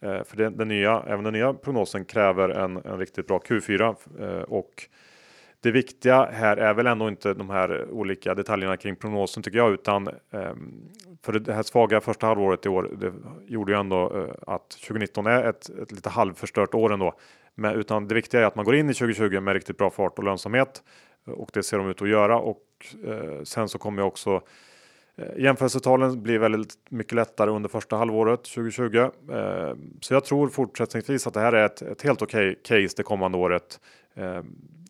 För 0.00 0.36
den, 0.36 0.56
den 0.56 0.68
nya, 0.68 1.02
även 1.06 1.24
den 1.24 1.32
nya 1.32 1.54
prognosen 1.54 2.04
kräver 2.04 2.48
en, 2.48 2.76
en 2.76 2.98
riktigt 2.98 3.26
bra 3.26 3.38
Q4 3.38 3.94
och 4.42 4.88
det 5.60 5.70
viktiga 5.70 6.24
här 6.24 6.56
är 6.56 6.74
väl 6.74 6.86
ändå 6.86 7.08
inte 7.08 7.34
de 7.34 7.50
här 7.50 7.90
olika 7.90 8.34
detaljerna 8.34 8.76
kring 8.76 8.96
prognosen 8.96 9.42
tycker 9.42 9.58
jag, 9.58 9.72
utan 9.72 10.08
ehm, 10.30 10.88
för 11.22 11.32
det 11.32 11.52
här 11.52 11.62
svaga 11.62 12.00
första 12.00 12.26
halvåret 12.26 12.66
i 12.66 12.68
år. 12.68 12.90
Det 13.00 13.12
gjorde 13.46 13.72
ju 13.72 13.78
ändå 13.78 14.16
eh, 14.16 14.54
att 14.54 14.70
2019 14.70 15.26
är 15.26 15.44
ett, 15.44 15.68
ett 15.82 15.92
lite 15.92 16.08
halvförstört 16.08 16.74
år 16.74 16.92
ändå. 16.92 17.14
Men, 17.54 17.74
utan 17.74 18.08
det 18.08 18.14
viktiga 18.14 18.40
är 18.40 18.44
att 18.44 18.54
man 18.54 18.64
går 18.64 18.74
in 18.74 18.90
i 18.90 18.94
2020 18.94 19.40
med 19.40 19.54
riktigt 19.54 19.76
bra 19.76 19.90
fart 19.90 20.18
och 20.18 20.24
lönsamhet 20.24 20.82
eh, 21.26 21.32
och 21.32 21.50
det 21.52 21.62
ser 21.62 21.78
de 21.78 21.88
ut 21.88 22.02
att 22.02 22.08
göra 22.08 22.38
och 22.38 22.62
eh, 23.04 23.42
sen 23.42 23.68
så 23.68 23.78
kommer 23.78 24.02
jag 24.02 24.08
också 24.08 24.42
eh, 25.16 25.42
Jämförelsetalen 25.42 26.22
blir 26.22 26.38
väldigt 26.38 26.74
mycket 26.90 27.12
lättare 27.12 27.50
under 27.50 27.68
första 27.68 27.96
halvåret 27.96 28.44
2020. 28.44 29.10
Så 30.00 30.14
jag 30.14 30.24
tror 30.24 30.48
fortsättningsvis 30.48 31.26
att 31.26 31.34
det 31.34 31.40
här 31.40 31.52
är 31.52 31.66
ett, 31.66 31.82
ett 31.82 32.02
helt 32.02 32.22
okej 32.22 32.50
okay 32.50 32.82
case 32.82 32.94
det 32.96 33.02
kommande 33.02 33.38
året. 33.38 33.80
Ehm, 34.14 34.46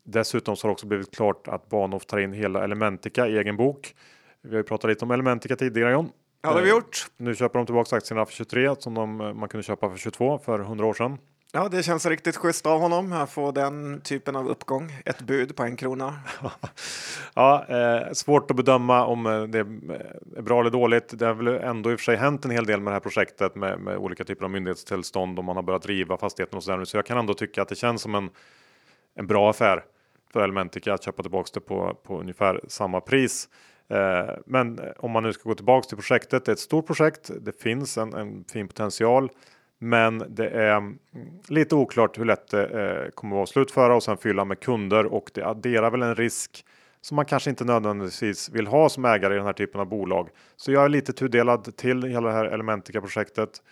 Eh, 0.09 0.13
dessutom 0.13 0.57
så 0.57 0.65
har 0.65 0.69
det 0.69 0.73
också 0.73 0.87
blivit 0.87 1.17
klart 1.17 1.49
att 1.49 1.69
Bahnhof 1.69 2.07
tar 2.07 2.19
in 2.19 2.33
hela 2.33 2.65
Elementica 2.65 3.27
i 3.27 3.39
egen 3.39 3.57
bok. 3.57 3.95
Vi 4.43 4.51
har 4.51 4.57
ju 4.57 4.63
pratat 4.63 4.91
lite 4.91 5.05
om 5.05 5.11
Elementica 5.11 5.57
tidigare 5.57 5.93
John. 5.93 6.11
Ja, 6.43 6.49
det 6.49 6.55
har 6.55 6.63
vi 6.63 6.71
gjort. 6.71 7.07
Nu 7.17 7.35
köper 7.35 7.59
de 7.59 7.67
tillbaka 7.67 7.97
aktierna 7.97 8.27
för 8.27 8.33
23 8.33 8.75
som 8.79 8.95
de, 8.95 9.17
man 9.17 9.49
kunde 9.49 9.63
köpa 9.63 9.91
för 9.91 9.97
22 9.97 10.39
för 10.39 10.61
100 10.61 10.87
år 10.87 10.95
sedan. 10.95 11.19
Ja, 11.53 11.69
det 11.69 11.83
känns 11.83 12.07
riktigt 12.07 12.37
schysst 12.37 12.67
av 12.67 12.81
honom 12.81 13.13
att 13.13 13.31
få 13.31 13.51
den 13.51 14.01
typen 14.01 14.37
av 14.37 14.49
uppgång. 14.49 14.93
Ett 15.05 15.21
bud 15.21 15.57
på 15.57 15.63
en 15.63 15.77
krona. 15.77 16.15
ja, 17.35 17.67
eh, 17.69 18.13
svårt 18.13 18.51
att 18.51 18.57
bedöma 18.57 19.07
om 19.07 19.27
eh, 19.27 19.43
det 19.43 19.59
är 19.59 20.43
bra 20.43 20.61
eller 20.61 20.71
dåligt. 20.71 21.19
Det 21.19 21.27
har 21.27 21.35
väl 21.35 21.49
ändå 21.49 21.93
i 21.93 21.95
och 21.95 22.01
för 22.01 22.05
sig 22.05 22.17
hänt 22.17 22.45
en 22.45 22.51
hel 22.51 22.67
del 22.67 22.81
med 22.81 22.91
det 22.91 22.95
här 22.95 23.01
projektet 23.01 23.55
med, 23.55 23.81
med 23.81 23.97
olika 23.97 24.25
typer 24.25 24.45
av 24.45 24.51
myndighetstillstånd 24.51 25.39
och 25.39 25.45
man 25.45 25.57
har 25.57 25.63
börjat 25.63 25.87
riva 25.87 26.17
fastigheten 26.17 26.57
och 26.57 26.65
så 26.65 26.77
där. 26.77 26.85
Så 26.85 26.97
jag 26.97 27.07
kan 27.07 27.19
ändå 27.19 27.35
tycka 27.35 27.63
att 27.63 27.69
det 27.69 27.77
känns 27.77 28.03
som 28.03 28.15
en, 28.15 28.31
en 29.15 29.27
bra 29.27 29.51
affär 29.51 29.85
för 30.33 30.41
Elementica 30.41 30.95
att 30.95 31.05
köpa 31.05 31.23
tillbaka 31.23 31.51
det 31.55 31.61
på, 31.61 31.95
på 32.03 32.21
ungefär 32.21 32.61
samma 32.69 33.01
pris. 33.01 33.49
Eh, 33.89 34.35
men 34.47 34.81
om 34.97 35.11
man 35.11 35.23
nu 35.23 35.33
ska 35.33 35.49
gå 35.49 35.55
tillbaks 35.55 35.87
till 35.87 35.97
projektet, 35.97 36.45
det 36.45 36.51
är 36.51 36.53
ett 36.53 36.59
stort 36.59 36.87
projekt. 36.87 37.31
Det 37.41 37.63
finns 37.63 37.99
en, 37.99 38.15
en 38.15 38.45
fin 38.45 38.69
potential. 38.69 39.31
Men 39.79 40.25
det 40.29 40.49
är 40.49 40.77
mm, 40.77 40.99
lite 41.49 41.75
oklart 41.75 42.19
hur 42.19 42.25
lätt 42.25 42.49
det 42.49 42.67
eh, 42.67 43.11
kommer 43.11 43.35
vara 43.35 43.43
att 43.43 43.49
slutföra 43.49 43.97
och 43.97 44.03
sen 44.03 44.17
fylla 44.17 44.45
med 44.45 44.61
kunder 44.61 45.07
och 45.07 45.31
det 45.35 45.43
adderar 45.43 45.91
väl 45.91 46.03
en 46.03 46.15
risk 46.15 46.65
som 47.01 47.17
man 47.17 47.25
kanske 47.25 47.51
inte 47.51 47.65
nödvändigtvis 47.65 48.51
vill 48.51 48.67
ha 48.67 48.89
som 48.89 49.05
ägare 49.05 49.35
i 49.35 49.37
den 49.37 49.47
här 49.47 49.53
typen 49.53 49.81
av 49.81 49.87
bolag. 49.87 50.29
Så 50.57 50.73
jag 50.73 50.85
är 50.85 50.89
lite 50.89 51.13
tudelad 51.13 51.77
till 51.77 52.03
hela 52.03 52.29
det 52.29 52.35
här 52.35 52.45
Elementica 52.45 53.01
projektet. 53.01 53.63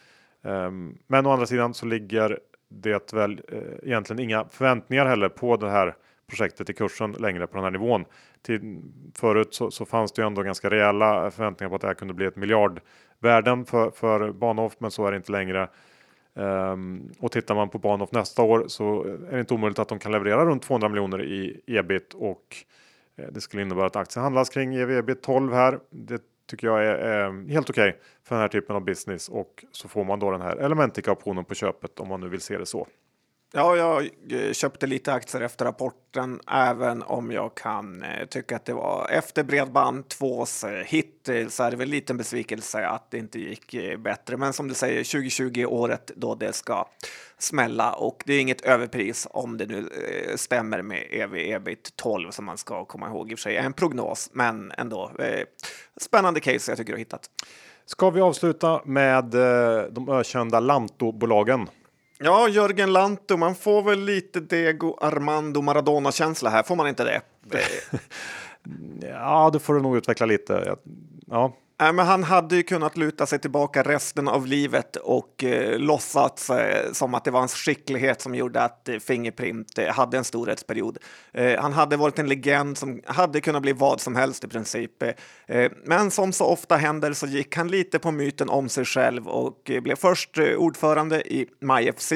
Ehm, 0.45 0.99
men 1.07 1.27
å 1.27 1.31
andra 1.31 1.47
sidan 1.47 1.75
så 1.75 1.87
ligger 1.87 2.39
det 2.69 3.13
väl 3.13 3.41
eh, 3.49 3.89
egentligen 3.89 4.21
inga 4.21 4.45
förväntningar 4.45 5.07
heller 5.07 5.29
på 5.29 5.57
det 5.57 5.71
här 5.71 5.95
projektet 6.27 6.71
i 6.71 6.73
kursen 6.73 7.13
längre 7.13 7.47
på 7.47 7.55
den 7.55 7.65
här 7.65 7.71
nivån. 7.71 8.05
Till, 8.43 8.83
förut 9.15 9.55
så, 9.55 9.71
så 9.71 9.85
fanns 9.85 10.13
det 10.13 10.23
ju 10.23 10.27
ändå 10.27 10.43
ganska 10.43 10.71
rejäla 10.71 11.31
förväntningar 11.31 11.69
på 11.69 11.75
att 11.75 11.81
det 11.81 11.87
här 11.87 11.95
kunde 11.95 12.15
bli 12.15 12.27
ett 12.27 12.37
miljardvärden 12.37 13.65
för, 13.65 13.91
för 13.91 14.33
Bahnhof, 14.33 14.77
men 14.79 14.91
så 14.91 15.07
är 15.07 15.11
det 15.11 15.17
inte 15.17 15.33
längre. 15.33 15.69
Um, 16.35 17.13
och 17.19 17.33
tittar 17.33 17.55
man 17.55 17.69
på 17.69 17.79
Bahnhof 17.79 18.13
nästa 18.13 18.43
år 18.43 18.65
så 18.69 19.05
är 19.05 19.33
det 19.33 19.41
inte 19.41 19.55
omöjligt 19.55 19.79
att 19.79 19.89
de 19.89 19.99
kan 19.99 20.13
leverera 20.13 20.45
runt 20.45 20.63
200 20.63 20.89
miljoner 20.89 21.23
i 21.23 21.61
ebit 21.67 22.15
och 22.15 22.57
eh, 23.17 23.27
det 23.33 23.41
skulle 23.41 23.63
innebära 23.63 23.87
att 23.87 23.97
aktien 23.97 24.23
handlas 24.23 24.51
kring 24.51 24.75
ev 24.75 24.91
ebit 24.91 25.23
12 25.23 25.53
här. 25.53 25.79
Det 25.91 26.23
tycker 26.47 26.67
jag 26.67 26.85
är, 26.85 26.95
är 26.95 27.49
helt 27.51 27.71
okej 27.71 27.89
okay 27.89 28.01
för 28.23 28.35
den 28.35 28.43
här 28.43 28.49
typen 28.49 28.77
av 28.77 28.85
business 28.85 29.29
och 29.29 29.65
så 29.73 29.89
får 29.89 30.05
man 30.05 30.19
då 30.19 30.31
den 30.31 30.41
här 30.41 30.57
Elementica 30.57 31.13
optionen 31.13 31.45
på 31.45 31.55
köpet 31.55 32.01
om 32.01 32.09
man 32.09 32.21
nu 32.21 32.29
vill 32.29 32.41
se 32.41 32.59
det 32.59 32.67
så. 32.67 32.87
Ja, 33.53 33.77
jag 33.77 34.09
eh, 34.31 34.53
köpte 34.53 34.87
lite 34.87 35.13
aktier 35.13 35.43
efter 35.43 35.65
rapporten, 35.65 36.41
även 36.51 37.03
om 37.03 37.33
jag 37.33 37.55
kan 37.55 38.03
eh, 38.03 38.27
tycka 38.27 38.57
att 38.57 38.65
det 38.65 38.75
var 38.75 39.09
efter 39.11 39.45
Bredband 39.45 40.05
2s 40.05 40.83
hit 40.85 41.29
så 41.49 41.63
är 41.63 41.71
det 41.71 41.77
väl 41.77 41.87
en 41.87 41.91
liten 41.91 42.17
besvikelse 42.17 42.87
att 42.87 43.11
det 43.11 43.19
inte 43.19 43.41
gick 43.41 43.75
eh, 43.75 43.99
bättre. 43.99 44.37
Men 44.37 44.53
som 44.53 44.69
du 44.69 44.75
säger, 44.75 45.05
2020 45.05 45.61
är 45.61 45.67
året 45.67 46.11
då 46.17 46.35
det 46.35 46.53
ska 46.53 46.89
smälla 47.39 47.93
och 47.93 48.23
det 48.27 48.35
är 48.35 48.41
inget 48.41 48.61
överpris 48.61 49.27
om 49.31 49.59
det 49.59 49.67
nu 49.67 49.89
stämmer 50.37 50.83
med 50.83 51.07
ev 51.11 51.37
ebit 51.37 51.97
12 51.97 52.31
som 52.31 52.45
man 52.45 52.59
ska 52.59 52.85
komma 52.85 53.07
ihåg 53.07 53.33
i 53.33 53.35
och 53.35 53.39
för 53.39 53.43
sig. 53.43 53.57
En 53.57 53.73
prognos, 53.73 54.31
men 54.33 54.73
ändå 54.79 55.11
spännande 56.01 56.41
case 56.41 56.71
jag 56.71 56.79
tycker 56.79 56.93
du 56.93 56.97
har 56.97 56.99
hittat. 56.99 57.31
Ska 57.87 58.11
vi 58.11 58.21
avsluta 58.21 58.81
med 58.85 59.25
de 59.91 60.09
ökända 60.09 60.61
Lantobolagen? 60.61 61.69
Ja, 62.19 62.49
Jörgen 62.49 62.93
Lantto, 62.93 63.37
man 63.37 63.55
får 63.55 63.83
väl 63.83 64.01
lite 64.01 64.41
Diego 64.41 64.97
Armando 65.01 65.63
Maradona-känsla 65.63 66.51
här, 66.51 66.63
får 66.63 66.77
man 66.77 66.89
inte 66.89 67.05
det? 67.05 67.21
ja, 69.09 69.51
det 69.53 69.59
får 69.59 69.75
du 69.75 69.83
nog 69.83 69.97
utveckla 69.97 70.27
lite. 70.27 70.77
Ja. 71.27 71.57
Äh, 71.81 71.93
men 71.93 72.07
han 72.07 72.25
hade 72.25 72.57
ju 72.57 72.63
kunnat 72.63 72.97
luta 72.97 73.27
sig 73.27 73.39
tillbaka 73.39 73.83
resten 73.83 74.29
av 74.29 74.47
livet 74.47 74.97
och 74.97 75.45
eh, 75.45 75.79
låtsats 75.79 76.51
eh, 76.51 76.93
som 76.93 77.15
att 77.15 77.25
det 77.25 77.31
var 77.31 77.39
hans 77.39 77.55
skicklighet 77.55 78.21
som 78.21 78.35
gjorde 78.35 78.63
att 78.63 78.89
eh, 78.89 78.99
Fingerprint 78.99 79.79
eh, 79.79 79.95
hade 79.95 80.19
en 80.19 80.25
storhetsperiod. 80.25 80.99
Eh, 81.33 81.61
han 81.61 81.73
hade 81.73 81.97
varit 81.97 82.19
en 82.19 82.29
legend 82.29 82.79
som 82.79 83.01
hade 83.07 83.41
kunnat 83.41 83.63
bli 83.63 83.73
vad 83.73 84.01
som 84.01 84.17
helst 84.17 84.45
i 84.45 84.49
princip. 84.49 85.03
Eh, 85.03 85.13
eh 85.47 85.73
men 85.85 86.11
som 86.11 86.33
så 86.33 86.45
ofta 86.45 86.77
händer 86.77 87.13
så 87.13 87.27
gick 87.27 87.57
han 87.57 87.69
lite 87.69 87.99
på 87.99 88.11
myten 88.11 88.49
om 88.49 88.69
sig 88.69 88.85
själv 88.85 89.29
och 89.29 89.71
eh, 89.71 89.81
blev 89.81 89.97
först 89.97 90.39
eh, 90.39 90.45
ordförande 90.45 91.33
i 91.33 91.47
MyFC 91.61 92.13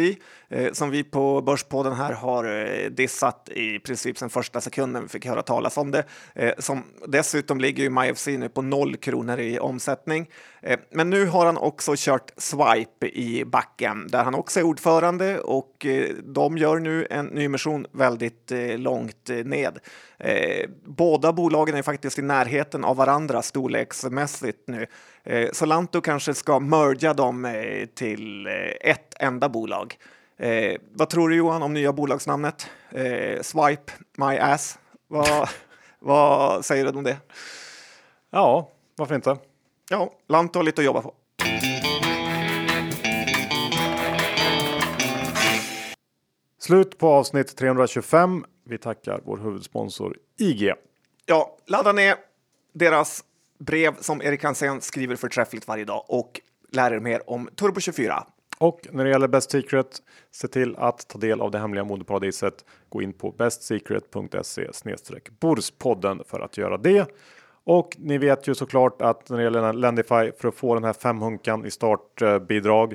eh, 0.49 0.73
som 0.73 0.91
vi 0.91 1.05
på 1.05 1.43
Börspodden 1.43 1.93
här 1.93 2.13
har 2.13 2.45
eh, 2.45 2.91
dissat 2.91 3.49
i 3.49 3.79
princip 3.79 4.19
sen 4.19 4.31
första 4.31 4.61
sekunden 4.61 5.03
vi 5.03 5.09
fick 5.09 5.27
höra 5.27 5.43
talas 5.43 5.77
om 5.77 5.91
det. 5.91 6.05
Eh, 6.35 6.53
som 6.59 6.85
dessutom 7.07 7.61
ligger 7.61 7.83
ju 7.83 7.91
MyFC 7.91 8.27
nu 8.27 8.49
på 8.49 8.63
noll 8.63 8.97
kronor 8.97 9.39
i 9.39 9.50
omsättning. 9.59 10.31
Eh, 10.63 10.79
men 10.91 11.11
nu 11.11 11.27
har 11.27 11.47
han 11.47 11.59
också 11.59 11.95
kört 11.97 12.31
Swipe 12.37 13.07
i 13.07 13.45
backen 13.45 14.09
där 14.09 14.25
han 14.25 14.35
också 14.35 14.61
är 14.61 14.65
ordförande 14.65 15.41
och 15.41 15.87
eh, 15.87 16.15
de 16.25 16.59
gör 16.59 16.79
nu 16.79 17.07
en 17.11 17.27
nyemission 17.27 17.87
väldigt 17.93 18.53
eh, 18.53 18.79
långt 18.79 19.31
ned. 19.45 19.79
Båda 20.85 21.33
bolagen 21.33 21.75
är 21.75 21.83
faktiskt 21.83 22.19
i 22.19 22.23
närheten 22.23 22.85
av 22.85 22.97
varandra 22.97 23.43
storleksmässigt 23.43 24.59
nu. 24.67 24.87
Solanto 25.53 26.01
kanske 26.01 26.35
ska 26.35 26.59
merga 26.59 27.15
dem 27.15 27.55
till 27.95 28.47
ett 28.81 29.15
enda 29.19 29.49
bolag. 29.49 29.97
Eh, 30.41 30.77
vad 30.93 31.09
tror 31.09 31.29
du 31.29 31.37
Johan 31.37 31.63
om 31.63 31.75
nya 31.75 31.93
bolagsnamnet? 31.93 32.71
Eh, 32.91 33.43
Swipe 33.43 33.93
My 34.17 34.39
Ass. 34.39 34.79
Vad, 35.09 35.49
vad 35.99 36.65
säger 36.65 36.85
du 36.85 36.99
om 36.99 37.05
det? 37.05 37.17
Ja, 38.31 38.71
varför 39.01 39.15
inte? 39.15 39.37
Ja, 39.91 40.13
Lanto 40.29 40.59
har 40.59 40.65
lite 40.65 40.81
att 40.81 40.85
jobba 40.85 41.03
på. 41.03 41.15
Slut 46.59 46.99
på 46.99 47.09
avsnitt 47.09 47.57
325. 47.57 48.45
Vi 48.65 48.79
tackar 48.79 49.21
vår 49.25 49.37
huvudsponsor 49.37 50.17
IG. 50.39 50.73
Ja, 51.27 51.57
ladda 51.67 51.93
ner 51.93 52.15
deras 52.73 53.25
brev 53.59 54.01
som 54.01 54.23
Erik 54.23 54.45
Hansén 54.45 54.81
skriver 54.81 55.17
förträffligt 55.17 55.69
varje 55.69 55.85
dag 55.85 56.05
och 56.09 56.41
lär 56.73 56.93
er 56.93 57.01
mer 57.01 57.31
om 57.31 57.49
Turbo 57.57 57.81
24. 57.81 58.27
Och 58.59 58.81
när 58.91 59.05
det 59.05 59.11
gäller 59.11 59.29
Best 59.29 59.51
Secret, 59.51 60.03
se 60.31 60.49
till 60.49 60.77
att 60.77 61.09
ta 61.09 61.19
del 61.19 61.41
av 61.41 61.51
det 61.51 61.59
hemliga 61.59 61.85
modeparadiset. 61.85 62.65
Gå 62.89 63.03
in 63.03 63.13
på 63.13 63.31
bestsecret.se 63.31 64.71
borspodden 65.41 66.23
för 66.27 66.41
att 66.41 66.59
göra 66.59 66.79
det. 66.79 67.07
Och 67.65 67.97
ni 67.99 68.19
vet 68.19 68.49
ju 68.49 68.55
såklart 68.55 69.03
att 69.03 69.29
när 69.29 69.37
det 69.37 69.43
gäller 69.43 69.73
Lendify 69.73 70.33
för 70.39 70.49
att 70.49 70.55
få 70.55 70.75
den 70.75 70.85
här 70.85 70.93
femhunkan 70.93 71.67
i 71.67 71.71
startbidrag 71.71 72.95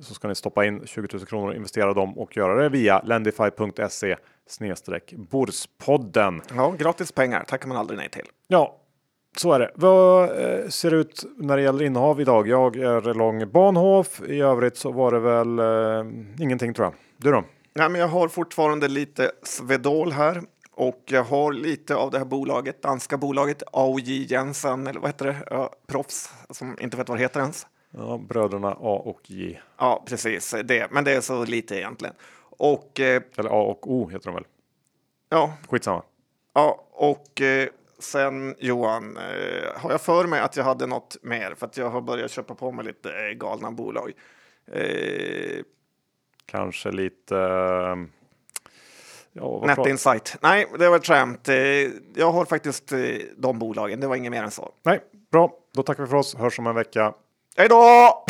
så 0.00 0.14
ska 0.14 0.28
ni 0.28 0.34
stoppa 0.34 0.64
in 0.64 0.82
20 0.86 1.08
000 1.16 1.26
kronor 1.26 1.48
och 1.48 1.54
investera 1.54 1.94
dem 1.94 2.18
och 2.18 2.36
göra 2.36 2.62
det 2.62 2.68
via 2.68 3.02
lendify.se 3.02 4.16
snedstreck 4.46 5.14
Borspodden. 5.16 6.42
Ja, 6.56 6.74
gratis 6.78 7.12
pengar 7.12 7.44
tackar 7.44 7.68
man 7.68 7.76
aldrig 7.76 7.98
nej 7.98 8.08
till. 8.10 8.26
Ja, 8.48 8.76
Så 9.36 9.52
är 9.52 9.58
det. 9.58 9.70
Vad 9.74 10.24
eh, 10.24 10.68
ser 10.68 10.90
det 10.90 10.96
ut 10.96 11.24
när 11.36 11.56
det 11.56 11.62
gäller 11.62 11.84
innehav 11.84 12.20
idag? 12.20 12.48
Jag 12.48 12.76
är 12.76 13.14
lång 13.14 13.50
Bahnhof. 13.50 14.22
I 14.28 14.40
övrigt 14.40 14.76
så 14.76 14.92
var 14.92 15.12
det 15.12 15.20
väl 15.20 15.58
eh, 15.58 16.42
ingenting 16.44 16.74
tror 16.74 16.86
jag. 16.86 16.94
Du 17.16 17.30
då? 17.30 17.44
Nej, 17.74 17.88
men 17.88 18.00
jag 18.00 18.08
har 18.08 18.28
fortfarande 18.28 18.88
lite 18.88 19.30
Svedol 19.42 20.12
här 20.12 20.42
och 20.74 21.02
jag 21.06 21.24
har 21.24 21.52
lite 21.52 21.94
av 21.96 22.10
det 22.10 22.18
här 22.18 22.24
bolaget, 22.24 22.82
danska 22.82 23.16
bolaget 23.16 23.62
AOJ 23.72 24.32
Jensen, 24.32 24.86
eller 24.86 25.00
vad 25.00 25.08
heter 25.08 25.26
det? 25.26 25.36
Ja, 25.50 25.70
proffs 25.86 26.32
som 26.50 26.76
inte 26.80 26.96
vet 26.96 27.08
vad 27.08 27.18
det 27.18 27.22
heter 27.22 27.40
ens. 27.40 27.66
Ja, 27.90 28.18
bröderna 28.28 28.68
A 28.68 29.02
och 29.04 29.30
J. 29.30 29.60
Ja, 29.78 30.04
precis 30.06 30.54
det, 30.64 30.90
men 30.90 31.04
det 31.04 31.12
är 31.12 31.20
så 31.20 31.44
lite 31.44 31.76
egentligen. 31.78 32.14
Och 32.40 33.00
eh, 33.00 33.22
Eller 33.36 33.50
A 33.50 33.62
och 33.62 33.92
O 33.92 34.08
heter 34.08 34.26
de 34.26 34.34
väl? 34.34 34.44
ja, 35.28 35.52
Skitsamma. 35.68 36.02
ja, 36.54 36.84
och 36.92 37.40
eh, 37.40 37.68
sen 37.98 38.54
Johan, 38.58 39.16
eh, 39.16 39.80
har 39.80 39.90
jag 39.90 40.00
för 40.00 40.26
mig 40.26 40.40
att 40.40 40.56
jag 40.56 40.64
hade 40.64 40.86
något 40.86 41.16
mer 41.22 41.54
för 41.54 41.66
att 41.66 41.76
jag 41.76 41.90
har 41.90 42.00
börjat 42.00 42.30
köpa 42.30 42.54
på 42.54 42.72
mig 42.72 42.84
lite 42.84 43.10
eh, 43.26 43.30
galna 43.32 43.70
bolag. 43.70 44.12
Eh, 44.72 45.62
Kanske 46.46 46.90
lite... 46.90 47.36
Ja, 49.36 49.48
vad 49.48 49.66
Net 49.66 49.78
pra- 49.78 49.88
Insight. 49.88 50.36
Nej, 50.40 50.66
det 50.78 50.88
var 50.88 50.96
ett 50.96 51.06
skämt. 51.06 51.48
Eh, 51.48 51.54
Jag 52.14 52.32
har 52.32 52.44
faktiskt 52.44 52.92
eh, 52.92 52.98
de 53.36 53.58
bolagen. 53.58 54.00
Det 54.00 54.06
var 54.06 54.16
inget 54.16 54.32
mer 54.32 54.42
än 54.42 54.50
så. 54.50 54.70
Nej, 54.82 55.00
bra. 55.32 55.52
Då 55.74 55.82
tackar 55.82 56.02
vi 56.02 56.08
för 56.08 56.16
oss. 56.16 56.34
Hörs 56.36 56.58
om 56.58 56.66
en 56.66 56.74
vecka. 56.74 57.12
Hej 57.56 57.68
då! 57.68 58.24